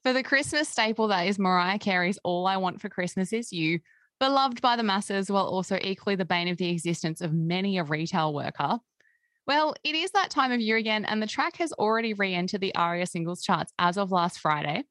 For 0.03 0.13
the 0.13 0.23
Christmas 0.23 0.69
staple 0.69 1.09
that 1.09 1.27
is 1.27 1.37
Mariah 1.37 1.79
Carey's 1.79 2.19
All 2.23 2.47
I 2.47 2.57
Want 2.57 2.79
for 2.79 2.87
Christmas 2.87 3.33
Is 3.33 3.51
You, 3.51 3.79
beloved 4.19 4.61
by 4.61 4.77
the 4.77 4.83
masses 4.83 5.29
while 5.29 5.47
also 5.47 5.77
equally 5.81 6.15
the 6.15 6.25
bane 6.25 6.47
of 6.47 6.57
the 6.57 6.69
existence 6.69 7.19
of 7.19 7.33
many 7.33 7.77
a 7.77 7.83
retail 7.83 8.33
worker. 8.33 8.79
Well, 9.47 9.75
it 9.85 9.95
is 9.95 10.11
that 10.11 10.29
time 10.29 10.51
of 10.51 10.59
year 10.59 10.75
again, 10.75 11.05
and 11.05 11.21
the 11.21 11.27
track 11.27 11.55
has 11.57 11.71
already 11.71 12.13
re 12.13 12.33
entered 12.33 12.59
the 12.59 12.75
ARIA 12.75 13.05
singles 13.05 13.41
charts 13.41 13.71
as 13.79 13.97
of 13.97 14.11
last 14.11 14.39
Friday. 14.39 14.83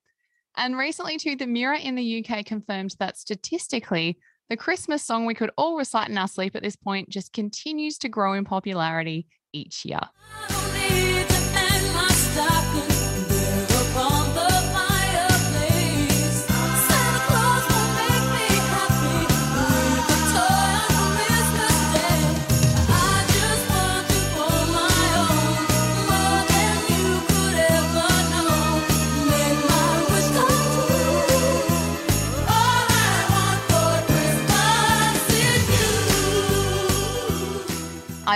And 0.57 0.79
recently, 0.79 1.19
too, 1.19 1.37
the 1.37 1.47
Mirror 1.47 1.75
in 1.75 1.95
the 1.95 2.25
UK 2.25 2.47
confirmed 2.47 2.97
that 2.99 3.19
statistically, 3.19 4.19
the 4.49 4.57
Christmas 4.57 5.05
song 5.05 5.27
we 5.27 5.35
could 5.35 5.51
all 5.59 5.77
recite 5.77 6.09
in 6.09 6.17
our 6.17 6.29
sleep 6.29 6.57
at 6.57 6.63
this 6.63 6.77
point 6.77 7.11
just 7.11 7.35
continues 7.35 7.99
to 7.99 8.09
grow 8.09 8.33
in 8.33 8.45
popularity 8.45 9.27
each 9.53 9.85
year. 9.85 10.01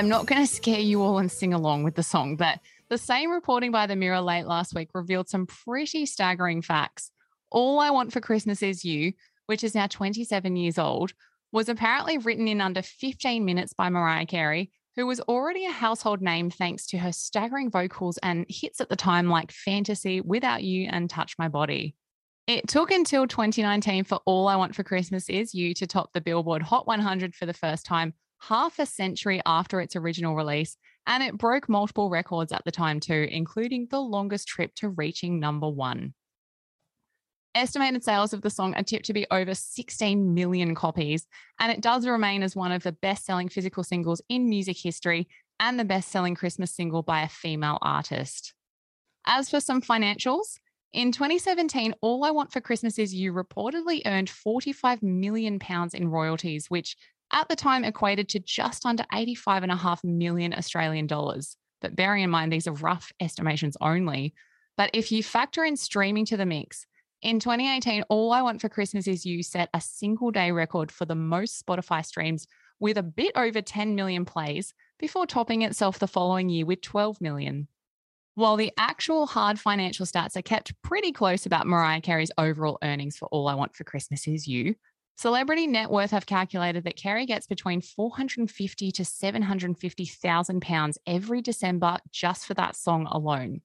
I'm 0.01 0.09
not 0.09 0.25
going 0.25 0.41
to 0.41 0.51
scare 0.51 0.81
you 0.81 1.03
all 1.03 1.19
and 1.19 1.31
sing 1.31 1.53
along 1.53 1.85
with 1.85 1.95
the 1.95 2.03
song, 2.03 2.37
but 2.37 2.59
the 2.89 2.97
same 2.97 3.31
reporting 3.31 3.71
by 3.71 3.87
the 3.87 3.97
Mirror 3.97 4.23
late 4.23 4.47
last 4.47 4.75
week 4.75 4.89
revealed 4.95 5.29
some 5.29 5.45
pretty 5.45 6.07
staggering 6.07 6.63
facts. 6.63 7.11
All 7.51 7.79
I 7.79 7.91
Want 7.91 8.11
for 8.11 8.23
Christmas 8.23 8.63
Is 8.63 8.83
You, 8.83 9.13
which 9.45 9.63
is 9.63 9.75
now 9.75 9.89
27 9.89 10.57
years 10.57 10.79
old, 10.79 11.13
was 11.53 11.69
apparently 11.69 12.17
written 12.17 12.49
in 12.49 12.63
under 12.63 12.81
15 12.81 13.45
minutes 13.45 13.75
by 13.75 13.91
Mariah 13.91 14.25
Carey, 14.25 14.71
who 14.97 15.07
was 15.07 15.21
already 15.21 15.67
a 15.67 15.71
household 15.71 16.23
name 16.23 16.49
thanks 16.49 16.87
to 16.87 16.97
her 16.97 17.13
staggering 17.13 17.71
vocals 17.71 18.17
and 18.23 18.47
hits 18.49 18.81
at 18.81 18.89
the 18.89 18.97
time 18.97 19.29
like 19.29 19.53
Fantasy, 19.53 20.23
Without 20.23 20.63
You, 20.63 20.89
and 20.91 21.11
Touch 21.11 21.35
My 21.39 21.49
Body. 21.49 21.95
It 22.47 22.67
took 22.69 22.91
until 22.91 23.27
2019 23.27 24.05
for 24.05 24.19
All 24.25 24.49
I 24.49 24.57
Want 24.57 24.75
for 24.75 24.83
Christmas 24.83 25.29
Is 25.29 25.55
You 25.55 25.75
to 25.75 25.87
top 25.87 26.15
the 26.15 26.23
Billboard 26.23 26.63
Hot 26.63 26.87
100 26.87 27.35
for 27.35 27.45
the 27.45 27.53
first 27.53 27.85
time, 27.85 28.15
half 28.41 28.79
a 28.79 28.87
century 28.87 29.41
after 29.47 29.81
its 29.81 29.97
original 29.97 30.35
release, 30.35 30.77
and 31.07 31.23
it 31.23 31.39
broke 31.39 31.69
multiple 31.69 32.11
records 32.11 32.53
at 32.53 32.65
the 32.65 32.71
time 32.71 33.01
too, 33.01 33.29
including 33.31 33.87
the 33.91 34.01
longest 34.01 34.49
trip 34.49 34.75
to 34.77 34.89
reaching 34.91 35.41
number 35.41 35.69
one. 35.69 36.15
Estimated 37.55 38.05
sales 38.05 38.33
of 38.33 38.43
the 38.43 38.51
song 38.51 38.75
are 38.75 38.83
tipped 38.83 39.07
to 39.07 39.13
be 39.13 39.27
over 39.31 39.55
16 39.55 40.35
million 40.35 40.75
copies, 40.75 41.27
and 41.59 41.73
it 41.73 41.81
does 41.81 42.07
remain 42.07 42.43
as 42.43 42.55
one 42.55 42.71
of 42.71 42.83
the 42.83 42.93
best 42.93 43.25
selling 43.25 43.49
physical 43.49 43.83
singles 43.83 44.23
in 44.29 44.49
music 44.49 44.77
history 44.81 45.29
and 45.59 45.79
the 45.79 45.85
best 45.85 46.11
selling 46.11 46.35
Christmas 46.35 46.73
single 46.75 47.03
by 47.03 47.23
a 47.23 47.29
female 47.29 47.79
artist. 47.83 48.55
As 49.27 49.51
for 49.51 49.61
some 49.61 49.83
financials, 49.83 50.59
in 50.93 51.13
2017, 51.13 51.95
All 52.01 52.25
I 52.25 52.31
Want 52.31 52.53
for 52.53 52.61
Christmas 52.61 52.99
Is 52.99 53.15
You 53.15 53.33
reportedly 53.33 54.03
earned 54.07 54.31
45 54.31 55.03
million 55.03 55.59
pounds 55.59 55.95
in 55.95 56.09
royalties, 56.09 56.67
which 56.69 56.97
at 57.33 57.49
the 57.49 57.57
time 57.57 57.85
equated 57.85 58.29
to 58.31 58.41
just 58.41 58.87
under 58.87 59.05
85.5 59.13 60.05
million 60.05 60.55
Australian 60.55 61.07
dollars. 61.07 61.57
But 61.81 61.97
bearing 61.97 62.23
in 62.23 62.31
mind, 62.31 62.53
these 62.53 62.67
are 62.67 62.73
rough 62.73 63.13
estimations 63.21 63.77
only. 63.81 64.35
But 64.77 64.91
if 64.93 65.13
you 65.13 65.23
factor 65.23 65.65
in 65.65 65.77
streaming 65.77 66.27
to 66.27 66.37
the 66.37 66.47
mix, 66.47 66.87
in 67.23 67.39
2018, 67.39 68.05
All 68.09 68.33
I 68.33 68.41
Want 68.41 68.61
for 68.61 68.71
Christmas 68.71 69.07
Is 69.07 69.27
You 69.27 69.43
set 69.43 69.69
a 69.75 69.81
single 69.81 70.31
day 70.31 70.53
record 70.53 70.91
for 70.91 71.05
the 71.05 71.15
most 71.15 71.65
Spotify 71.65 72.05
streams 72.05 72.47
with 72.79 72.97
a 72.97 73.03
bit 73.03 73.33
over 73.37 73.61
10 73.61 73.95
million 73.95 74.25
plays 74.25 74.73
before 74.99 75.27
topping 75.27 75.63
itself 75.63 75.99
the 75.99 76.07
following 76.07 76.49
year 76.49 76.65
with 76.65 76.81
12 76.81 77.21
million. 77.21 77.69
While 78.37 78.57
the 78.57 78.73
actual 78.79 79.27
hard 79.27 79.61
financial 79.61 80.07
stats 80.07 80.35
are 80.35 80.43
kept 80.43 80.73
pretty 80.83 81.13
close 81.13 81.45
about 81.45 81.67
Mariah 81.67 82.01
Carey's 82.01 82.33
overall 82.39 82.79
earnings 82.83 83.19
for 83.19 83.29
All 83.29 83.49
I 83.49 83.55
Want 83.55 83.77
for 83.77 83.85
Christmas 83.85 84.27
Is 84.27 84.47
You, 84.47 84.77
Celebrity 85.21 85.67
Net 85.67 85.91
Worth 85.91 86.13
have 86.13 86.25
calculated 86.25 86.85
that 86.85 86.97
Carey 86.97 87.27
gets 87.27 87.47
between 87.47 87.83
450 87.83 88.91
to 88.91 89.05
750,000 89.05 90.63
pounds 90.63 90.99
every 91.07 91.43
December 91.43 91.99
just 92.11 92.47
for 92.47 92.55
that 92.55 92.75
song 92.75 93.07
alone. 93.11 93.61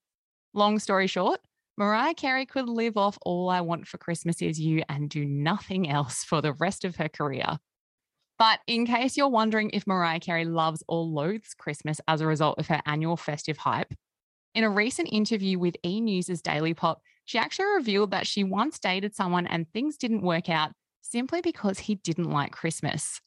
Long 0.54 0.80
story 0.80 1.08
short, 1.08 1.40
Mariah 1.78 2.14
Carey 2.14 2.46
could 2.46 2.68
live 2.68 2.98
off 2.98 3.18
All 3.22 3.50
I 3.50 3.62
Want 3.62 3.88
for 3.88 3.98
Christmas 3.98 4.42
Is 4.42 4.60
You 4.60 4.84
and 4.90 5.10
do 5.10 5.24
nothing 5.24 5.90
else 5.90 6.26
for 6.26 6.42
the 6.42 6.52
rest 6.52 6.84
of 6.84 6.98
her 6.98 7.08
career. 7.08 7.58
But 8.38 8.60
in 8.68 8.86
case 8.86 9.16
you're 9.16 9.30
wondering 9.30 9.70
if 9.70 9.88
Mariah 9.88 10.20
Carey 10.20 10.44
loves 10.44 10.84
or 10.90 11.06
loathes 11.06 11.54
Christmas 11.54 12.02
as 12.06 12.20
a 12.20 12.28
result 12.28 12.60
of 12.60 12.68
her 12.68 12.82
annual 12.86 13.16
festive 13.16 13.60
hype, 13.60 13.94
in 14.54 14.66
a 14.66 14.70
recent 14.70 15.08
interview 15.10 15.58
with 15.58 15.78
E! 15.86 16.02
News's 16.02 16.42
Daily 16.42 16.74
Pop, 16.74 17.00
she 17.24 17.38
actually 17.38 17.76
revealed 17.78 18.12
that 18.12 18.28
she 18.28 18.44
once 18.44 18.78
dated 18.78 19.16
someone 19.16 19.48
and 19.48 19.72
things 19.72 19.96
didn't 19.96 20.22
work 20.22 20.50
out 20.50 20.74
simply 21.10 21.42
because 21.42 21.80
he 21.80 21.96
didn't 21.96 22.30
like 22.30 22.52
Christmas. 22.52 23.22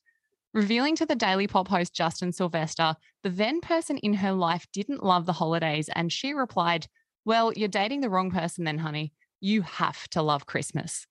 Revealing 0.55 0.97
to 0.97 1.07
the 1.07 1.15
Daily 1.15 1.47
Pop 1.47 1.69
host 1.69 1.95
Justin 1.95 2.33
Sylvester, 2.33 2.97
the 3.23 3.31
then 3.31 3.61
person 3.61 3.99
in 3.99 4.15
her 4.15 4.33
life 4.33 4.67
didn't 4.73 5.05
love 5.05 5.27
the 5.27 5.35
holidays, 5.35 5.89
and 5.95 6.13
she 6.13 6.33
replied, 6.33 6.87
Well, 7.25 7.53
you're 7.53 7.69
dating 7.69 8.01
the 8.01 8.11
wrong 8.11 8.31
person 8.31 8.65
then, 8.65 8.79
honey. 8.79 9.13
You 9.41 9.63
have 9.63 10.09
to 10.11 10.23
love 10.23 10.47
Christmas. 10.47 11.07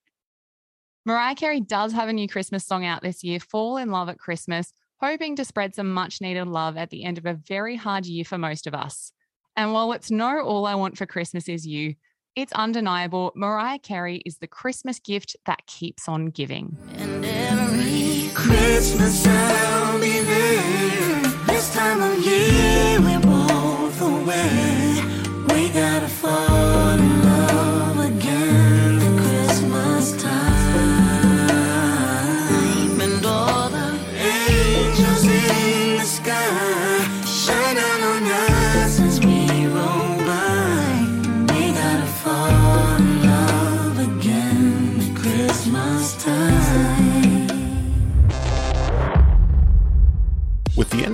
Mariah 1.06 1.36
Carey 1.36 1.62
does 1.62 1.94
have 1.94 2.10
a 2.10 2.14
new 2.14 2.28
Christmas 2.28 2.66
song 2.66 2.84
out 2.84 3.02
this 3.02 3.24
year, 3.24 3.40
Fall 3.40 3.78
in 3.78 3.92
Love 3.92 4.10
at 4.10 4.20
Christmas, 4.20 4.74
hoping 5.00 5.36
to 5.38 5.46
spread 5.46 5.74
some 5.74 5.94
much 5.94 6.20
needed 6.20 6.48
love 6.48 6.76
at 6.76 6.90
the 6.90 7.06
end 7.06 7.18
of 7.18 7.26
a 7.26 7.34
very 7.34 7.78
hard 7.78 8.06
year 8.06 8.26
for 8.26 8.38
most 8.38 8.68
of 8.68 8.74
us. 8.74 9.14
And 9.56 9.72
while 9.72 9.94
it's 9.94 10.12
no 10.12 10.42
All 10.42 10.66
I 10.66 10.76
Want 10.76 10.98
for 10.98 11.06
Christmas 11.06 11.48
Is 11.48 11.66
You, 11.66 11.96
it's 12.38 12.54
undeniable 12.54 13.32
Mariah 13.36 13.80
Carey 13.80 14.22
is 14.24 14.38
the 14.38 14.46
Christmas 14.46 15.00
gift 15.00 15.36
that 15.48 15.66
keeps 15.66 16.08
on 16.08 16.28
giving. 16.28 16.78
And 16.94 17.26
every 17.26 18.30
Christmas 18.36 19.26
I'll 19.26 20.00
be 20.00 20.20
there. 20.20 21.22
This 21.48 21.74
time 21.74 22.04
of 22.04 22.24
year 22.24 22.77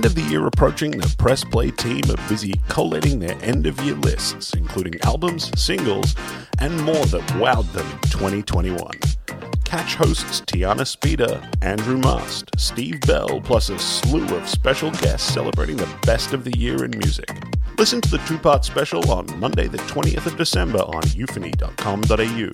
end 0.04 0.18
of 0.18 0.22
the 0.22 0.30
year 0.30 0.46
approaching, 0.46 0.90
the 0.90 1.14
Press 1.16 1.42
Play 1.44 1.70
team 1.70 2.02
are 2.10 2.28
busy 2.28 2.60
collating 2.68 3.18
their 3.18 3.42
end 3.42 3.66
of 3.66 3.80
year 3.80 3.94
lists, 3.94 4.52
including 4.52 5.00
albums, 5.00 5.50
singles, 5.58 6.14
and 6.58 6.78
more 6.82 7.06
that 7.06 7.22
wowed 7.38 7.72
them 7.72 7.90
in 7.90 7.98
2021. 8.10 8.86
Catch 9.64 9.94
hosts 9.94 10.42
Tiana 10.42 10.84
Speter, 10.84 11.42
Andrew 11.62 11.96
Mast, 11.96 12.50
Steve 12.58 13.00
Bell, 13.06 13.40
plus 13.40 13.70
a 13.70 13.78
slew 13.78 14.26
of 14.36 14.46
special 14.46 14.90
guests 14.90 15.32
celebrating 15.32 15.78
the 15.78 15.88
best 16.04 16.34
of 16.34 16.44
the 16.44 16.54
year 16.58 16.84
in 16.84 16.90
music. 16.98 17.30
Listen 17.78 18.02
to 18.02 18.10
the 18.10 18.18
two 18.26 18.36
part 18.36 18.62
special 18.62 19.10
on 19.10 19.26
Monday, 19.40 19.68
the 19.68 19.78
20th 19.78 20.26
of 20.26 20.36
December 20.36 20.80
on 20.80 21.02
euphony.com.au 21.14 22.50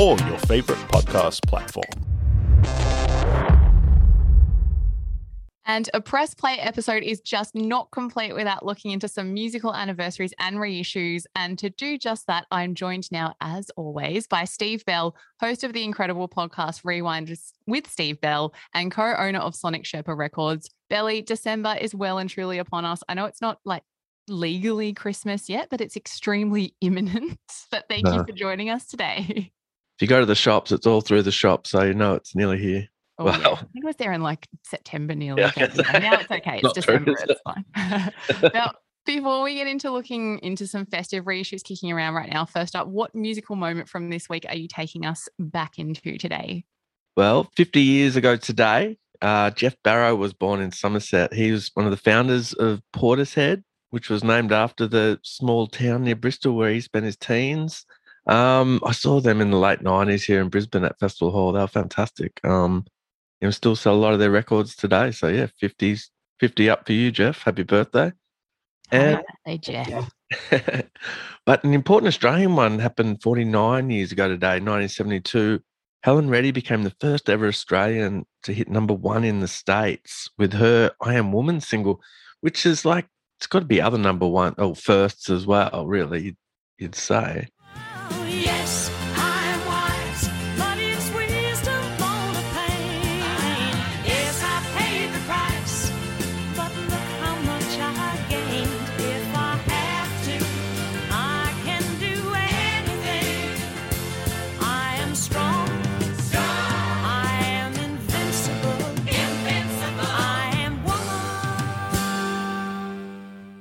or 0.00 0.16
your 0.28 0.38
favorite 0.38 0.78
podcast 0.88 1.42
platform. 1.48 2.04
And 5.66 5.88
a 5.94 6.00
press 6.00 6.34
play 6.34 6.58
episode 6.58 7.02
is 7.02 7.20
just 7.20 7.54
not 7.54 7.90
complete 7.90 8.34
without 8.34 8.66
looking 8.66 8.90
into 8.90 9.08
some 9.08 9.32
musical 9.32 9.74
anniversaries 9.74 10.34
and 10.38 10.56
reissues. 10.56 11.24
And 11.34 11.58
to 11.58 11.70
do 11.70 11.96
just 11.96 12.26
that, 12.26 12.46
I'm 12.50 12.74
joined 12.74 13.10
now, 13.10 13.34
as 13.40 13.70
always, 13.70 14.26
by 14.26 14.44
Steve 14.44 14.84
Bell, 14.84 15.16
host 15.40 15.64
of 15.64 15.72
the 15.72 15.82
incredible 15.82 16.28
podcast 16.28 16.80
Rewind 16.84 17.34
with 17.66 17.90
Steve 17.90 18.20
Bell 18.20 18.52
and 18.74 18.90
co 18.90 19.14
owner 19.14 19.38
of 19.38 19.54
Sonic 19.54 19.84
Sherpa 19.84 20.16
Records. 20.16 20.68
Belly, 20.90 21.22
December 21.22 21.76
is 21.80 21.94
well 21.94 22.18
and 22.18 22.28
truly 22.28 22.58
upon 22.58 22.84
us. 22.84 23.02
I 23.08 23.14
know 23.14 23.24
it's 23.24 23.40
not 23.40 23.58
like 23.64 23.82
legally 24.28 24.92
Christmas 24.92 25.48
yet, 25.48 25.68
but 25.70 25.80
it's 25.80 25.96
extremely 25.96 26.74
imminent. 26.80 27.38
But 27.70 27.86
thank 27.88 28.06
you 28.06 28.24
for 28.24 28.32
joining 28.32 28.70
us 28.70 28.86
today. 28.86 29.52
If 29.96 30.02
you 30.02 30.08
go 30.08 30.20
to 30.20 30.26
the 30.26 30.34
shops, 30.34 30.72
it's 30.72 30.86
all 30.86 31.00
through 31.00 31.22
the 31.22 31.32
shop, 31.32 31.66
so 31.68 31.82
you 31.84 31.94
know 31.94 32.14
it's 32.14 32.34
nearly 32.34 32.58
here. 32.58 32.88
Oh, 33.18 33.26
yeah. 33.26 33.32
I 33.32 33.56
think 33.56 33.70
it 33.76 33.84
was 33.84 33.96
there 33.96 34.12
in 34.12 34.22
like 34.22 34.48
September 34.64 35.14
nearly. 35.14 35.42
Yeah, 35.42 35.52
now 35.56 36.18
it's 36.18 36.30
okay. 36.30 36.60
It's 36.62 36.64
Not 36.64 36.74
true, 36.74 36.98
December. 36.98 37.12
is 37.12 37.24
It's 37.28 37.40
fine. 37.42 38.50
now, 38.54 38.72
before 39.06 39.42
we 39.42 39.54
get 39.54 39.66
into 39.66 39.90
looking 39.90 40.38
into 40.40 40.66
some 40.66 40.86
festive 40.86 41.24
reissues 41.24 41.62
kicking 41.62 41.92
around 41.92 42.14
right 42.14 42.32
now, 42.32 42.44
first 42.44 42.74
up, 42.74 42.88
what 42.88 43.14
musical 43.14 43.54
moment 43.54 43.88
from 43.88 44.10
this 44.10 44.28
week 44.28 44.46
are 44.48 44.56
you 44.56 44.66
taking 44.66 45.06
us 45.06 45.28
back 45.38 45.78
into 45.78 46.18
today? 46.18 46.64
Well, 47.16 47.50
50 47.56 47.80
years 47.80 48.16
ago 48.16 48.36
today, 48.36 48.98
uh, 49.22 49.50
Geoff 49.50 49.76
Barrow 49.84 50.16
was 50.16 50.32
born 50.32 50.60
in 50.60 50.72
Somerset. 50.72 51.32
He 51.32 51.52
was 51.52 51.70
one 51.74 51.86
of 51.86 51.92
the 51.92 51.96
founders 51.96 52.52
of 52.54 52.82
Portishead, 52.92 53.62
which 53.90 54.10
was 54.10 54.24
named 54.24 54.50
after 54.50 54.88
the 54.88 55.20
small 55.22 55.68
town 55.68 56.02
near 56.02 56.16
Bristol 56.16 56.56
where 56.56 56.72
he 56.72 56.80
spent 56.80 57.04
his 57.04 57.16
teens. 57.16 57.86
Um, 58.26 58.80
I 58.84 58.92
saw 58.92 59.20
them 59.20 59.40
in 59.40 59.50
the 59.50 59.58
late 59.58 59.80
90s 59.80 60.24
here 60.24 60.40
in 60.40 60.48
Brisbane 60.48 60.84
at 60.84 60.98
Festival 60.98 61.30
Hall. 61.30 61.52
They 61.52 61.60
were 61.60 61.68
fantastic. 61.68 62.40
Um, 62.42 62.86
and 63.44 63.54
still 63.54 63.76
sell 63.76 63.94
a 63.94 63.96
lot 63.96 64.12
of 64.12 64.18
their 64.18 64.30
records 64.30 64.74
today. 64.74 65.10
So, 65.10 65.28
yeah, 65.28 65.46
50s, 65.62 66.08
50 66.40 66.70
up 66.70 66.86
for 66.86 66.92
you, 66.92 67.10
Geoff. 67.10 67.42
Happy 67.42 67.62
birthday. 67.62 68.12
Happy 68.90 69.22
And 69.46 69.60
Geoff. 69.60 70.10
but 71.46 71.64
an 71.64 71.74
important 71.74 72.08
Australian 72.08 72.56
one 72.56 72.78
happened 72.78 73.22
49 73.22 73.90
years 73.90 74.12
ago 74.12 74.28
today, 74.28 74.60
1972. 74.60 75.60
Helen 76.02 76.28
Reddy 76.28 76.50
became 76.50 76.82
the 76.82 76.94
first 77.00 77.30
ever 77.30 77.46
Australian 77.46 78.26
to 78.42 78.52
hit 78.52 78.68
number 78.68 78.92
one 78.92 79.24
in 79.24 79.40
the 79.40 79.48
States 79.48 80.28
with 80.36 80.52
her 80.52 80.90
I 81.00 81.14
Am 81.14 81.32
Woman 81.32 81.60
single, 81.60 82.00
which 82.40 82.66
is 82.66 82.84
like, 82.84 83.06
it's 83.38 83.46
got 83.46 83.60
to 83.60 83.64
be 83.64 83.80
other 83.80 83.98
number 83.98 84.26
one, 84.26 84.54
oh, 84.58 84.74
firsts 84.74 85.30
as 85.30 85.46
well, 85.46 85.86
really, 85.86 86.22
you'd, 86.22 86.36
you'd 86.78 86.94
say. 86.94 87.48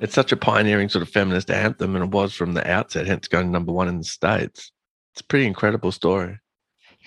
It's 0.04 0.14
such 0.14 0.34
a 0.34 0.38
pioneering 0.38 0.90
sort 0.90 1.02
of 1.02 1.08
feminist 1.08 1.50
anthem, 1.50 1.96
and 1.96 2.04
it 2.04 2.12
was 2.12 2.34
from 2.34 2.56
the 2.56 2.70
outset, 2.70 3.08
hence 3.08 3.30
going 3.30 3.54
number 3.54 3.72
one 3.72 3.88
in 3.88 4.00
the 4.00 4.04
States. 4.04 4.74
It's 5.14 5.22
a 5.22 5.24
pretty 5.24 5.46
incredible 5.46 5.94
story. 5.94 6.40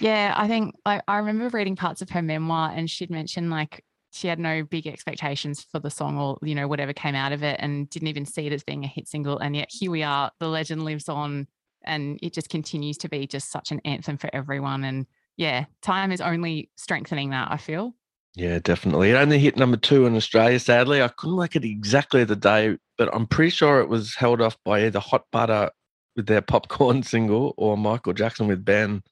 Yeah, 0.01 0.33
I 0.35 0.49
think 0.49 0.75
like 0.87 1.03
I 1.07 1.19
remember 1.19 1.55
reading 1.55 1.77
parts 1.77 2.01
of 2.01 2.09
her 2.11 2.23
memoir 2.23 2.73
and 2.75 2.91
she'd 2.91 3.11
mentioned 3.11 3.51
like 3.51 3.85
she 4.13 4.29
had 4.29 4.39
no 4.39 4.65
big 4.65 4.87
expectations 4.87 5.63
for 5.71 5.79
the 5.79 5.91
song 5.91 6.17
or 6.17 6.39
you 6.41 6.55
know 6.55 6.67
whatever 6.69 6.95
came 6.95 7.15
out 7.15 7.33
of 7.33 7.43
it 7.43 7.61
and 7.61 7.91
didn't 7.91 8.09
even 8.09 8.25
see 8.25 8.47
it 8.47 8.53
as 8.55 8.65
being 8.65 8.83
a 8.85 8.89
hit 8.89 9.09
single 9.09 9.39
and 9.39 9.55
yet 9.57 9.69
here 9.71 9.91
we 9.91 10.03
are 10.03 10.31
the 10.39 10.49
legend 10.49 10.85
lives 10.85 11.09
on 11.09 11.47
and 11.85 12.19
it 12.23 12.33
just 12.33 12.49
continues 12.49 12.99
to 12.99 13.09
be 13.09 13.27
just 13.27 13.51
such 13.51 13.73
an 13.73 13.81
anthem 13.85 14.17
for 14.17 14.31
everyone 14.35 14.85
and 14.85 15.07
yeah 15.37 15.65
time 15.83 16.13
is 16.13 16.21
only 16.21 16.71
strengthening 16.77 17.31
that 17.31 17.51
I 17.51 17.57
feel 17.57 17.95
Yeah, 18.37 18.59
definitely. 18.59 19.11
It 19.11 19.15
only 19.15 19.39
hit 19.39 19.57
number 19.57 19.79
two 19.79 20.05
in 20.05 20.15
Australia, 20.15 20.61
sadly. 20.61 21.03
I 21.03 21.09
couldn't 21.09 21.37
work 21.37 21.57
it 21.57 21.65
exactly 21.65 22.23
the 22.23 22.37
day, 22.37 22.77
but 22.99 23.09
I'm 23.15 23.27
pretty 23.27 23.51
sure 23.51 23.81
it 23.81 23.89
was 23.89 24.15
held 24.15 24.43
off 24.43 24.59
by 24.63 24.85
either 24.85 25.01
Hot 25.01 25.25
Butter 25.33 25.71
with 26.15 26.27
their 26.27 26.43
popcorn 26.43 27.03
single 27.03 27.55
or 27.57 27.79
Michael 27.79 28.13
Jackson 28.13 28.47
with 28.47 28.63
Ben. 28.65 29.03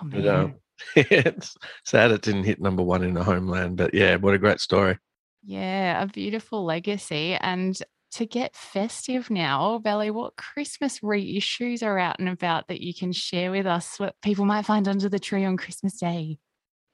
oh 0.00 0.08
But, 0.08 0.26
um, 0.26 0.54
it's 0.96 1.56
sad 1.86 2.10
it 2.10 2.20
didn't 2.22 2.44
hit 2.44 2.60
number 2.60 2.82
one 2.82 3.02
in 3.02 3.14
the 3.14 3.24
homeland, 3.24 3.78
but 3.78 3.94
yeah, 3.94 4.16
what 4.16 4.34
a 4.34 4.38
great 4.38 4.60
story. 4.60 4.98
yeah 5.42 6.02
a 6.02 6.06
beautiful 6.06 6.64
legacy 6.64 7.34
and 7.40 7.78
to 8.12 8.26
get 8.26 8.54
festive 8.54 9.30
now 9.30 9.78
Belly 9.78 10.10
what 10.10 10.36
Christmas 10.36 11.00
reissues 11.00 11.82
are 11.82 11.98
out 11.98 12.18
and 12.18 12.28
about 12.28 12.68
that 12.68 12.80
you 12.80 12.94
can 12.94 13.12
share 13.12 13.50
with 13.50 13.66
us 13.66 13.98
what 13.98 14.14
people 14.22 14.44
might 14.44 14.66
find 14.66 14.86
under 14.88 15.08
the 15.08 15.18
tree 15.18 15.44
on 15.44 15.56
Christmas 15.56 15.98
Day 15.98 16.38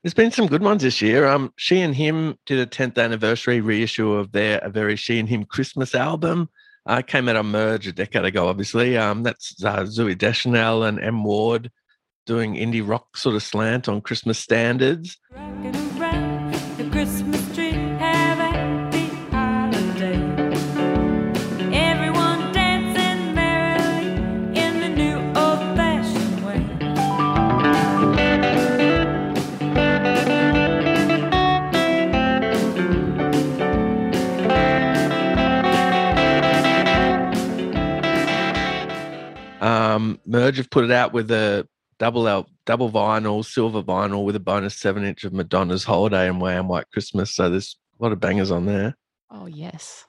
There's 0.03 0.15
been 0.15 0.31
some 0.31 0.47
good 0.47 0.63
ones 0.63 0.83
this 0.83 1.03
year. 1.03 1.27
Um, 1.27 1.53
She 1.57 1.81
and 1.81 1.95
Him 1.95 2.39
did 2.47 2.59
a 2.59 2.67
10th 2.67 2.97
anniversary 2.97 3.61
reissue 3.61 4.13
of 4.13 4.33
their 4.33 4.59
A 4.59 4.71
Very 4.71 4.97
She 4.97 5.19
and 5.19 5.29
Him 5.29 5.45
Christmas 5.45 5.95
album. 5.95 6.49
Uh, 6.87 7.03
came 7.03 7.29
out 7.29 7.37
on 7.37 7.51
Merge 7.51 7.87
a 7.87 7.93
decade 7.93 8.25
ago, 8.25 8.49
obviously. 8.49 8.97
Um, 8.97 9.23
that's 9.23 9.63
uh, 9.63 9.83
Zooey 9.83 10.17
Deschanel 10.17 10.85
and 10.85 10.99
M. 10.99 11.23
Ward 11.23 11.71
doing 12.25 12.55
indie 12.55 12.87
rock 12.87 13.17
sort 13.17 13.37
of 13.37 13.43
slant 13.43 13.89
on 13.89 14.01
Christmas 14.01 14.39
standards. 14.39 15.19
Rocking 15.33 16.01
around 16.01 16.55
the 16.79 16.89
Christmas 16.91 17.40
Um, 40.11 40.21
Merge 40.27 40.59
have 40.59 40.71
put 40.71 40.85
it 40.85 40.91
out 40.91 41.13
with 41.13 41.31
a 41.31 41.67
double 41.99 42.27
out, 42.27 42.49
double 42.67 42.91
vinyl, 42.91 43.45
silver 43.45 43.83
vinyl 43.83 44.25
with 44.25 44.37
a 44.37 44.41
bonus 44.41 44.77
seven 44.77 45.05
inch 45.05 45.25
of 45.25 45.33
Madonna's 45.33 45.85
Holiday 45.85 46.29
and 46.29 46.41
Wham 46.41 46.69
White 46.69 46.91
Christmas. 46.93 47.35
So 47.35 47.49
there's 47.51 47.77
a 47.99 48.03
lot 48.03 48.13
of 48.13 48.21
bangers 48.21 48.51
on 48.51 48.67
there. 48.67 48.97
oh 49.31 49.47
yes 49.47 50.07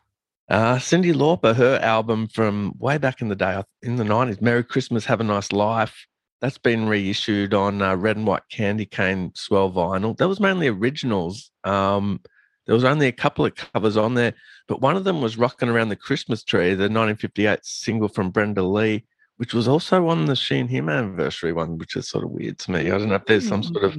Uh, 0.49 0.75
Cyndi 0.75 1.13
Lauper, 1.13 1.55
her 1.55 1.79
album 1.81 2.27
from 2.27 2.73
way 2.79 2.97
back 2.97 3.21
in 3.21 3.29
the 3.29 3.35
day, 3.35 3.61
in 3.83 3.95
the 3.97 4.03
90s, 4.03 4.41
Merry 4.41 4.63
Christmas, 4.63 5.05
Have 5.05 5.21
a 5.21 5.23
Nice 5.23 5.51
Life, 5.51 6.07
that's 6.41 6.57
been 6.57 6.87
reissued 6.89 7.53
on 7.53 7.81
uh, 7.81 7.95
Red 7.95 8.17
and 8.17 8.25
White 8.25 8.49
Candy 8.49 8.85
Cane 8.85 9.31
Swell 9.35 9.71
Vinyl. 9.71 10.17
That 10.17 10.27
was 10.27 10.39
mainly 10.39 10.67
originals. 10.67 11.51
Um, 11.63 12.19
there 12.65 12.75
was 12.75 12.83
only 12.83 13.07
a 13.07 13.11
couple 13.11 13.45
of 13.45 13.55
covers 13.55 13.95
on 13.97 14.15
there, 14.15 14.33
but 14.67 14.81
one 14.81 14.95
of 14.97 15.03
them 15.03 15.21
was 15.21 15.37
Rocking 15.37 15.69
Around 15.69 15.89
the 15.89 15.95
Christmas 15.95 16.43
Tree, 16.43 16.69
the 16.69 16.89
1958 16.89 17.59
single 17.63 18.07
from 18.07 18.29
Brenda 18.31 18.63
Lee, 18.63 19.05
which 19.41 19.55
was 19.55 19.67
also 19.67 20.07
on 20.07 20.25
the 20.27 20.35
She 20.35 20.59
and 20.59 20.69
Him 20.69 20.87
anniversary 20.87 21.51
one, 21.51 21.79
which 21.79 21.95
is 21.95 22.07
sort 22.07 22.23
of 22.23 22.29
weird 22.29 22.59
to 22.59 22.69
me. 22.69 22.91
I 22.91 22.99
don't 22.99 23.09
know 23.09 23.15
if 23.15 23.25
there's 23.25 23.47
some 23.47 23.63
sort 23.63 23.83
of 23.83 23.97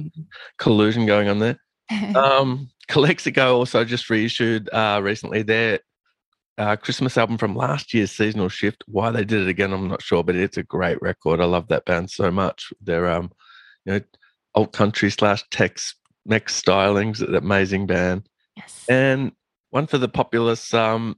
collusion 0.57 1.05
going 1.05 1.27
on 1.27 1.39
there. 1.39 1.59
Um, 2.15 2.69
Calexico 2.87 3.57
also 3.57 3.83
just 3.83 4.09
reissued 4.09 4.69
uh, 4.71 5.01
recently 5.03 5.41
their 5.41 5.79
uh, 6.57 6.77
Christmas 6.77 7.17
album 7.17 7.37
from 7.37 7.57
last 7.57 7.93
year's 7.93 8.11
seasonal 8.11 8.47
shift. 8.47 8.85
Why 8.87 9.11
they 9.11 9.25
did 9.25 9.41
it 9.41 9.49
again, 9.49 9.73
I'm 9.73 9.89
not 9.89 10.01
sure, 10.01 10.23
but 10.23 10.37
it's 10.37 10.55
a 10.55 10.63
great 10.63 11.01
record. 11.01 11.41
I 11.41 11.45
love 11.45 11.67
that 11.67 11.83
band 11.83 12.09
so 12.09 12.31
much. 12.31 12.71
They're 12.79 13.11
um, 13.11 13.29
you 13.83 13.93
know, 13.93 13.99
alt 14.55 14.71
country 14.71 15.11
slash 15.11 15.43
Tex 15.51 15.93
Mex 16.25 16.59
stylings. 16.59 17.17
That 17.17 17.35
amazing 17.35 17.85
band. 17.85 18.29
yes 18.55 18.85
And 18.87 19.33
one 19.71 19.87
for 19.87 19.97
the 19.97 20.07
populace. 20.07 20.73
Um, 20.73 21.17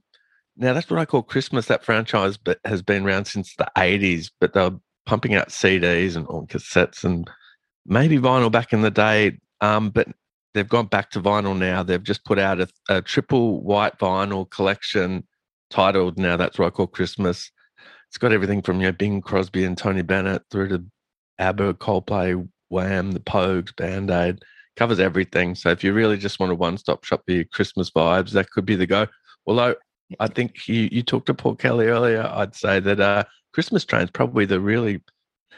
now 0.56 0.72
that's 0.72 0.90
what 0.90 1.00
I 1.00 1.04
call 1.04 1.22
Christmas. 1.22 1.66
That 1.66 1.84
franchise, 1.84 2.36
but 2.36 2.58
has 2.64 2.82
been 2.82 3.04
around 3.04 3.26
since 3.26 3.54
the 3.56 3.70
'80s. 3.76 4.30
But 4.40 4.52
they're 4.52 4.72
pumping 5.04 5.34
out 5.34 5.48
CDs 5.48 6.16
and 6.16 6.26
on 6.28 6.46
cassettes 6.46 7.04
and 7.04 7.28
maybe 7.86 8.18
vinyl 8.18 8.50
back 8.50 8.72
in 8.72 8.82
the 8.82 8.90
day. 8.90 9.38
Um, 9.60 9.90
but 9.90 10.08
they've 10.54 10.68
gone 10.68 10.86
back 10.86 11.10
to 11.10 11.20
vinyl 11.20 11.56
now. 11.56 11.82
They've 11.82 12.02
just 12.02 12.24
put 12.24 12.38
out 12.38 12.60
a, 12.60 12.68
a 12.88 13.02
triple 13.02 13.62
white 13.62 13.98
vinyl 13.98 14.48
collection 14.50 15.26
titled 15.70 16.18
"Now 16.18 16.36
That's 16.36 16.58
What 16.58 16.66
I 16.66 16.70
Call 16.70 16.86
Christmas." 16.86 17.50
It's 18.08 18.18
got 18.18 18.32
everything 18.32 18.62
from 18.62 18.80
you 18.80 18.86
know 18.86 18.92
Bing 18.92 19.20
Crosby 19.20 19.64
and 19.64 19.76
Tony 19.76 20.02
Bennett 20.02 20.42
through 20.50 20.68
to 20.68 20.84
ABBA, 21.38 21.74
Coldplay, 21.74 22.48
Wham, 22.68 23.12
The 23.12 23.20
Pogues, 23.20 23.74
Band 23.76 24.10
Aid 24.10 24.42
covers 24.76 25.00
everything. 25.00 25.54
So 25.54 25.70
if 25.70 25.82
you 25.82 25.92
really 25.92 26.18
just 26.18 26.38
want 26.38 26.52
a 26.52 26.54
one-stop 26.54 27.04
shop 27.04 27.22
for 27.26 27.32
your 27.32 27.44
Christmas 27.44 27.90
vibes, 27.90 28.32
that 28.32 28.50
could 28.50 28.66
be 28.66 28.76
the 28.76 28.86
go. 28.86 29.06
Although 29.46 29.74
I 30.20 30.28
think 30.28 30.68
you 30.68 30.88
you 30.90 31.02
talked 31.02 31.26
to 31.26 31.34
Paul 31.34 31.56
Kelly 31.56 31.86
earlier, 31.86 32.22
I'd 32.22 32.54
say 32.54 32.80
that 32.80 33.00
uh, 33.00 33.24
Christmas 33.52 33.84
Train's 33.84 34.10
probably 34.10 34.44
the 34.44 34.60
really 34.60 35.02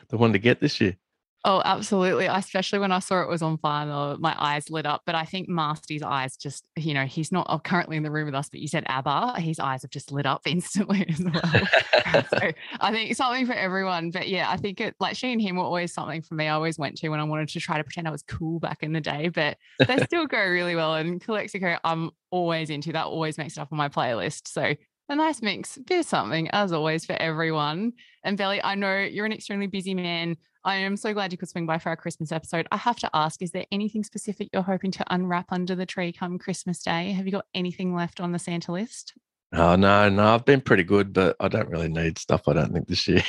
the 0.09 0.16
one 0.16 0.32
to 0.32 0.38
get 0.38 0.61
this 0.61 0.80
year. 0.80 0.96
Oh, 1.45 1.62
absolutely. 1.64 2.26
Especially 2.26 2.80
when 2.80 2.91
I 2.91 2.99
saw 2.99 3.22
it 3.22 3.28
was 3.28 3.43
on 3.43 3.59
vinyl, 3.59 4.18
my 4.18 4.34
eyes 4.39 4.70
lit 4.70 4.86
up. 4.86 5.03
But 5.07 5.14
I 5.14 5.24
think 5.24 5.49
Masty's 5.49 6.03
eyes 6.03 6.36
just, 6.36 6.64
you 6.76 6.95
know, 6.95 7.05
he's 7.05 7.30
not 7.30 7.47
uh, 7.49 7.59
currently 7.59 7.97
in 7.97 8.03
the 8.03 8.11
room 8.11 8.26
with 8.26 8.34
us, 8.34 8.49
but 8.49 8.59
you 8.61 8.66
said 8.66 8.84
ABBA, 8.89 9.41
his 9.41 9.61
eyes 9.61 9.82
have 9.82 9.93
just 9.93 10.11
lit 10.11 10.26
up 10.26 10.43
instantly 10.47 11.07
as 11.09 11.20
well. 11.20 12.24
so 12.30 12.53
I 12.80 12.93
think 12.93 13.14
something 13.14 13.47
for 13.47 13.53
everyone. 13.53 14.11
But 14.11 14.28
yeah, 14.28 14.51
I 14.51 14.57
think 14.57 14.80
it 14.80 14.97
like 14.99 15.16
she 15.16 15.32
and 15.32 15.41
him 15.41 15.57
were 15.57 15.64
always 15.64 15.95
something 15.95 16.22
for 16.22 16.34
me. 16.34 16.49
I 16.49 16.55
always 16.55 16.76
went 16.76 16.97
to 16.99 17.09
when 17.09 17.20
I 17.20 17.24
wanted 17.24 17.49
to 17.51 17.61
try 17.61 17.78
to 17.78 17.84
pretend 17.84 18.09
I 18.09 18.12
was 18.12 18.22
cool 18.22 18.59
back 18.59 18.82
in 18.82 18.93
the 18.93 19.01
day, 19.01 19.28
but 19.28 19.59
they 19.86 19.99
still 19.99 20.26
go 20.26 20.45
really 20.45 20.74
well. 20.74 20.97
And 20.97 21.20
Calexico, 21.20 21.78
I'm 21.84 22.11
always 22.32 22.68
into 22.68 22.93
that, 22.93 23.07
always 23.07 23.39
makes 23.39 23.57
it 23.57 23.61
up 23.61 23.68
on 23.70 23.78
my 23.78 23.89
playlist. 23.89 24.49
So 24.49 24.74
a 25.09 25.16
nice 25.16 25.41
mix, 25.41 25.78
bit 25.78 26.01
of 26.01 26.07
something 26.07 26.51
as 26.51 26.72
always 26.72 27.07
for 27.07 27.14
everyone. 27.14 27.93
And 28.24 28.36
Belly, 28.36 28.62
I 28.62 28.74
know 28.74 28.99
you're 28.99 29.24
an 29.24 29.32
extremely 29.32 29.66
busy 29.66 29.95
man. 29.95 30.36
I 30.68 30.74
am 30.74 30.98
so 30.98 31.14
glad 31.14 31.32
you 31.32 31.38
could 31.38 31.48
swing 31.48 31.64
by 31.64 31.78
for 31.78 31.88
our 31.88 31.96
Christmas 31.96 32.30
episode. 32.30 32.68
I 32.70 32.76
have 32.76 32.98
to 32.98 33.08
ask, 33.14 33.40
is 33.40 33.52
there 33.52 33.64
anything 33.72 34.04
specific 34.04 34.50
you're 34.52 34.60
hoping 34.60 34.90
to 34.90 35.04
unwrap 35.08 35.46
under 35.50 35.74
the 35.74 35.86
tree 35.86 36.12
come 36.12 36.38
Christmas 36.38 36.82
Day? 36.82 37.12
Have 37.12 37.24
you 37.24 37.32
got 37.32 37.46
anything 37.54 37.94
left 37.94 38.20
on 38.20 38.32
the 38.32 38.38
Santa 38.38 38.72
list? 38.72 39.14
Oh 39.54 39.76
no, 39.76 40.10
no, 40.10 40.34
I've 40.34 40.44
been 40.44 40.60
pretty 40.60 40.82
good, 40.84 41.14
but 41.14 41.36
I 41.40 41.48
don't 41.48 41.70
really 41.70 41.88
need 41.88 42.18
stuff. 42.18 42.46
I 42.46 42.52
don't 42.52 42.70
think 42.70 42.86
this 42.86 43.08
year. 43.08 43.22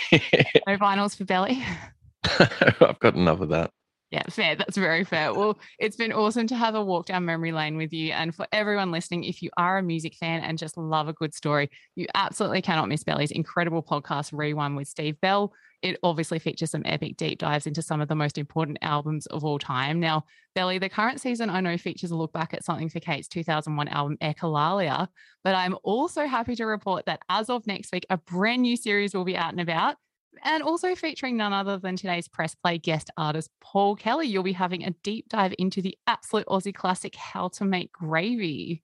No 0.68 0.76
vinyls 0.76 1.16
for 1.16 1.24
Belly. 1.24 1.64
I've 2.26 3.00
got 3.00 3.16
enough 3.16 3.40
of 3.40 3.48
that. 3.50 3.72
Yeah, 4.12 4.24
fair. 4.28 4.56
That's 4.56 4.76
very 4.76 5.04
fair. 5.04 5.34
Well, 5.36 5.60
it's 5.78 5.96
been 5.96 6.12
awesome 6.12 6.48
to 6.48 6.56
have 6.56 6.74
a 6.74 6.84
walk 6.84 7.06
down 7.06 7.26
memory 7.26 7.52
lane 7.52 7.78
with 7.78 7.94
you. 7.94 8.12
And 8.12 8.34
for 8.34 8.48
everyone 8.52 8.92
listening, 8.92 9.24
if 9.24 9.44
you 9.44 9.52
are 9.56 9.78
a 9.78 9.84
music 9.84 10.16
fan 10.16 10.42
and 10.42 10.58
just 10.58 10.78
love 10.78 11.08
a 11.08 11.14
good 11.14 11.36
story, 11.36 11.70
you 11.96 12.08
absolutely 12.16 12.64
cannot 12.64 12.90
miss 12.90 13.04
Belly's 13.04 13.30
incredible 13.30 13.84
podcast, 13.84 14.32
Rewind 14.34 14.76
with 14.76 14.88
Steve 14.88 15.22
Bell. 15.22 15.54
It 15.84 16.00
obviously 16.02 16.40
features 16.40 16.72
some 16.72 16.82
epic 16.86 17.18
deep 17.18 17.38
dives 17.38 17.68
into 17.68 17.84
some 17.84 18.02
of 18.02 18.08
the 18.08 18.16
most 18.16 18.40
important 18.40 18.80
albums 18.82 19.28
of 19.28 19.46
all 19.46 19.60
time. 19.60 20.00
Now, 20.00 20.26
Belly, 20.56 20.80
the 20.80 20.90
current 20.90 21.22
season 21.22 21.52
I 21.52 21.62
know 21.62 21.78
features 21.78 22.10
a 22.10 22.16
look 22.16 22.34
back 22.34 22.56
at 22.56 22.66
Something 22.66 22.90
for 22.90 23.00
Kate's 23.00 23.28
2001 23.28 23.88
album, 23.90 24.18
Echolalia. 24.22 25.08
But 25.44 25.54
I'm 25.54 25.78
also 25.84 26.26
happy 26.26 26.56
to 26.56 26.66
report 26.66 27.06
that 27.06 27.22
as 27.30 27.50
of 27.52 27.68
next 27.68 27.92
week, 27.94 28.08
a 28.10 28.18
brand 28.18 28.64
new 28.64 28.76
series 28.76 29.14
will 29.14 29.24
be 29.24 29.38
out 29.38 29.52
and 29.52 29.62
about 29.62 29.98
and 30.44 30.64
also 30.64 30.96
featuring 30.96 31.38
none 31.38 31.54
other 31.54 31.78
than 31.78 31.96
today's 31.96 32.28
press 32.28 32.56
play 32.56 32.78
guest 32.78 33.10
artist, 33.18 33.50
Paul 33.62 33.96
Kelly. 33.96 34.28
You'll 34.28 34.44
be 34.44 34.54
having 34.54 34.84
a 34.84 34.92
deep 35.04 35.30
dive 35.30 35.54
into 35.60 35.82
the 35.82 35.98
absolute 36.08 36.46
Aussie 36.48 36.74
classic, 36.74 37.16
How 37.16 37.50
to 37.50 37.66
Make 37.66 37.92
Gravy. 37.92 38.84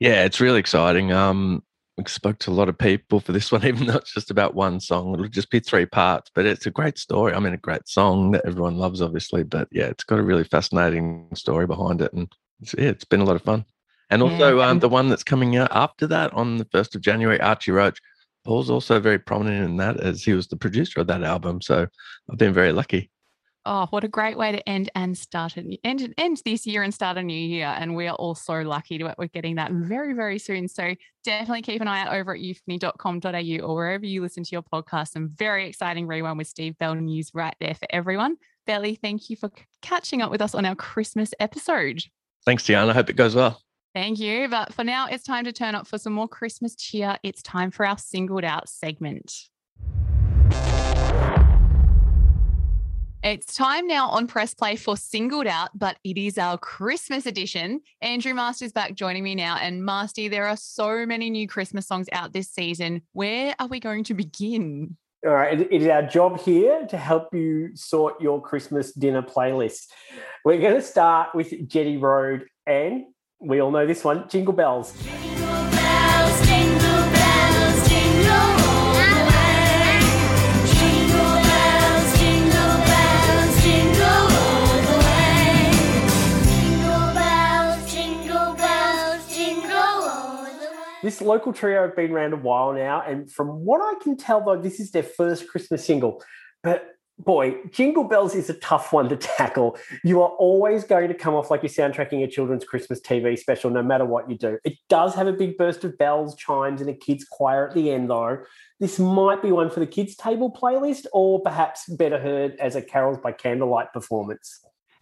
Yeah, 0.00 0.24
it's 0.24 0.40
really 0.40 0.60
exciting. 0.60 1.12
Um, 1.12 1.62
we 1.96 2.04
spoke 2.06 2.38
to 2.40 2.50
a 2.50 2.52
lot 2.52 2.68
of 2.68 2.76
people 2.76 3.20
for 3.20 3.32
this 3.32 3.52
one, 3.52 3.64
even 3.64 3.86
though 3.86 3.96
it's 3.96 4.12
just 4.14 4.30
about 4.30 4.54
one 4.54 4.80
song. 4.80 5.14
It'll 5.14 5.28
just 5.28 5.50
be 5.50 5.60
three 5.60 5.86
parts, 5.86 6.30
but 6.34 6.46
it's 6.46 6.66
a 6.66 6.70
great 6.70 6.98
story. 6.98 7.32
I 7.34 7.38
mean, 7.38 7.54
a 7.54 7.58
great 7.58 7.88
song 7.88 8.32
that 8.32 8.44
everyone 8.44 8.78
loves, 8.78 9.00
obviously. 9.00 9.42
But 9.44 9.68
yeah, 9.70 9.86
it's 9.86 10.04
got 10.04 10.18
a 10.18 10.22
really 10.22 10.44
fascinating 10.44 11.28
story 11.34 11.66
behind 11.66 12.00
it, 12.00 12.12
and 12.12 12.28
it's, 12.60 12.74
yeah, 12.76 12.88
it's 12.88 13.04
been 13.04 13.20
a 13.20 13.24
lot 13.24 13.36
of 13.36 13.42
fun. 13.42 13.64
And 14.10 14.22
Yeah, 14.22 14.22
also, 14.22 14.60
um, 14.60 14.80
the 14.80 14.88
one 14.88 15.08
that's 15.08 15.24
coming 15.24 15.56
out 15.56 15.70
after 15.72 16.06
that 16.08 16.32
on 16.34 16.58
the 16.58 16.66
first 16.66 16.94
of 16.94 17.00
January, 17.00 17.40
Archie 17.40 17.72
Roach. 17.72 18.00
Paul's 18.44 18.70
also 18.70 19.00
very 19.00 19.18
prominent 19.18 19.64
in 19.64 19.76
that, 19.78 20.00
as 20.00 20.22
he 20.22 20.32
was 20.32 20.46
the 20.48 20.56
producer 20.56 21.00
of 21.00 21.06
that 21.06 21.22
album. 21.22 21.60
So 21.60 21.86
I've 22.30 22.38
been 22.38 22.52
very 22.52 22.72
lucky. 22.72 23.10
Oh, 23.66 23.86
what 23.88 24.04
a 24.04 24.08
great 24.08 24.36
way 24.36 24.52
to 24.52 24.68
end 24.68 24.90
and 24.94 25.16
start 25.16 25.56
a, 25.56 25.78
end, 25.84 26.12
end 26.18 26.42
this 26.44 26.66
year 26.66 26.82
and 26.82 26.92
start 26.92 27.16
a 27.16 27.22
new 27.22 27.32
year. 27.32 27.74
And 27.78 27.96
we 27.96 28.06
are 28.06 28.14
all 28.16 28.34
so 28.34 28.60
lucky 28.60 28.98
to 28.98 29.14
we're 29.16 29.28
getting 29.28 29.54
that 29.54 29.72
very, 29.72 30.12
very 30.12 30.38
soon. 30.38 30.68
So 30.68 30.94
definitely 31.24 31.62
keep 31.62 31.80
an 31.80 31.88
eye 31.88 32.02
out 32.02 32.12
over 32.12 32.34
at 32.34 32.40
euphony.com.au 32.40 33.66
or 33.66 33.74
wherever 33.74 34.04
you 34.04 34.20
listen 34.20 34.44
to 34.44 34.50
your 34.52 34.62
podcast. 34.62 35.08
Some 35.08 35.30
very 35.34 35.66
exciting 35.66 36.06
rewind 36.06 36.36
with 36.36 36.46
Steve 36.46 36.76
Bell 36.76 36.94
news 36.94 37.30
right 37.32 37.56
there 37.58 37.74
for 37.74 37.88
everyone. 37.88 38.36
Belly, 38.66 38.98
thank 39.00 39.30
you 39.30 39.36
for 39.36 39.50
catching 39.80 40.20
up 40.20 40.30
with 40.30 40.42
us 40.42 40.54
on 40.54 40.66
our 40.66 40.76
Christmas 40.76 41.32
episode. 41.40 42.02
Thanks, 42.44 42.64
Tiana. 42.64 42.90
I 42.90 42.92
hope 42.92 43.08
it 43.08 43.16
goes 43.16 43.34
well. 43.34 43.63
Thank 43.94 44.18
you. 44.18 44.48
But 44.48 44.74
for 44.74 44.82
now, 44.82 45.06
it's 45.06 45.22
time 45.22 45.44
to 45.44 45.52
turn 45.52 45.76
up 45.76 45.86
for 45.86 45.98
some 45.98 46.12
more 46.12 46.26
Christmas 46.26 46.74
cheer. 46.74 47.16
It's 47.22 47.42
time 47.42 47.70
for 47.70 47.86
our 47.86 47.96
singled 47.96 48.44
out 48.44 48.68
segment. 48.68 49.32
It's 53.22 53.54
time 53.54 53.86
now 53.86 54.08
on 54.08 54.26
Press 54.26 54.52
Play 54.52 54.76
for 54.76 54.98
Singled 54.98 55.46
Out, 55.46 55.70
but 55.74 55.96
it 56.04 56.18
is 56.18 56.36
our 56.36 56.58
Christmas 56.58 57.24
edition. 57.24 57.80
Andrew 58.02 58.34
Master's 58.34 58.72
back 58.72 58.94
joining 58.94 59.24
me 59.24 59.34
now. 59.34 59.56
And 59.56 59.82
Masty, 59.82 60.28
there 60.28 60.46
are 60.46 60.58
so 60.58 61.06
many 61.06 61.30
new 61.30 61.48
Christmas 61.48 61.86
songs 61.86 62.06
out 62.12 62.34
this 62.34 62.50
season. 62.50 63.00
Where 63.12 63.54
are 63.58 63.68
we 63.68 63.80
going 63.80 64.04
to 64.04 64.14
begin? 64.14 64.98
All 65.24 65.32
right, 65.32 65.58
it 65.58 65.72
is 65.72 65.86
our 65.86 66.02
job 66.02 66.38
here 66.40 66.84
to 66.88 66.98
help 66.98 67.32
you 67.32 67.74
sort 67.74 68.20
your 68.20 68.42
Christmas 68.42 68.92
dinner 68.92 69.22
playlist. 69.22 69.86
We're 70.44 70.60
going 70.60 70.74
to 70.74 70.82
start 70.82 71.34
with 71.34 71.66
Jetty 71.66 71.96
Road, 71.96 72.44
and 72.66 73.04
we 73.40 73.60
all 73.60 73.70
know 73.70 73.86
this 73.86 74.04
one 74.04 74.28
Jingle 74.28 74.54
Bells. 74.54 74.94
This 91.02 91.20
local 91.20 91.52
trio 91.52 91.82
have 91.82 91.94
been 91.94 92.12
around 92.12 92.32
a 92.32 92.36
while 92.36 92.72
now, 92.72 93.02
and 93.06 93.30
from 93.30 93.48
what 93.48 93.82
I 93.82 94.02
can 94.02 94.16
tell, 94.16 94.42
though, 94.42 94.58
this 94.58 94.80
is 94.80 94.90
their 94.90 95.02
first 95.02 95.50
Christmas 95.50 95.84
single. 95.84 96.22
But 96.62 96.93
boy, 97.18 97.56
Jingle 97.70 98.04
Bells 98.04 98.34
is 98.34 98.50
a 98.50 98.54
tough 98.54 98.92
one 98.92 99.08
to 99.08 99.16
tackle. 99.16 99.78
You 100.02 100.22
are 100.22 100.30
always 100.30 100.84
going 100.84 101.08
to 101.08 101.14
come 101.14 101.34
off 101.34 101.50
like 101.50 101.62
you're 101.62 101.70
soundtracking 101.70 102.22
a 102.22 102.26
children's 102.26 102.64
Christmas 102.64 103.00
TV 103.00 103.38
special, 103.38 103.70
no 103.70 103.82
matter 103.82 104.04
what 104.04 104.28
you 104.28 104.36
do. 104.36 104.58
It 104.64 104.74
does 104.88 105.14
have 105.14 105.26
a 105.26 105.32
big 105.32 105.56
burst 105.56 105.84
of 105.84 105.96
bells, 105.98 106.34
chimes, 106.36 106.80
and 106.80 106.90
a 106.90 106.94
kids' 106.94 107.24
choir 107.24 107.68
at 107.68 107.74
the 107.74 107.90
end, 107.90 108.10
though. 108.10 108.38
This 108.80 108.98
might 108.98 109.42
be 109.42 109.52
one 109.52 109.70
for 109.70 109.80
the 109.80 109.86
kids' 109.86 110.16
table 110.16 110.52
playlist, 110.52 111.06
or 111.12 111.40
perhaps 111.40 111.88
better 111.88 112.18
heard 112.18 112.56
as 112.60 112.76
a 112.76 112.82
carols 112.82 113.18
by 113.18 113.32
candlelight 113.32 113.92
performance. 113.92 114.60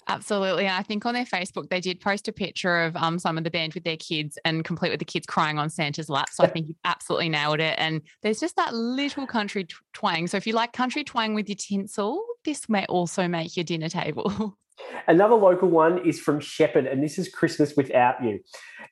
Absolutely. 0.08 0.66
And 0.66 0.74
I 0.76 0.82
think 0.82 1.06
on 1.06 1.14
their 1.14 1.24
Facebook, 1.24 1.68
they 1.68 1.80
did 1.80 2.00
post 2.00 2.28
a 2.28 2.32
picture 2.32 2.82
of 2.82 2.96
um, 2.96 3.18
some 3.18 3.38
of 3.38 3.44
the 3.44 3.50
band 3.50 3.74
with 3.74 3.84
their 3.84 3.96
kids 3.96 4.38
and 4.44 4.64
complete 4.64 4.90
with 4.90 4.98
the 4.98 5.04
kids 5.04 5.26
crying 5.26 5.58
on 5.58 5.70
Santa's 5.70 6.08
lap. 6.08 6.28
So 6.32 6.42
I 6.44 6.48
think 6.48 6.68
you 6.68 6.74
absolutely 6.84 7.28
nailed 7.28 7.60
it. 7.60 7.74
And 7.78 8.02
there's 8.22 8.40
just 8.40 8.56
that 8.56 8.74
little 8.74 9.26
country 9.26 9.66
twang. 9.92 10.26
So 10.26 10.36
if 10.36 10.46
you 10.46 10.54
like 10.54 10.72
country 10.72 11.04
twang 11.04 11.34
with 11.34 11.48
your 11.48 11.56
tinsel, 11.56 12.24
this 12.44 12.68
may 12.68 12.84
also 12.86 13.28
make 13.28 13.56
your 13.56 13.64
dinner 13.64 13.88
table. 13.88 14.58
Another 15.06 15.34
local 15.34 15.68
one 15.68 16.04
is 16.06 16.18
from 16.20 16.40
Sheppard, 16.40 16.86
and 16.86 17.02
this 17.02 17.18
is 17.18 17.28
Christmas 17.28 17.76
Without 17.76 18.22
You. 18.22 18.40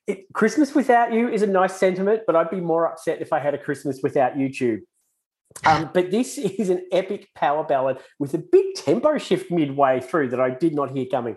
It, 0.06 0.32
Christmas 0.32 0.74
Without 0.74 1.12
You 1.12 1.28
is 1.28 1.42
a 1.42 1.46
nice 1.46 1.74
sentiment, 1.74 2.22
but 2.26 2.36
I'd 2.36 2.50
be 2.50 2.60
more 2.60 2.86
upset 2.86 3.20
if 3.20 3.32
I 3.32 3.38
had 3.38 3.54
a 3.54 3.58
Christmas 3.58 4.00
without 4.02 4.34
YouTube. 4.34 4.80
Um, 5.64 5.90
but 5.92 6.10
this 6.10 6.38
is 6.38 6.70
an 6.70 6.86
epic 6.92 7.28
power 7.34 7.64
ballad 7.64 7.98
with 8.18 8.34
a 8.34 8.38
big 8.38 8.74
tempo 8.74 9.18
shift 9.18 9.50
midway 9.50 10.00
through 10.00 10.28
that 10.30 10.40
I 10.40 10.50
did 10.50 10.74
not 10.74 10.96
hear 10.96 11.06
coming. 11.10 11.36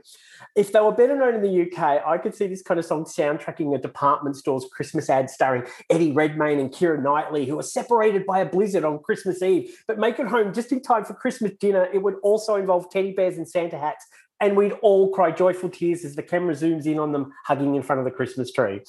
If 0.55 0.71
they 0.71 0.79
were 0.79 0.91
better 0.91 1.15
known 1.15 1.35
in 1.35 1.41
the 1.41 1.61
UK, 1.63 2.05
I 2.05 2.17
could 2.17 2.35
see 2.35 2.47
this 2.47 2.61
kind 2.61 2.79
of 2.79 2.85
song 2.85 3.05
soundtracking 3.05 3.75
a 3.75 3.79
department 3.79 4.35
store's 4.35 4.65
Christmas 4.71 5.09
ad 5.09 5.29
starring 5.29 5.63
Eddie 5.89 6.11
Redmayne 6.11 6.59
and 6.59 6.71
Keira 6.71 7.01
Knightley, 7.01 7.45
who 7.45 7.59
are 7.59 7.63
separated 7.63 8.25
by 8.25 8.39
a 8.39 8.45
blizzard 8.45 8.85
on 8.85 8.99
Christmas 8.99 9.41
Eve, 9.41 9.75
but 9.87 9.97
make 9.97 10.19
it 10.19 10.27
home 10.27 10.53
just 10.53 10.71
in 10.71 10.81
time 10.81 11.05
for 11.05 11.13
Christmas 11.13 11.53
dinner. 11.59 11.87
It 11.93 12.03
would 12.03 12.15
also 12.23 12.55
involve 12.55 12.89
teddy 12.91 13.13
bears 13.13 13.37
and 13.37 13.47
Santa 13.47 13.77
hats 13.77 14.05
and 14.39 14.57
we'd 14.57 14.73
all 14.81 15.09
cry 15.11 15.31
joyful 15.31 15.69
tears 15.69 16.03
as 16.03 16.15
the 16.15 16.23
camera 16.23 16.53
zooms 16.53 16.85
in 16.85 16.99
on 16.99 17.13
them 17.13 17.31
hugging 17.45 17.75
in 17.75 17.81
front 17.81 17.99
of 17.99 18.05
the 18.05 18.11
Christmas 18.11 18.51
tree. 18.51 18.81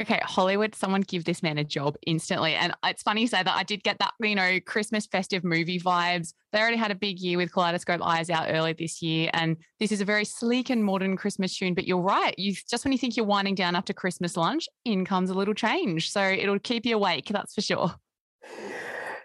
Okay, 0.00 0.20
Hollywood, 0.24 0.74
someone 0.74 1.02
give 1.02 1.24
this 1.24 1.40
man 1.40 1.56
a 1.56 1.62
job 1.62 1.96
instantly. 2.04 2.54
And 2.54 2.74
it's 2.84 3.02
funny 3.02 3.20
you 3.20 3.26
say 3.28 3.44
that. 3.44 3.56
I 3.56 3.62
did 3.62 3.84
get 3.84 3.98
that, 4.00 4.12
you 4.20 4.34
know, 4.34 4.58
Christmas 4.66 5.06
festive 5.06 5.44
movie 5.44 5.78
vibes. 5.78 6.34
They 6.50 6.60
already 6.60 6.78
had 6.78 6.90
a 6.90 6.96
big 6.96 7.20
year 7.20 7.38
with 7.38 7.52
Kaleidoscope 7.52 8.02
Eyes 8.02 8.28
out 8.28 8.48
early 8.50 8.72
this 8.72 9.00
year. 9.02 9.30
And 9.32 9.56
this 9.78 9.92
is 9.92 10.00
a 10.00 10.04
very 10.04 10.24
sleek 10.24 10.68
and 10.68 10.84
modern 10.84 11.16
Christmas 11.16 11.56
tune. 11.56 11.74
But 11.74 11.86
you're 11.86 12.00
right. 12.00 12.36
You 12.36 12.54
just 12.68 12.84
when 12.84 12.90
you 12.90 12.98
think 12.98 13.16
you're 13.16 13.24
winding 13.24 13.54
down 13.54 13.76
after 13.76 13.92
Christmas 13.92 14.36
lunch, 14.36 14.68
in 14.84 15.04
comes 15.04 15.30
a 15.30 15.34
little 15.34 15.54
change. 15.54 16.10
So 16.10 16.20
it'll 16.22 16.58
keep 16.58 16.84
you 16.84 16.96
awake, 16.96 17.28
that's 17.28 17.54
for 17.54 17.60
sure. 17.60 17.94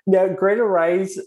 Now, 0.10 0.28
Gretta 0.28 0.66
Ray's 0.66 1.20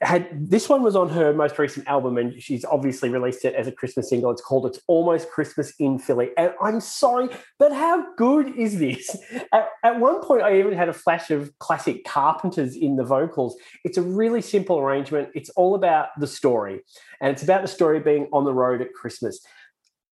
had 0.00 0.48
this 0.48 0.66
one 0.66 0.82
was 0.82 0.96
on 0.96 1.10
her 1.10 1.34
most 1.34 1.58
recent 1.58 1.86
album, 1.86 2.16
and 2.16 2.42
she's 2.42 2.64
obviously 2.64 3.10
released 3.10 3.44
it 3.44 3.54
as 3.54 3.66
a 3.66 3.72
Christmas 3.72 4.08
single. 4.08 4.30
It's 4.30 4.40
called 4.40 4.64
"It's 4.64 4.80
Almost 4.86 5.28
Christmas 5.28 5.74
in 5.78 5.98
Philly." 5.98 6.30
And 6.38 6.54
I'm 6.62 6.80
sorry, 6.80 7.28
but 7.58 7.70
how 7.70 8.06
good 8.16 8.56
is 8.56 8.78
this? 8.78 9.14
At, 9.52 9.68
at 9.84 10.00
one 10.00 10.22
point, 10.22 10.40
I 10.40 10.58
even 10.58 10.72
had 10.72 10.88
a 10.88 10.94
flash 10.94 11.30
of 11.30 11.52
classic 11.58 12.06
Carpenters 12.06 12.76
in 12.76 12.96
the 12.96 13.04
vocals. 13.04 13.58
It's 13.84 13.98
a 13.98 14.02
really 14.02 14.40
simple 14.40 14.78
arrangement. 14.78 15.28
It's 15.34 15.50
all 15.50 15.74
about 15.74 16.08
the 16.18 16.26
story, 16.26 16.80
and 17.20 17.30
it's 17.30 17.42
about 17.42 17.60
the 17.60 17.68
story 17.68 18.00
being 18.00 18.28
on 18.32 18.44
the 18.44 18.54
road 18.54 18.80
at 18.80 18.94
Christmas. 18.94 19.44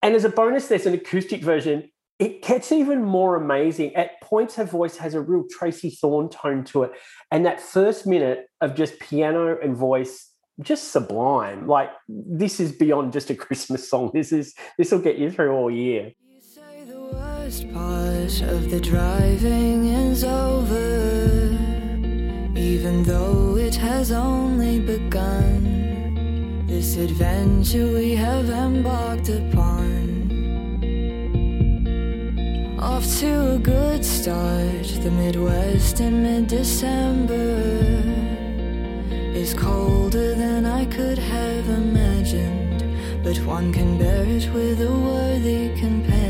And 0.02 0.14
as 0.14 0.26
a 0.26 0.28
bonus, 0.28 0.66
there's 0.66 0.84
an 0.84 0.92
acoustic 0.92 1.40
version 1.42 1.88
it 2.22 2.40
gets 2.40 2.70
even 2.70 3.02
more 3.02 3.34
amazing. 3.34 3.96
At 3.96 4.20
points, 4.20 4.54
her 4.54 4.64
voice 4.64 4.96
has 4.98 5.14
a 5.14 5.20
real 5.20 5.42
Tracey 5.50 5.90
Thorn 5.90 6.28
tone 6.28 6.62
to 6.66 6.84
it. 6.84 6.92
And 7.32 7.44
that 7.46 7.60
first 7.60 8.06
minute 8.06 8.46
of 8.60 8.76
just 8.76 9.00
piano 9.00 9.58
and 9.60 9.76
voice, 9.76 10.30
just 10.60 10.92
sublime. 10.92 11.66
Like 11.66 11.90
this 12.08 12.60
is 12.60 12.70
beyond 12.70 13.12
just 13.12 13.30
a 13.30 13.34
Christmas 13.46 13.90
song. 13.90 14.12
This 14.14 14.30
is 14.30 14.54
this 14.78 14.92
will 14.92 15.00
get 15.00 15.18
you 15.18 15.32
through 15.32 15.52
all 15.52 15.68
year. 15.68 16.12
You 16.24 16.40
say 16.40 16.84
the 16.84 17.00
worst 17.00 17.72
part 17.74 18.40
of 18.42 18.70
the 18.70 18.78
driving 18.78 19.86
is 19.86 20.22
over, 20.22 21.58
even 22.56 23.02
though 23.02 23.56
it 23.56 23.74
has 23.74 24.12
only 24.12 24.78
begun. 24.78 25.82
This 26.68 26.96
adventure 26.96 27.92
we 27.92 28.14
have 28.14 28.48
embarked 28.48 29.28
upon. 29.28 29.51
To 33.22 33.54
a 33.54 33.58
good 33.58 34.04
start, 34.04 34.84
the 35.04 35.10
Midwest 35.12 36.00
in 36.00 36.24
mid 36.24 36.48
December 36.48 37.62
is 39.32 39.54
colder 39.54 40.34
than 40.34 40.66
I 40.66 40.86
could 40.86 41.18
have 41.18 41.68
imagined, 41.68 42.82
but 43.22 43.38
one 43.46 43.72
can 43.72 43.96
bear 43.96 44.24
it 44.24 44.52
with 44.52 44.80
a 44.80 44.90
worthy 44.90 45.68
companion. 45.78 46.21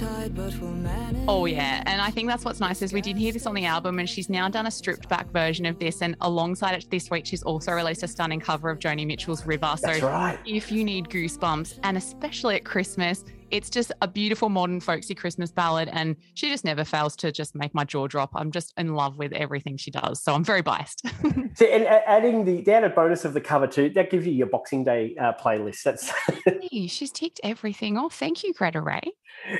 We're 0.00 0.28
but 0.30 0.60
we'll 0.60 0.70
manage. 0.70 1.24
Oh 1.28 1.46
yeah, 1.46 1.82
and 1.86 2.00
I 2.00 2.10
think 2.10 2.28
that's 2.28 2.44
what's 2.44 2.60
nice 2.60 2.82
is 2.82 2.92
we 2.92 3.00
did 3.00 3.16
hear 3.16 3.32
this 3.32 3.46
on 3.46 3.54
the 3.54 3.64
album, 3.64 3.98
and 3.98 4.08
she's 4.08 4.28
now 4.28 4.48
done 4.48 4.66
a 4.66 4.70
stripped 4.70 5.08
back 5.08 5.30
version 5.30 5.66
of 5.66 5.78
this. 5.78 6.02
And 6.02 6.16
alongside 6.20 6.74
it 6.74 6.90
this 6.90 7.10
week, 7.10 7.26
she's 7.26 7.42
also 7.42 7.72
released 7.72 8.02
a 8.02 8.08
stunning 8.08 8.40
cover 8.40 8.70
of 8.70 8.78
Joni 8.78 9.06
Mitchell's 9.06 9.46
River. 9.46 9.74
That's 9.80 10.00
so 10.00 10.08
right. 10.08 10.38
if 10.44 10.72
you 10.72 10.84
need 10.84 11.08
goosebumps, 11.08 11.78
and 11.84 11.96
especially 11.96 12.56
at 12.56 12.64
Christmas, 12.64 13.24
it's 13.54 13.70
just 13.70 13.92
a 14.02 14.08
beautiful 14.08 14.48
modern 14.48 14.80
folksy 14.80 15.14
Christmas 15.14 15.52
ballad, 15.52 15.88
and 15.92 16.16
she 16.34 16.50
just 16.50 16.64
never 16.64 16.82
fails 16.82 17.14
to 17.14 17.30
just 17.30 17.54
make 17.54 17.72
my 17.72 17.84
jaw 17.84 18.08
drop. 18.08 18.30
I'm 18.34 18.50
just 18.50 18.74
in 18.76 18.94
love 18.94 19.16
with 19.16 19.32
everything 19.32 19.76
she 19.76 19.92
does, 19.92 20.20
so 20.20 20.34
I'm 20.34 20.44
very 20.44 20.60
biased. 20.62 21.02
So, 21.56 21.66
and 21.66 21.86
adding 21.86 22.44
the, 22.44 22.62
the 22.62 22.72
added 22.72 22.96
bonus 22.96 23.24
of 23.24 23.32
the 23.32 23.40
cover 23.40 23.68
too, 23.68 23.88
that 23.90 24.10
gives 24.10 24.26
you 24.26 24.32
your 24.32 24.48
Boxing 24.48 24.82
Day 24.82 25.14
uh, 25.20 25.34
playlist. 25.34 25.84
That's 25.84 26.10
Hey, 26.62 26.88
she's 26.88 27.12
ticked 27.12 27.40
everything 27.44 27.96
off. 27.96 28.16
Thank 28.16 28.42
you, 28.42 28.52
Gretta 28.52 28.80
Ray. 28.80 29.12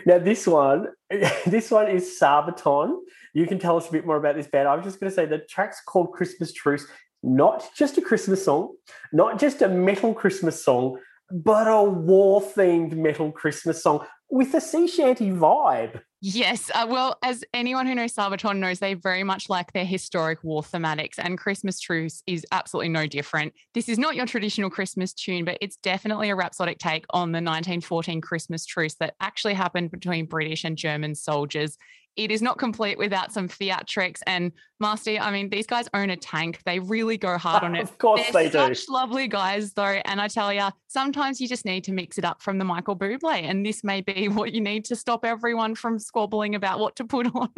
now 0.05 0.19
this 0.19 0.45
one. 0.45 0.89
This 1.47 1.71
one 1.71 1.89
is 1.89 2.19
Sabaton. 2.21 2.97
You 3.33 3.47
can 3.47 3.61
tell 3.61 3.77
us 3.77 3.89
a 3.89 3.93
bit 3.93 4.05
more 4.05 4.17
about 4.17 4.35
this 4.35 4.49
band. 4.49 4.67
I 4.67 4.75
was 4.75 4.85
just 4.85 4.99
going 4.99 5.09
to 5.09 5.15
say 5.15 5.25
the 5.25 5.39
track's 5.39 5.81
called 5.87 6.11
Christmas 6.13 6.53
Truce. 6.53 6.85
Not 7.23 7.71
just 7.77 7.97
a 7.97 8.03
Christmas 8.03 8.45
song, 8.45 8.75
not 9.13 9.39
just 9.39 9.63
a 9.63 9.69
metal 9.69 10.15
Christmas 10.15 10.65
song, 10.65 10.99
but 11.31 11.67
a 11.67 11.83
war 11.83 12.41
themed 12.41 12.93
metal 12.93 13.33
Christmas 13.33 13.83
song 13.83 14.07
with 14.31 14.55
a 14.55 14.61
sea 14.61 14.87
shanty 14.89 15.31
vibe. 15.31 16.01
Yes. 16.21 16.71
Uh, 16.75 16.87
well, 16.89 17.19
as 17.23 17.45
anyone 17.53 17.87
who 17.87 17.95
knows 17.95 18.15
Sabaton 18.15 18.57
knows, 18.57 18.79
they 18.79 18.95
very 18.95 19.23
much 19.23 19.51
like 19.51 19.73
their 19.75 19.85
historic 19.85 20.43
war 20.43 20.63
thematics, 20.63 21.19
and 21.19 21.37
Christmas 21.37 21.79
Truce 21.79 22.23
is 22.27 22.47
absolutely 22.51 22.89
no 22.89 23.07
different. 23.07 23.53
This 23.75 23.91
is 23.91 23.99
not 23.99 24.17
your 24.17 24.25
traditional 24.25 24.71
Christmas 24.71 25.13
tune, 25.13 25.45
but 25.45 25.59
it's 25.61 25.77
definitely 25.77 26.31
a 26.31 26.35
rhapsodic 26.35 26.79
take 26.79 27.05
on 27.11 27.33
the 27.33 27.43
1914 27.43 28.23
Christmas 28.23 28.65
truce 28.65 28.95
that 28.95 29.15
actually 29.21 29.53
happened 29.53 29.91
between 29.91 30.25
British 30.25 30.65
and 30.65 30.79
German 30.79 31.15
soldiers. 31.15 31.77
It 32.17 32.31
is 32.31 32.43
not 32.43 32.59
complete 32.59 32.99
without 32.99 33.33
some 33.33 33.49
theatrics. 33.49 34.21
And 34.27 34.53
Masty, 34.83 35.21
I 35.21 35.31
mean, 35.31 35.49
these 35.51 35.67
guys 35.67 35.89
own 35.95 36.11
a 36.11 36.17
tank. 36.17 36.61
They 36.65 36.79
really 36.79 37.17
go 37.17 37.39
hard 37.39 37.65
on 37.65 37.75
it. 37.77 37.83
Of 37.83 37.99
course 37.99 38.23
They're 38.33 38.45
they 38.45 38.51
do. 38.51 38.75
such 38.75 38.89
lovely 38.89 39.29
guys, 39.29 39.73
though. 39.73 40.01
And 40.05 40.21
I 40.21 40.29
tell 40.29 40.53
you, 40.53 40.69
sometimes 40.89 41.41
you 41.41 41.49
just 41.49 41.65
need 41.65 41.85
to 41.85 41.93
mix 41.93 42.19
it 42.19 42.25
up 42.25 42.43
from 42.43 42.59
the 42.59 42.65
Michael 42.65 42.97
Bublé. 42.97 43.43
And 43.43 43.65
this 43.65 43.83
may 43.83 44.01
be 44.01 44.29
what 44.29 44.53
you 44.53 44.61
need 44.61 44.85
to 44.87 44.97
stop 44.97 45.25
everyone 45.25 45.75
from 45.75 45.99
squabbling 45.99 46.55
about 46.55 46.79
what 46.79 46.97
to 46.97 47.05
put 47.05 47.27
on. 47.35 47.51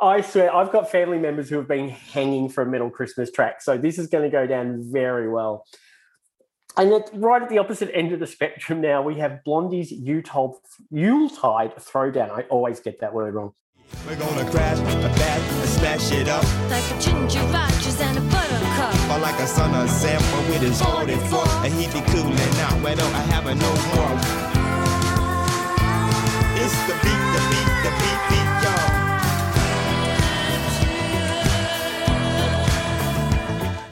I 0.00 0.20
swear, 0.20 0.54
I've 0.54 0.72
got 0.72 0.90
family 0.90 1.18
members 1.18 1.48
who 1.48 1.56
have 1.56 1.68
been 1.68 1.88
hanging 1.88 2.48
for 2.48 2.62
a 2.62 2.66
metal 2.66 2.90
Christmas 2.90 3.30
track, 3.30 3.62
so 3.62 3.78
this 3.78 3.96
is 3.96 4.08
going 4.08 4.24
to 4.24 4.30
go 4.30 4.46
down 4.46 4.82
very 4.92 5.28
well. 5.28 5.64
And 6.76 6.92
at, 6.92 7.10
right 7.14 7.40
at 7.40 7.48
the 7.48 7.58
opposite 7.58 7.90
end 7.94 8.12
of 8.12 8.18
the 8.18 8.26
spectrum 8.26 8.80
now, 8.80 9.02
we 9.02 9.16
have 9.16 9.44
Blondie's 9.44 9.92
Yuletide, 9.92 10.56
Yuletide 10.90 11.76
Throwdown. 11.76 12.30
I 12.30 12.42
always 12.50 12.80
get 12.80 13.00
that 13.00 13.14
word 13.14 13.34
wrong. 13.34 13.52
We're 14.06 14.16
gonna 14.16 14.50
crash 14.50 14.78
a 14.78 15.08
bat 15.18 15.40
and 15.40 15.68
smash 15.68 16.12
it 16.12 16.28
up. 16.28 16.44
Like 16.70 16.84
a 16.90 17.00
ginger 17.00 17.40
rogers 17.52 18.00
and 18.00 18.18
a 18.18 18.20
buttercup. 18.20 18.94
Or 19.10 19.18
like 19.18 19.38
a 19.40 19.46
son 19.46 19.74
of 19.74 19.88
Sam 19.88 20.20
with 20.48 20.62
his 20.62 20.80
44. 20.80 21.44
And 21.64 21.72
he 21.72 21.86
be 21.88 22.00
cooling 22.12 22.56
out. 22.60 22.80
Well, 22.82 22.96
no, 22.96 23.06
I 23.06 23.22
have 23.32 23.46
a 23.46 23.54
no 23.54 23.72
more. 23.94 24.14
It's 26.60 26.76
the 26.88 26.94
beat, 27.02 27.24
the 27.34 27.40
beat, 27.50 27.70
the 27.84 27.90
beat, 27.98 28.03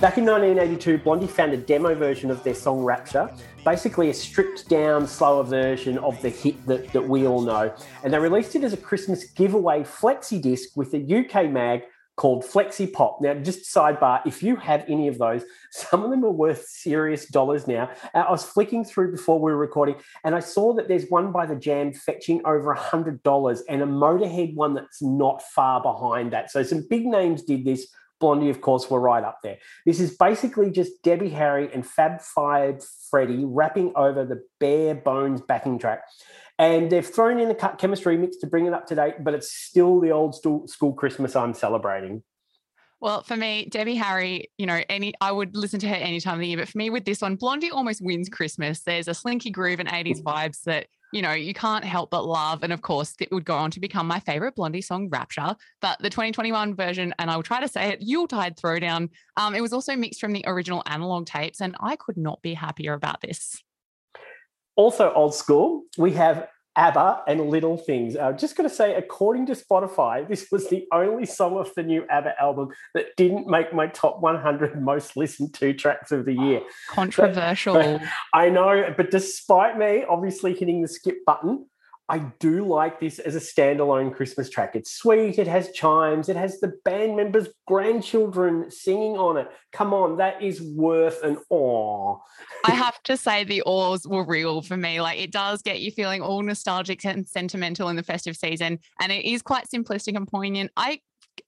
Back 0.03 0.19
in 0.19 0.25
1982, 0.25 0.99
Blondie 0.99 1.29
found 1.29 1.53
a 1.53 1.57
demo 1.57 1.95
version 1.95 2.33
of 2.33 2.43
their 2.43 2.57
song 2.57 2.83
Rapture, 2.83 3.31
basically 3.65 4.11
a 4.11 4.15
stripped 4.15 4.69
down, 4.69 5.07
slower 5.07 5.45
version 5.45 5.97
of 5.99 6.21
the 6.23 6.29
hit 6.29 6.67
that, 6.67 6.93
that 6.93 7.09
we 7.09 7.25
all 7.25 7.41
know. 7.41 7.73
And 8.03 8.13
they 8.13 8.19
released 8.19 8.57
it 8.57 8.65
as 8.65 8.73
a 8.73 8.77
Christmas 8.77 9.31
giveaway 9.31 9.85
flexi 9.85 10.43
disc 10.43 10.77
with 10.77 10.93
a 10.95 10.99
UK 10.99 11.49
mag 11.49 11.83
called 12.17 12.43
Flexi 12.43 12.93
Pop. 12.93 13.21
Now, 13.21 13.35
just 13.35 13.73
sidebar, 13.73 14.23
if 14.27 14.43
you 14.43 14.57
have 14.57 14.85
any 14.89 15.07
of 15.07 15.19
those, 15.19 15.45
some 15.71 16.03
of 16.03 16.11
them 16.11 16.25
are 16.25 16.33
worth 16.33 16.67
serious 16.67 17.27
dollars 17.27 17.69
now. 17.69 17.89
Uh, 18.13 18.19
I 18.19 18.31
was 18.33 18.43
flicking 18.43 18.85
through 18.85 19.13
before 19.13 19.39
we 19.39 19.53
were 19.53 19.57
recording 19.57 19.95
and 20.25 20.35
I 20.35 20.41
saw 20.41 20.75
that 20.75 20.89
there's 20.89 21.09
one 21.11 21.31
by 21.31 21.47
the 21.47 21.55
Jam 21.55 21.93
fetching 21.93 22.43
over 22.45 22.73
a 22.73 22.77
$100 22.77 23.61
and 23.69 23.83
a 23.83 23.87
Motorhead 23.87 24.57
one 24.57 24.75
that's 24.75 25.01
not 25.01 25.43
far 25.43 25.81
behind 25.81 26.33
that. 26.33 26.51
So 26.51 26.65
some 26.65 26.85
big 26.91 27.07
names 27.07 27.45
did 27.45 27.65
this. 27.65 27.87
Blondie, 28.23 28.49
of 28.49 28.61
course, 28.61 28.89
were 28.89 29.01
right 29.01 29.25
up 29.25 29.41
there. 29.43 29.59
This 29.85 29.99
is 29.99 30.17
basically 30.17 30.71
just 30.71 31.03
Debbie 31.03 31.29
Harry 31.31 31.69
and 31.75 31.85
Fab 31.85 32.21
Five 32.23 32.83
Freddy 33.11 33.45
rapping 33.45 33.93
over 33.97 34.25
the 34.25 34.43
bare 34.61 34.95
bones 34.95 35.41
backing 35.41 35.79
track. 35.79 36.05
And 36.57 36.91
they've 36.91 37.05
thrown 37.05 37.41
in 37.41 37.51
a 37.51 37.55
Cut 37.55 37.79
Chemist 37.79 38.05
remix 38.05 38.39
to 38.41 38.47
bring 38.47 38.67
it 38.67 38.73
up 38.73 38.87
to 38.87 38.95
date, 38.95 39.17
but 39.25 39.35
it's 39.35 39.53
still 39.53 40.01
the 40.01 40.13
old 40.13 40.37
school, 40.37 40.69
school 40.69 40.93
Christmas 40.93 41.35
I'm 41.35 41.53
celebrating. 41.53 42.23
Well, 43.01 43.25
for 43.25 43.37
me, 43.37 43.67
Debbie 43.69 43.97
Harry, 43.97 44.49
you 44.59 44.67
know, 44.67 44.81
any 44.89 45.13
I 45.21 45.33
would 45.33 45.57
listen 45.57 45.81
to 45.81 45.89
her 45.89 45.97
any 45.97 46.21
time 46.21 46.35
of 46.35 46.41
the 46.41 46.47
year. 46.47 46.59
But 46.59 46.69
for 46.69 46.79
me, 46.79 46.89
with 46.89 47.05
this 47.05 47.21
one, 47.21 47.35
Blondie 47.35 47.73
almost 47.73 48.01
wins 48.01 48.29
Christmas. 48.29 48.83
There's 48.83 49.09
a 49.09 49.15
slinky 49.15 49.51
groove 49.51 49.81
and 49.81 49.89
80s 49.89 50.23
mm. 50.23 50.23
vibes 50.23 50.63
that, 50.63 50.87
you 51.13 51.23
know, 51.23 51.33
you 51.33 51.55
can't 51.55 51.85
help 51.85 52.11
but 52.11 52.25
love. 52.25 52.63
And 52.63 52.73
of 52.73 52.83
course, 52.83 53.15
it 53.21 53.31
would 53.31 53.45
go 53.45 53.57
on 53.57 53.71
to 53.73 53.81
become 53.81 54.07
my 54.07 54.19
favorite 54.21 54.57
Blondie 54.57 54.81
song, 54.81 55.09
Rapture. 55.11 55.55
But 55.81 55.99
the 56.01 56.11
2021 56.11 56.75
version, 56.75 57.15
and 57.19 57.31
I 57.31 57.37
will 57.37 57.43
try 57.43 57.61
to 57.61 57.69
say 57.69 57.91
it, 57.91 58.01
Yuletide 58.01 58.57
Throwdown, 58.57 59.11
um, 59.37 59.55
it 59.55 59.61
was 59.61 59.73
also 59.73 59.95
mixed 59.95 60.21
from 60.21 60.33
the 60.33 60.45
original 60.47 60.83
analog 60.87 61.27
tapes. 61.27 61.61
And 61.61 61.77
I 61.81 61.97
could 61.97 62.17
not 62.17 62.41
be 62.43 62.55
happier 62.55 62.95
about 62.95 63.21
this. 63.21 63.63
Also, 64.75 65.13
old 65.13 65.35
school, 65.35 65.83
we 65.99 66.13
have 66.13 66.49
ABBA 66.77 67.25
and 67.27 67.51
Little 67.51 67.77
Things. 67.77 68.17
I'm 68.17 68.39
just 68.39 68.57
going 68.57 68.69
to 68.69 68.75
say, 68.75 68.95
according 68.95 69.47
to 69.47 69.53
Spotify, 69.53 70.27
this 70.33 70.49
was 70.51 70.69
the 70.69 70.87
only 70.93 71.27
song 71.27 71.55
off 71.55 71.75
the 71.75 71.83
new 71.83 72.05
ABBA 72.09 72.41
album 72.41 72.71
that 72.95 73.17
didn't 73.17 73.47
make 73.47 73.75
my 73.75 73.87
top 73.89 74.21
100 74.21 74.81
most 74.81 75.17
listened 75.17 75.55
to 75.55 75.73
tracks 75.75 76.13
of 76.13 76.25
the 76.25 76.35
year. 76.35 76.63
Controversial. 76.89 78.01
I 78.35 78.49
know, 78.49 78.95
but 78.97 79.11
despite 79.11 79.79
me 79.79 80.05
obviously 80.09 80.55
hitting 80.55 80.83
the 80.83 80.89
skip 80.89 81.25
button, 81.25 81.67
I 82.13 82.19
do 82.41 82.69
like 82.69 83.01
this 83.01 83.19
as 83.19 83.35
a 83.37 83.41
standalone 83.41 84.15
Christmas 84.15 84.51
track. 84.51 84.77
It's 84.77 84.93
sweet, 84.93 85.39
it 85.39 85.47
has 85.47 85.73
chimes, 85.73 86.29
it 86.29 86.37
has 86.37 86.61
the 86.61 86.75
band 86.85 87.17
members' 87.17 87.49
grandchildren 87.67 88.71
singing 88.71 89.17
on 89.17 89.39
it. 89.39 89.49
Come 89.73 89.95
on, 89.95 90.19
that 90.19 90.43
is 90.43 90.61
worth 90.61 91.23
an 91.25 91.39
awe. 91.49 92.19
I 92.67 92.73
have 92.73 93.03
to 93.05 93.17
say 93.17 93.45
the 93.45 93.63
awes 93.63 94.07
were 94.07 94.27
real 94.27 94.61
for 94.61 94.77
me. 94.77 95.01
Like 95.01 95.21
it 95.21 95.33
does 95.33 95.63
get 95.63 95.81
you 95.81 95.91
feeling 95.91 96.21
all 96.21 96.43
nostalgic 96.43 97.03
and 97.07 97.27
sentimental 97.27 97.89
in 97.89 97.97
the 97.97 98.03
festive 98.03 98.37
season. 98.37 98.79
And 99.01 99.11
it 99.11 99.25
is 99.25 99.41
quite 99.41 99.65
simplistic 99.75 100.15
and 100.15 100.29
poignant. 100.29 100.71
I 100.77 101.01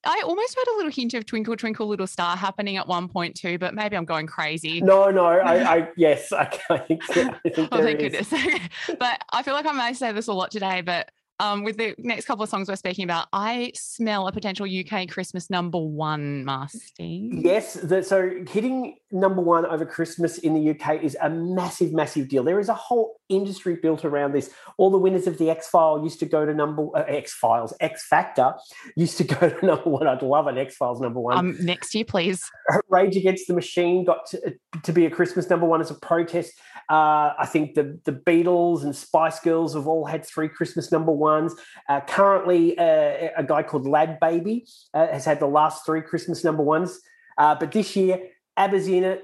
I 0.07 0.22
almost 0.24 0.57
heard 0.57 0.74
a 0.74 0.76
little 0.76 0.90
hint 0.90 1.14
of 1.14 1.26
Twinkle 1.26 1.57
Twinkle 1.57 1.86
Little 1.86 2.07
Star 2.07 2.36
happening 2.36 2.76
at 2.76 2.86
one 2.86 3.09
point 3.09 3.34
too, 3.34 3.59
but 3.59 3.74
maybe 3.74 3.96
I'm 3.96 4.05
going 4.05 4.26
crazy. 4.26 4.80
No, 4.80 5.11
no, 5.11 5.24
I, 5.24 5.76
I 5.76 5.88
yes, 5.96 6.32
I, 6.32 6.42
I 6.70 6.78
think, 6.78 7.02
I 7.11 7.50
think 7.50 7.68
Oh, 7.72 7.82
thank 7.82 8.00
is. 8.00 8.28
goodness. 8.28 8.61
but 8.98 9.22
I 9.32 9.42
feel 9.42 9.55
like 9.55 9.66
I 9.66 9.72
may 9.72 9.92
say 9.92 10.12
this 10.12 10.28
a 10.28 10.32
lot 10.32 10.50
today, 10.50 10.80
but 10.80 11.11
um, 11.40 11.64
with 11.64 11.76
the 11.76 11.94
next 11.98 12.26
couple 12.26 12.44
of 12.44 12.48
songs 12.48 12.68
we're 12.68 12.76
speaking 12.76 13.05
about, 13.05 13.26
I 13.32 13.72
smell 13.74 14.28
a 14.28 14.32
potential 14.32 14.66
UK 14.66 15.09
Christmas 15.09 15.50
number 15.50 15.78
one, 15.78 16.44
Masty. 16.44 17.28
Yes, 17.44 17.74
the, 17.74 18.02
so 18.02 18.30
hitting 18.48 18.98
number 19.11 19.42
one 19.42 19.66
over 19.66 19.84
Christmas 19.84 20.38
in 20.38 20.55
the 20.55 20.70
UK 20.70 21.02
is 21.02 21.16
a 21.20 21.28
massive, 21.28 21.92
massive 21.92 22.28
deal. 22.28 22.44
There 22.44 22.61
is 22.61 22.68
a 22.68 22.74
whole 22.74 23.16
industry 23.29 23.77
built 23.77 24.05
around 24.05 24.33
this. 24.33 24.51
All 24.77 24.91
the 24.91 24.99
winners 24.99 25.27
of 25.27 25.39
the 25.39 25.51
X 25.51 25.68
File 25.68 26.03
used 26.03 26.18
to 26.20 26.27
go 26.27 26.45
to 26.45 26.55
number 26.55 26.89
uh, 26.97 27.05
X 27.07 27.33
Files, 27.35 27.75
X 27.81 28.07
Factor 28.07 28.55
used 28.97 29.18
to 29.18 29.25
go 29.35 29.49
to 29.49 29.66
number 29.66 29.91
one. 29.91 30.07
I'd 30.07 30.22
love 30.22 30.47
an 30.47 30.59
X 30.59 30.77
Files 30.77 31.01
number 31.01 31.20
one. 31.20 31.39
Um, 31.39 31.57
next 31.61 31.95
year, 31.95 32.05
please. 32.05 32.51
Rage 32.89 33.16
Against 33.16 33.47
the 33.47 33.55
Machine 33.55 34.05
got 34.05 34.27
to, 34.27 34.55
to 34.83 34.93
be 34.93 35.07
a 35.07 35.11
Christmas 35.11 35.49
number 35.49 35.66
one 35.66 35.81
as 35.81 35.91
a 35.91 35.95
protest. 35.95 36.53
Uh, 36.91 37.33
I 37.39 37.47
think 37.47 37.75
the 37.75 37.99
the 38.05 38.12
Beatles 38.12 38.83
and 38.83 38.95
Spice 38.95 39.41
Girls 39.41 39.75
have 39.75 39.87
all 39.87 40.05
had 40.05 40.27
three 40.27 40.49
Christmas 40.49 40.93
number 40.93 41.12
ones. 41.12 41.55
Uh, 41.89 42.01
currently, 42.01 42.77
uh, 42.79 43.31
a 43.37 43.45
guy 43.47 43.62
called 43.62 43.87
Lad 43.87 44.18
Baby 44.20 44.66
uh, 44.93 45.07
has 45.09 45.25
had 45.25 45.41
the 45.41 45.47
last 45.47 45.87
three 45.87 46.03
Christmas 46.03 46.45
number 46.45 46.62
ones. 46.62 47.01
Uh, 47.39 47.55
but 47.55 47.72
this 47.72 47.97
year, 47.97 48.20
ABBA's 48.57 48.87
in 48.87 49.05
it, 49.05 49.22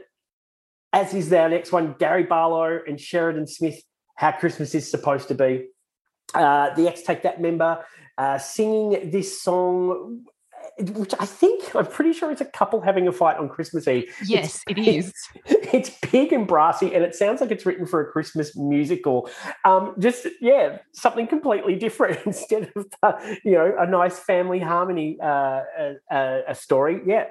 as 0.92 1.14
is 1.14 1.28
their 1.28 1.48
next 1.48 1.72
one, 1.72 1.94
Gary 1.98 2.24
Barlow 2.24 2.80
and 2.86 3.00
Sheridan 3.00 3.46
Smith, 3.46 3.80
How 4.20 4.32
Christmas 4.32 4.74
is 4.74 4.90
Supposed 4.90 5.28
to 5.28 5.34
Be. 5.34 5.68
Uh, 6.34 6.74
the 6.74 6.86
X 6.86 7.00
Take 7.02 7.22
That 7.22 7.40
member 7.40 7.82
uh, 8.18 8.36
singing 8.36 9.10
this 9.10 9.42
song, 9.42 10.26
which 10.78 11.14
I 11.18 11.24
think, 11.24 11.74
I'm 11.74 11.86
pretty 11.86 12.12
sure 12.12 12.30
it's 12.30 12.42
a 12.42 12.44
couple 12.44 12.82
having 12.82 13.08
a 13.08 13.12
fight 13.12 13.38
on 13.38 13.48
Christmas 13.48 13.88
Eve. 13.88 14.14
Yes, 14.26 14.62
it 14.68 14.76
is. 14.96 15.14
It's 15.46 15.88
big 16.12 16.34
and 16.34 16.46
brassy, 16.46 16.94
and 16.94 17.02
it 17.02 17.14
sounds 17.14 17.40
like 17.40 17.50
it's 17.50 17.64
written 17.64 17.86
for 17.86 18.02
a 18.02 18.12
Christmas 18.12 18.54
musical. 18.54 19.30
Um, 19.64 19.94
just 19.98 20.26
yeah, 20.38 20.80
something 20.92 21.26
completely 21.26 21.76
different 21.76 22.20
instead 22.26 22.70
of 22.76 22.86
uh, 23.02 23.12
you 23.42 23.52
know 23.52 23.74
a 23.78 23.86
nice 23.86 24.18
family 24.18 24.58
harmony 24.58 25.16
uh, 25.18 25.26
uh, 25.26 25.92
uh, 26.10 26.40
a 26.46 26.54
story. 26.54 27.00
Yeah, 27.06 27.28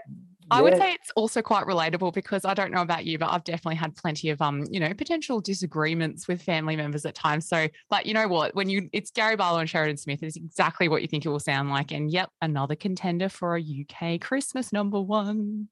I 0.51 0.61
would 0.61 0.77
say 0.77 0.93
it's 0.93 1.11
also 1.15 1.41
quite 1.41 1.65
relatable 1.65 2.13
because 2.13 2.45
I 2.45 2.53
don't 2.53 2.71
know 2.71 2.81
about 2.81 3.05
you, 3.05 3.17
but 3.17 3.29
I've 3.29 3.43
definitely 3.43 3.75
had 3.75 3.95
plenty 3.95 4.29
of 4.29 4.41
um, 4.41 4.65
you 4.71 4.79
know, 4.79 4.93
potential 4.93 5.41
disagreements 5.41 6.27
with 6.27 6.41
family 6.41 6.75
members 6.75 7.05
at 7.05 7.15
times. 7.15 7.47
So, 7.47 7.67
but 7.89 8.05
you 8.05 8.13
know 8.13 8.27
what? 8.27 8.55
When 8.55 8.69
you 8.69 8.89
it's 8.93 9.11
Gary 9.11 9.35
Barlow 9.35 9.59
and 9.59 9.69
Sheridan 9.69 9.97
Smith, 9.97 10.23
it's 10.23 10.35
exactly 10.35 10.87
what 10.87 11.01
you 11.01 11.07
think 11.07 11.25
it 11.25 11.29
will 11.29 11.39
sound 11.39 11.69
like. 11.69 11.91
And 11.91 12.11
yep, 12.11 12.29
another 12.41 12.75
contender 12.75 13.29
for 13.29 13.55
a 13.55 13.61
UK 13.61 14.19
Christmas 14.21 14.73
number 14.73 14.99
one. 14.99 15.69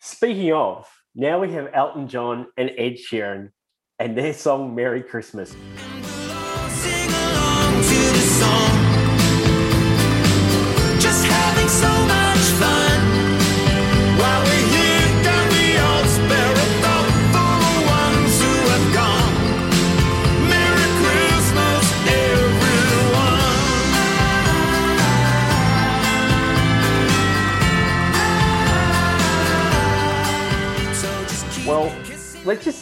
Speaking 0.00 0.52
of, 0.52 0.88
now 1.14 1.40
we 1.40 1.52
have 1.52 1.70
Elton 1.72 2.08
John 2.08 2.46
and 2.56 2.70
Ed 2.76 2.96
Sheeran 2.96 3.50
and 3.98 4.16
their 4.16 4.34
song 4.34 4.74
Merry 4.74 5.02
Christmas. 5.02 5.54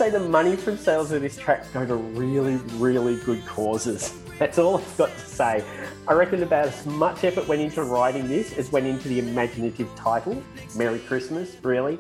Say 0.05 0.11
the 0.11 0.21
money 0.21 0.55
from 0.55 0.77
sales 0.77 1.13
of 1.13 1.23
this 1.23 1.39
track 1.39 1.65
go 1.73 1.87
to 1.87 1.95
really, 1.95 2.57
really 2.77 3.17
good 3.21 3.43
causes. 3.47 4.15
That's 4.39 4.59
all 4.59 4.77
I've 4.77 4.97
got 4.99 5.09
to 5.09 5.25
say. 5.27 5.65
I 6.07 6.13
reckon 6.13 6.43
about 6.43 6.67
as 6.67 6.85
much 6.85 7.25
effort 7.25 7.49
went 7.49 7.63
into 7.63 7.83
writing 7.85 8.29
this 8.29 8.53
as 8.59 8.71
went 8.71 8.87
into 8.87 9.09
the 9.09 9.19
imaginative 9.19 9.89
title, 9.97 10.43
Merry 10.77 10.99
Christmas, 10.99 11.57
really. 11.63 11.99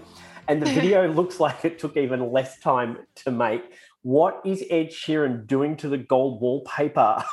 And 0.49 0.61
the 0.61 0.71
video 0.71 1.09
looks 1.15 1.41
like 1.41 1.65
it 1.65 1.79
took 1.79 1.97
even 1.97 2.31
less 2.31 2.61
time 2.61 2.99
to 3.25 3.31
make. 3.31 3.63
What 4.03 4.43
is 4.45 4.63
Ed 4.69 4.91
Sheeran 4.91 5.47
doing 5.47 5.75
to 5.79 5.89
the 5.89 5.97
gold 5.97 6.43
wallpaper? 6.43 7.25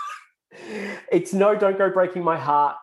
it's 1.12 1.34
no 1.34 1.54
Don't 1.54 1.78
Go 1.78 1.90
Breaking 1.90 2.24
My 2.24 2.38
Heart, 2.38 2.78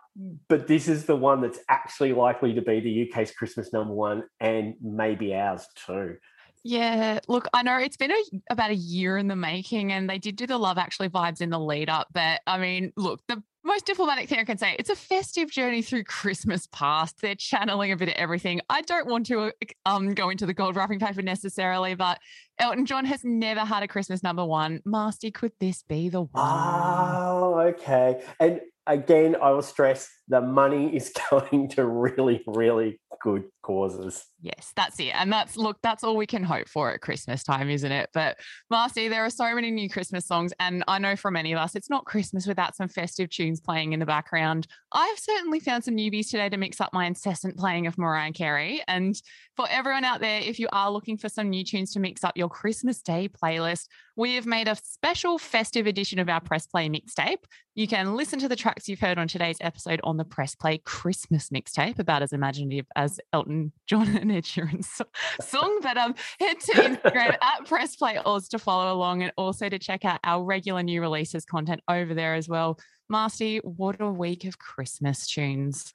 but 0.49 0.67
this 0.67 0.89
is 0.89 1.07
the 1.07 1.17
one 1.17 1.41
that's 1.41 1.61
actually 1.71 2.13
likely 2.13 2.53
to 2.53 2.61
be 2.61 2.81
the 2.81 3.09
UK's 3.09 3.31
Christmas 3.31 3.73
number 3.73 3.95
one 3.95 4.25
and 4.41 4.75
maybe 4.83 5.35
ours 5.35 5.67
too. 5.87 6.19
Yeah, 6.65 7.21
look, 7.29 7.47
I 7.55 7.63
know 7.63 7.79
it's 7.79 7.97
been 7.97 8.11
a, 8.11 8.23
about 8.51 8.71
a 8.71 8.75
year 8.75 9.17
in 9.17 9.29
the 9.29 9.37
making, 9.37 9.93
and 9.93 10.09
they 10.09 10.19
did 10.19 10.37
do 10.37 10.47
the 10.47 10.59
Love 10.59 10.79
Actually 10.79 11.09
vibes 11.09 11.41
in 11.41 11.51
the 11.51 11.59
lead 11.59 11.89
up. 11.89 12.09
But 12.13 12.41
I 12.47 12.59
mean, 12.59 12.93
look, 12.97 13.21
the 13.29 13.43
most 13.65 13.87
diplomatic 13.87 14.29
thing 14.29 14.39
I 14.39 14.45
can 14.45 14.59
say, 14.59 14.75
it's 14.79 14.91
a 14.91 14.97
festive 14.97 15.51
journey 15.51 15.83
through 15.83 16.05
Christmas 16.05 16.67
past. 16.73 17.21
They're 17.21 17.35
channeling 17.35 17.93
a 17.93 17.97
bit 17.97 18.09
of 18.09 18.15
everything. 18.15 18.61
I 18.69 18.83
don't 18.83 19.07
want 19.07 19.27
to 19.27 19.53
um 19.87 20.15
go 20.15 20.31
into 20.31 20.47
the 20.47 20.55
gold 20.55 20.75
wrapping 20.77 20.99
paper 20.99 21.23
necessarily, 21.23 21.95
but 21.95 22.19
Elton 22.59 22.87
John 22.87 23.05
has 23.05 23.25
never 23.25 23.61
had 23.61 23.83
a 23.83 23.89
Christmas 23.89 24.23
number 24.23 24.45
one. 24.45 24.81
Masty, 24.87 25.33
could 25.33 25.53
this 25.61 25.83
be 25.83 26.09
the 26.09 26.23
one? 26.23 26.31
Oh, 26.35 27.61
okay. 27.69 28.23
And 28.41 28.61
again, 28.87 29.37
I 29.41 29.51
will 29.51 29.63
stress 29.63 30.11
the 30.29 30.41
money 30.41 30.95
is 30.95 31.13
going 31.31 31.69
to 31.71 31.87
really, 31.87 32.43
really 32.47 33.01
good 33.21 33.45
causes. 33.63 34.25
Yes, 34.41 34.73
that's 34.77 34.99
it. 35.01 35.13
And 35.15 35.33
that's 35.33 35.57
look, 35.57 35.77
that's 35.83 36.05
all 36.05 36.17
we 36.17 36.27
can 36.27 36.43
hope 36.43 36.69
for 36.69 36.93
at 36.93 37.01
Christmas 37.01 37.43
time, 37.43 37.69
isn't 37.69 37.91
it? 37.91 38.09
But 38.15 38.39
Masty, 38.73 39.09
there 39.09 39.25
are 39.25 39.31
so 39.31 39.55
many 39.55 39.71
new 39.71 39.91
Christmas 39.91 40.27
songs. 40.27 40.53
And 40.61 40.85
I 40.87 40.99
know 40.99 41.17
for 41.17 41.31
many 41.31 41.53
of 41.53 41.59
us, 41.59 41.75
it's 41.75 41.91
not 41.91 42.05
Christmas 42.05 42.47
without 42.47 42.77
some 42.77 42.89
festive 42.89 43.31
tunes 43.31 43.61
playing 43.61 43.93
in 43.93 44.01
the 44.01 44.07
background. 44.07 44.67
I've 44.93 45.19
certainly 45.19 45.61
found 45.61 45.85
some 45.85 45.97
newbies 45.97 46.31
today 46.31 46.49
to 46.49 46.57
mix 46.57 46.81
up 46.81 46.93
my 46.93 47.07
incessant 47.07 47.57
playing 47.57 47.87
of 47.87 47.99
Mariah 47.99 48.33
Carey. 48.33 48.83
And 48.87 49.21
for 49.57 49.67
everyone 49.69 50.05
out 50.05 50.21
there, 50.21 50.41
if 50.41 50.59
you 50.59 50.69
are 50.73 50.91
looking 50.91 51.19
for 51.19 51.29
some 51.29 51.51
new 51.51 51.65
tunes 51.65 51.93
to 51.93 52.01
mix 52.01 52.23
up 52.23 52.37
your 52.37 52.49
Christmas 52.49 53.03
Day 53.03 53.29
playlist, 53.29 53.87
we 54.17 54.35
have 54.35 54.47
made 54.47 54.69
a 54.69 54.77
special 54.77 55.39
festive 55.39 55.87
edition 55.87 56.19
of 56.19 56.29
our 56.29 56.41
Press 56.41 56.67
Play 56.67 56.89
mixtape. 56.89 57.45
You 57.75 57.87
can 57.87 58.17
listen 58.17 58.41
to 58.41 58.49
the 58.49 58.57
tracks 58.57 58.89
you've 58.89 58.99
heard 58.99 59.19
on 59.19 59.29
today's 59.29 59.59
episode 59.61 60.01
on 60.03 60.17
the 60.19 60.25
Press 60.25 60.55
Play 60.55 60.79
Christmas 60.79 61.51
mixtape, 61.51 61.99
about 61.99 62.23
as 62.23 62.33
imaginative 62.33 62.87
as 62.95 63.19
Elton 63.33 63.73
John 63.87 64.09
and 64.17 64.31
Ed 64.31 64.45
Sheeran's 64.45 65.01
song. 65.41 65.81
But 65.83 65.97
um, 65.97 66.15
head 66.39 66.61
to 66.61 66.73
Instagram 66.73 67.37
at 67.43 67.67
Press 67.67 67.97
Play 67.97 68.19
Oz 68.19 68.49
to 68.49 68.59
follow 68.59 68.93
along 68.93 69.23
and 69.23 69.33
also 69.37 69.69
to 69.69 69.79
check 69.79 70.05
out 70.05 70.21
our 70.25 70.45
regular 70.45 70.83
new 70.83 71.01
releases 71.01 71.45
content 71.45 71.81
over 71.89 72.15
there 72.15 72.35
as 72.35 72.49
well. 72.49 72.79
Masty, 73.11 73.61
what 73.65 74.01
a 74.01 74.11
week 74.11 74.45
of 74.45 74.59
Christmas 74.59 75.27
tunes. 75.27 75.95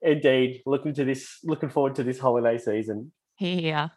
Indeed. 0.00 0.62
Looking 0.66 0.94
to 0.94 1.04
this 1.04 1.38
looking 1.44 1.70
forward 1.70 1.96
to 1.96 2.02
this 2.04 2.18
holiday 2.18 2.58
season. 2.58 3.12
Here. 3.36 3.90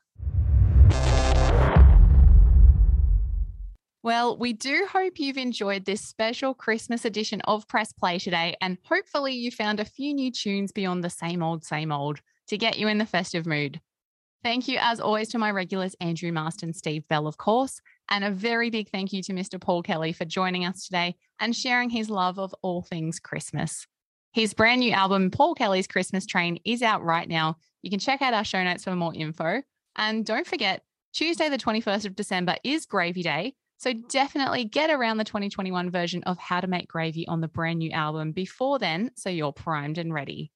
Well, 4.04 4.38
we 4.38 4.54
do 4.54 4.88
hope 4.92 5.20
you've 5.20 5.38
enjoyed 5.38 5.86
this 5.86 6.02
special 6.02 6.54
Christmas 6.54 7.04
edition 7.04 7.42
of 7.42 7.68
Press 7.68 7.92
Play 7.92 8.20
today, 8.20 8.56
and 8.62 8.78
hopefully 8.84 9.34
you 9.34 9.52
found 9.52 9.80
a 9.80 9.86
few 9.86 10.14
new 10.14 10.32
tunes 10.32 10.72
beyond 10.72 11.04
the 11.04 11.10
same 11.10 11.42
old, 11.42 11.64
same 11.66 11.92
old 11.92 12.22
to 12.48 12.58
get 12.58 12.78
you 12.78 12.88
in 12.88 13.00
the 13.00 13.06
festive 13.06 13.46
mood. 13.46 13.82
Thank 14.44 14.68
you, 14.68 14.78
as 14.80 15.00
always, 15.00 15.30
to 15.30 15.40
my 15.40 15.52
regulars, 15.52 15.96
Andrew 16.00 16.32
Marston, 16.32 16.74
Steve 16.74 17.08
Bell, 17.08 17.28
of 17.28 17.38
course, 17.38 17.82
and 18.08 18.24
a 18.24 18.32
very 18.32 18.70
big 18.70 18.90
thank 18.90 19.12
you 19.12 19.24
to 19.24 19.34
Mr. 19.34 19.60
Paul 19.60 19.82
Kelly 19.82 20.14
for 20.14 20.26
joining 20.26 20.64
us 20.64 20.86
today 20.86 21.16
and 21.40 21.56
sharing 21.56 21.90
his 21.90 22.10
love 22.10 22.38
of 22.38 22.54
all 22.62 22.84
things 22.84 23.20
Christmas. 23.20 23.88
His 24.32 24.54
brand 24.54 24.82
new 24.82 24.92
album, 24.92 25.32
Paul 25.32 25.56
Kelly's 25.56 25.88
Christmas 25.88 26.28
Train, 26.28 26.60
is 26.64 26.84
out 26.84 27.04
right 27.04 27.28
now. 27.28 27.58
You 27.82 27.90
can 27.90 28.00
check 28.00 28.22
out 28.22 28.36
our 28.36 28.44
show 28.44 28.64
notes 28.64 28.84
for 28.84 28.96
more 28.96 29.14
info. 29.16 29.64
And 29.96 30.24
don't 30.24 30.46
forget, 30.46 30.84
Tuesday, 31.14 31.50
the 31.50 31.58
21st 31.58 32.06
of 32.06 32.16
December 32.16 32.56
is 32.64 32.86
Gravy 32.86 33.24
Day. 33.24 33.56
So 33.80 33.94
definitely 33.94 34.66
get 34.66 34.90
around 34.90 35.18
the 35.18 35.24
2021 35.24 35.92
version 35.92 36.24
of 36.24 36.40
How 36.40 36.62
to 36.62 36.68
Make 36.68 36.88
Gravy 36.88 37.28
on 37.28 37.42
the 37.42 37.48
brand 37.48 37.78
new 37.78 37.92
album 37.92 38.32
before 38.32 38.80
then, 38.80 39.12
so 39.16 39.30
you're 39.30 39.54
primed 39.54 40.00
and 40.00 40.12
ready. 40.12 40.52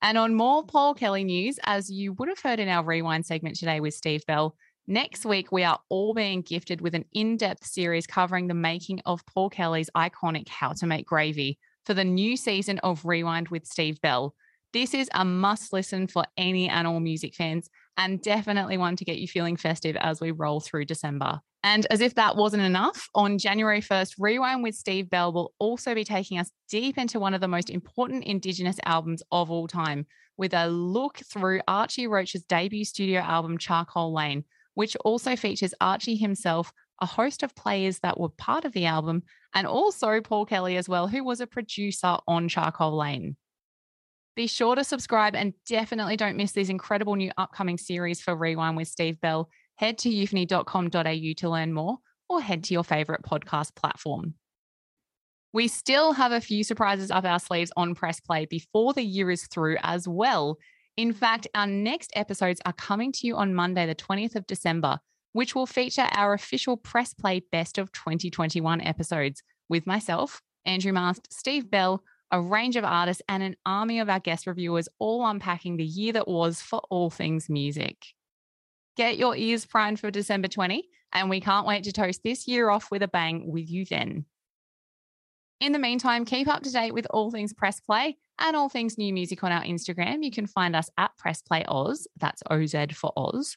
And 0.00 0.16
on 0.16 0.34
more 0.34 0.64
Paul 0.64 0.94
Kelly 0.94 1.24
news, 1.24 1.58
as 1.64 1.90
you 1.90 2.14
would 2.14 2.30
have 2.30 2.40
heard 2.40 2.58
in 2.58 2.70
our 2.70 2.82
rewind 2.82 3.26
segment 3.26 3.56
today 3.56 3.80
with 3.80 3.92
Steve 3.92 4.24
Bell, 4.26 4.56
next 4.86 5.26
week 5.26 5.52
we 5.52 5.62
are 5.62 5.78
all 5.90 6.14
being 6.14 6.40
gifted 6.40 6.80
with 6.80 6.94
an 6.94 7.04
in 7.12 7.36
depth 7.36 7.66
series 7.66 8.06
covering 8.06 8.48
the 8.48 8.54
making 8.54 9.02
of 9.04 9.24
Paul 9.26 9.50
Kelly's 9.50 9.90
iconic 9.94 10.48
How 10.48 10.72
to 10.72 10.86
Make 10.86 11.06
Gravy 11.06 11.58
for 11.84 11.92
the 11.92 12.04
new 12.04 12.34
season 12.38 12.78
of 12.78 13.04
Rewind 13.04 13.48
with 13.48 13.66
Steve 13.66 14.00
Bell. 14.00 14.34
This 14.72 14.94
is 14.94 15.10
a 15.12 15.24
must 15.24 15.70
listen 15.70 16.06
for 16.06 16.24
any 16.38 16.66
and 16.66 16.86
all 16.86 17.00
music 17.00 17.34
fans, 17.34 17.68
and 17.98 18.22
definitely 18.22 18.78
one 18.78 18.96
to 18.96 19.04
get 19.04 19.18
you 19.18 19.28
feeling 19.28 19.56
festive 19.56 19.96
as 19.96 20.18
we 20.18 20.30
roll 20.30 20.60
through 20.60 20.86
December. 20.86 21.40
And 21.62 21.86
as 21.90 22.00
if 22.00 22.14
that 22.14 22.36
wasn't 22.36 22.62
enough, 22.62 23.08
on 23.14 23.36
January 23.36 23.82
1st, 23.82 24.14
Rewind 24.18 24.62
with 24.62 24.74
Steve 24.74 25.10
Bell 25.10 25.32
will 25.32 25.52
also 25.58 25.94
be 25.94 26.04
taking 26.04 26.38
us 26.38 26.50
deep 26.70 26.96
into 26.96 27.20
one 27.20 27.34
of 27.34 27.42
the 27.42 27.48
most 27.48 27.68
important 27.68 28.24
Indigenous 28.24 28.78
albums 28.84 29.22
of 29.30 29.50
all 29.50 29.68
time 29.68 30.06
with 30.38 30.54
a 30.54 30.68
look 30.68 31.18
through 31.18 31.60
Archie 31.68 32.06
Roach's 32.06 32.44
debut 32.44 32.84
studio 32.84 33.20
album, 33.20 33.58
Charcoal 33.58 34.14
Lane, 34.14 34.44
which 34.72 34.96
also 35.04 35.36
features 35.36 35.74
Archie 35.82 36.16
himself, 36.16 36.72
a 37.02 37.06
host 37.06 37.42
of 37.42 37.54
players 37.54 37.98
that 37.98 38.18
were 38.18 38.30
part 38.30 38.64
of 38.64 38.72
the 38.72 38.86
album, 38.86 39.22
and 39.54 39.66
also 39.66 40.18
Paul 40.22 40.46
Kelly 40.46 40.78
as 40.78 40.88
well, 40.88 41.08
who 41.08 41.22
was 41.22 41.40
a 41.40 41.46
producer 41.46 42.16
on 42.26 42.48
Charcoal 42.48 42.96
Lane. 42.96 43.36
Be 44.34 44.46
sure 44.46 44.76
to 44.76 44.84
subscribe 44.84 45.34
and 45.34 45.52
definitely 45.68 46.16
don't 46.16 46.36
miss 46.36 46.52
these 46.52 46.70
incredible 46.70 47.16
new 47.16 47.30
upcoming 47.36 47.76
series 47.76 48.22
for 48.22 48.34
Rewind 48.34 48.78
with 48.78 48.88
Steve 48.88 49.20
Bell. 49.20 49.50
Head 49.80 49.96
to 50.00 50.10
euphony.com.au 50.10 51.32
to 51.38 51.48
learn 51.48 51.72
more 51.72 51.96
or 52.28 52.42
head 52.42 52.64
to 52.64 52.74
your 52.74 52.84
favorite 52.84 53.22
podcast 53.22 53.74
platform. 53.74 54.34
We 55.54 55.68
still 55.68 56.12
have 56.12 56.32
a 56.32 56.40
few 56.42 56.64
surprises 56.64 57.10
up 57.10 57.24
our 57.24 57.38
sleeves 57.38 57.72
on 57.78 57.94
Press 57.94 58.20
Play 58.20 58.44
before 58.44 58.92
the 58.92 59.02
year 59.02 59.30
is 59.30 59.46
through 59.46 59.78
as 59.82 60.06
well. 60.06 60.58
In 60.98 61.14
fact, 61.14 61.48
our 61.54 61.66
next 61.66 62.12
episodes 62.14 62.60
are 62.66 62.74
coming 62.74 63.10
to 63.10 63.26
you 63.26 63.36
on 63.36 63.54
Monday, 63.54 63.86
the 63.86 63.94
20th 63.94 64.36
of 64.36 64.46
December, 64.46 64.98
which 65.32 65.54
will 65.54 65.64
feature 65.64 66.08
our 66.12 66.34
official 66.34 66.76
Press 66.76 67.14
Play 67.14 67.40
Best 67.50 67.78
of 67.78 67.90
2021 67.92 68.82
episodes 68.82 69.42
with 69.70 69.86
myself, 69.86 70.42
Andrew 70.66 70.92
Mast, 70.92 71.26
Steve 71.32 71.70
Bell, 71.70 72.04
a 72.30 72.38
range 72.38 72.76
of 72.76 72.84
artists, 72.84 73.22
and 73.30 73.42
an 73.42 73.56
army 73.64 73.98
of 73.98 74.10
our 74.10 74.20
guest 74.20 74.46
reviewers, 74.46 74.90
all 74.98 75.26
unpacking 75.26 75.78
the 75.78 75.84
year 75.84 76.12
that 76.12 76.28
was 76.28 76.60
for 76.60 76.82
all 76.90 77.08
things 77.08 77.48
music. 77.48 77.96
Get 79.00 79.16
your 79.16 79.34
ears 79.34 79.64
primed 79.64 79.98
for 79.98 80.10
December 80.10 80.46
20, 80.46 80.86
and 81.14 81.30
we 81.30 81.40
can't 81.40 81.66
wait 81.66 81.84
to 81.84 81.92
toast 81.92 82.20
this 82.22 82.46
year 82.46 82.68
off 82.68 82.90
with 82.90 83.02
a 83.02 83.08
bang 83.08 83.50
with 83.50 83.70
you 83.70 83.86
then. 83.86 84.26
In 85.58 85.72
the 85.72 85.78
meantime, 85.78 86.26
keep 86.26 86.46
up 86.46 86.62
to 86.64 86.70
date 86.70 86.92
with 86.92 87.06
all 87.08 87.30
things 87.30 87.54
Press 87.54 87.80
Play 87.80 88.18
and 88.38 88.54
all 88.54 88.68
things 88.68 88.98
new 88.98 89.10
music 89.14 89.42
on 89.42 89.52
our 89.52 89.62
Instagram. 89.62 90.22
You 90.22 90.30
can 90.30 90.46
find 90.46 90.76
us 90.76 90.90
at 90.98 91.16
Press 91.16 91.40
Play 91.40 91.64
Oz, 91.66 92.06
that's 92.18 92.42
OZ 92.50 92.74
for 92.92 93.10
Oz. 93.16 93.56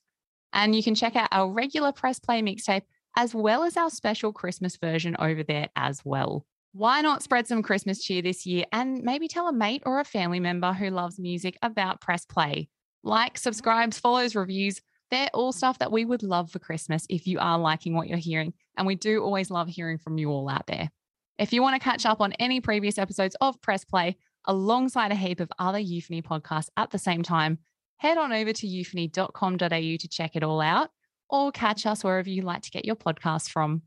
And 0.54 0.74
you 0.74 0.82
can 0.82 0.96
check 0.96 1.18
out 1.18 1.28
our 1.34 1.52
regular 1.52 1.92
Press 1.92 2.20
Play 2.20 2.42
mixtape 2.42 2.84
as 3.18 3.36
well 3.36 3.66
as 3.66 3.76
our 3.76 3.90
special 3.90 4.32
Christmas 4.32 4.78
version 4.78 5.18
over 5.20 5.44
there 5.44 5.68
as 5.76 6.06
well. 6.06 6.46
Why 6.72 7.02
not 7.02 7.22
spread 7.22 7.48
some 7.48 7.64
Christmas 7.64 8.02
cheer 8.02 8.22
this 8.22 8.46
year 8.46 8.64
and 8.72 9.04
maybe 9.04 9.28
tell 9.28 9.50
a 9.50 9.54
mate 9.54 9.84
or 9.86 10.00
a 10.00 10.06
family 10.06 10.40
member 10.40 10.72
who 10.72 10.90
loves 10.90 11.20
music 11.20 11.58
about 11.62 12.00
Press 12.00 12.24
Play? 12.24 12.70
Likes, 13.04 13.42
subscribes, 13.42 14.00
follows, 14.00 14.36
reviews. 14.36 14.80
They're 15.14 15.30
all 15.32 15.52
stuff 15.52 15.78
that 15.78 15.92
we 15.92 16.06
would 16.06 16.24
love 16.24 16.50
for 16.50 16.58
Christmas 16.58 17.06
if 17.08 17.28
you 17.28 17.38
are 17.38 17.60
liking 17.60 17.94
what 17.94 18.08
you're 18.08 18.18
hearing. 18.18 18.52
And 18.76 18.88
we 18.88 18.96
do 18.96 19.22
always 19.22 19.52
love 19.52 19.68
hearing 19.68 20.00
from 20.00 20.18
you 20.18 20.32
all 20.32 20.50
out 20.50 20.66
there. 20.66 20.90
If 21.38 21.54
you 21.54 21.62
want 21.62 21.76
to 21.76 21.80
catch 21.80 22.08
up 22.08 22.20
on 22.20 22.34
any 22.40 22.60
previous 22.60 22.98
episodes 22.98 23.36
of 23.40 23.62
Press 23.62 23.86
Play 23.86 24.18
alongside 24.46 25.12
a 25.12 25.16
heap 25.16 25.40
of 25.40 25.52
other 25.60 25.78
Euphony 25.78 26.24
podcasts 26.24 26.70
at 26.78 26.90
the 26.90 26.98
same 26.98 27.22
time, 27.22 27.60
head 27.98 28.18
on 28.18 28.34
over 28.34 28.54
to 28.54 28.66
euphony.com.au 28.66 29.58
to 29.68 30.08
check 30.10 30.36
it 30.36 30.42
all 30.42 30.62
out 30.62 30.90
or 31.30 31.52
catch 31.52 31.86
us 31.86 32.04
wherever 32.04 32.32
you 32.32 32.42
like 32.42 32.64
to 32.64 32.72
get 32.72 32.84
your 32.84 32.96
podcasts 32.96 33.48
from. 33.48 33.84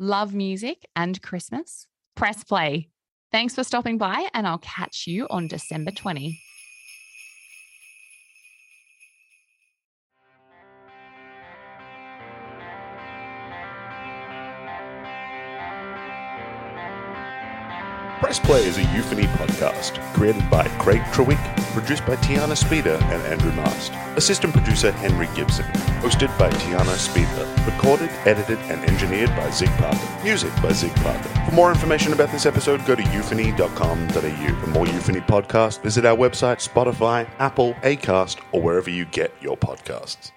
Love 0.00 0.34
music 0.34 0.84
and 0.96 1.22
Christmas? 1.22 1.86
Press 2.16 2.42
play. 2.42 2.88
Thanks 3.30 3.54
for 3.54 3.62
stopping 3.62 3.98
by, 3.98 4.28
and 4.34 4.48
I'll 4.48 4.58
catch 4.58 5.06
you 5.06 5.28
on 5.30 5.46
December 5.46 5.92
20. 5.92 6.40
Press 18.26 18.40
Play 18.40 18.64
is 18.64 18.76
a 18.76 18.82
euphony 18.92 19.22
podcast 19.38 20.02
created 20.12 20.50
by 20.50 20.66
Craig 20.80 21.00
Trewick, 21.12 21.38
produced 21.72 22.04
by 22.06 22.16
Tiana 22.16 22.56
Speter 22.56 23.00
and 23.00 23.22
Andrew 23.22 23.52
Mast. 23.52 23.92
Assistant 24.16 24.52
producer 24.52 24.90
Henry 24.90 25.28
Gibson. 25.36 25.64
Hosted 26.02 26.36
by 26.36 26.50
Tiana 26.50 26.96
Speter. 26.96 27.46
Recorded, 27.64 28.10
edited, 28.24 28.58
and 28.62 28.84
engineered 28.90 29.30
by 29.36 29.48
Zig 29.50 29.68
Parker. 29.76 30.24
Music 30.24 30.52
by 30.60 30.72
Zig 30.72 30.92
Parker. 30.96 31.28
For 31.48 31.54
more 31.54 31.70
information 31.70 32.12
about 32.12 32.32
this 32.32 32.46
episode, 32.46 32.84
go 32.84 32.96
to 32.96 33.02
euphony.com.au. 33.12 34.60
For 34.60 34.70
more 34.70 34.88
euphony 34.88 35.20
podcasts, 35.20 35.80
visit 35.80 36.04
our 36.04 36.16
website, 36.16 36.68
Spotify, 36.68 37.28
Apple, 37.38 37.74
Acast, 37.84 38.38
or 38.50 38.60
wherever 38.60 38.90
you 38.90 39.04
get 39.04 39.32
your 39.40 39.56
podcasts. 39.56 40.32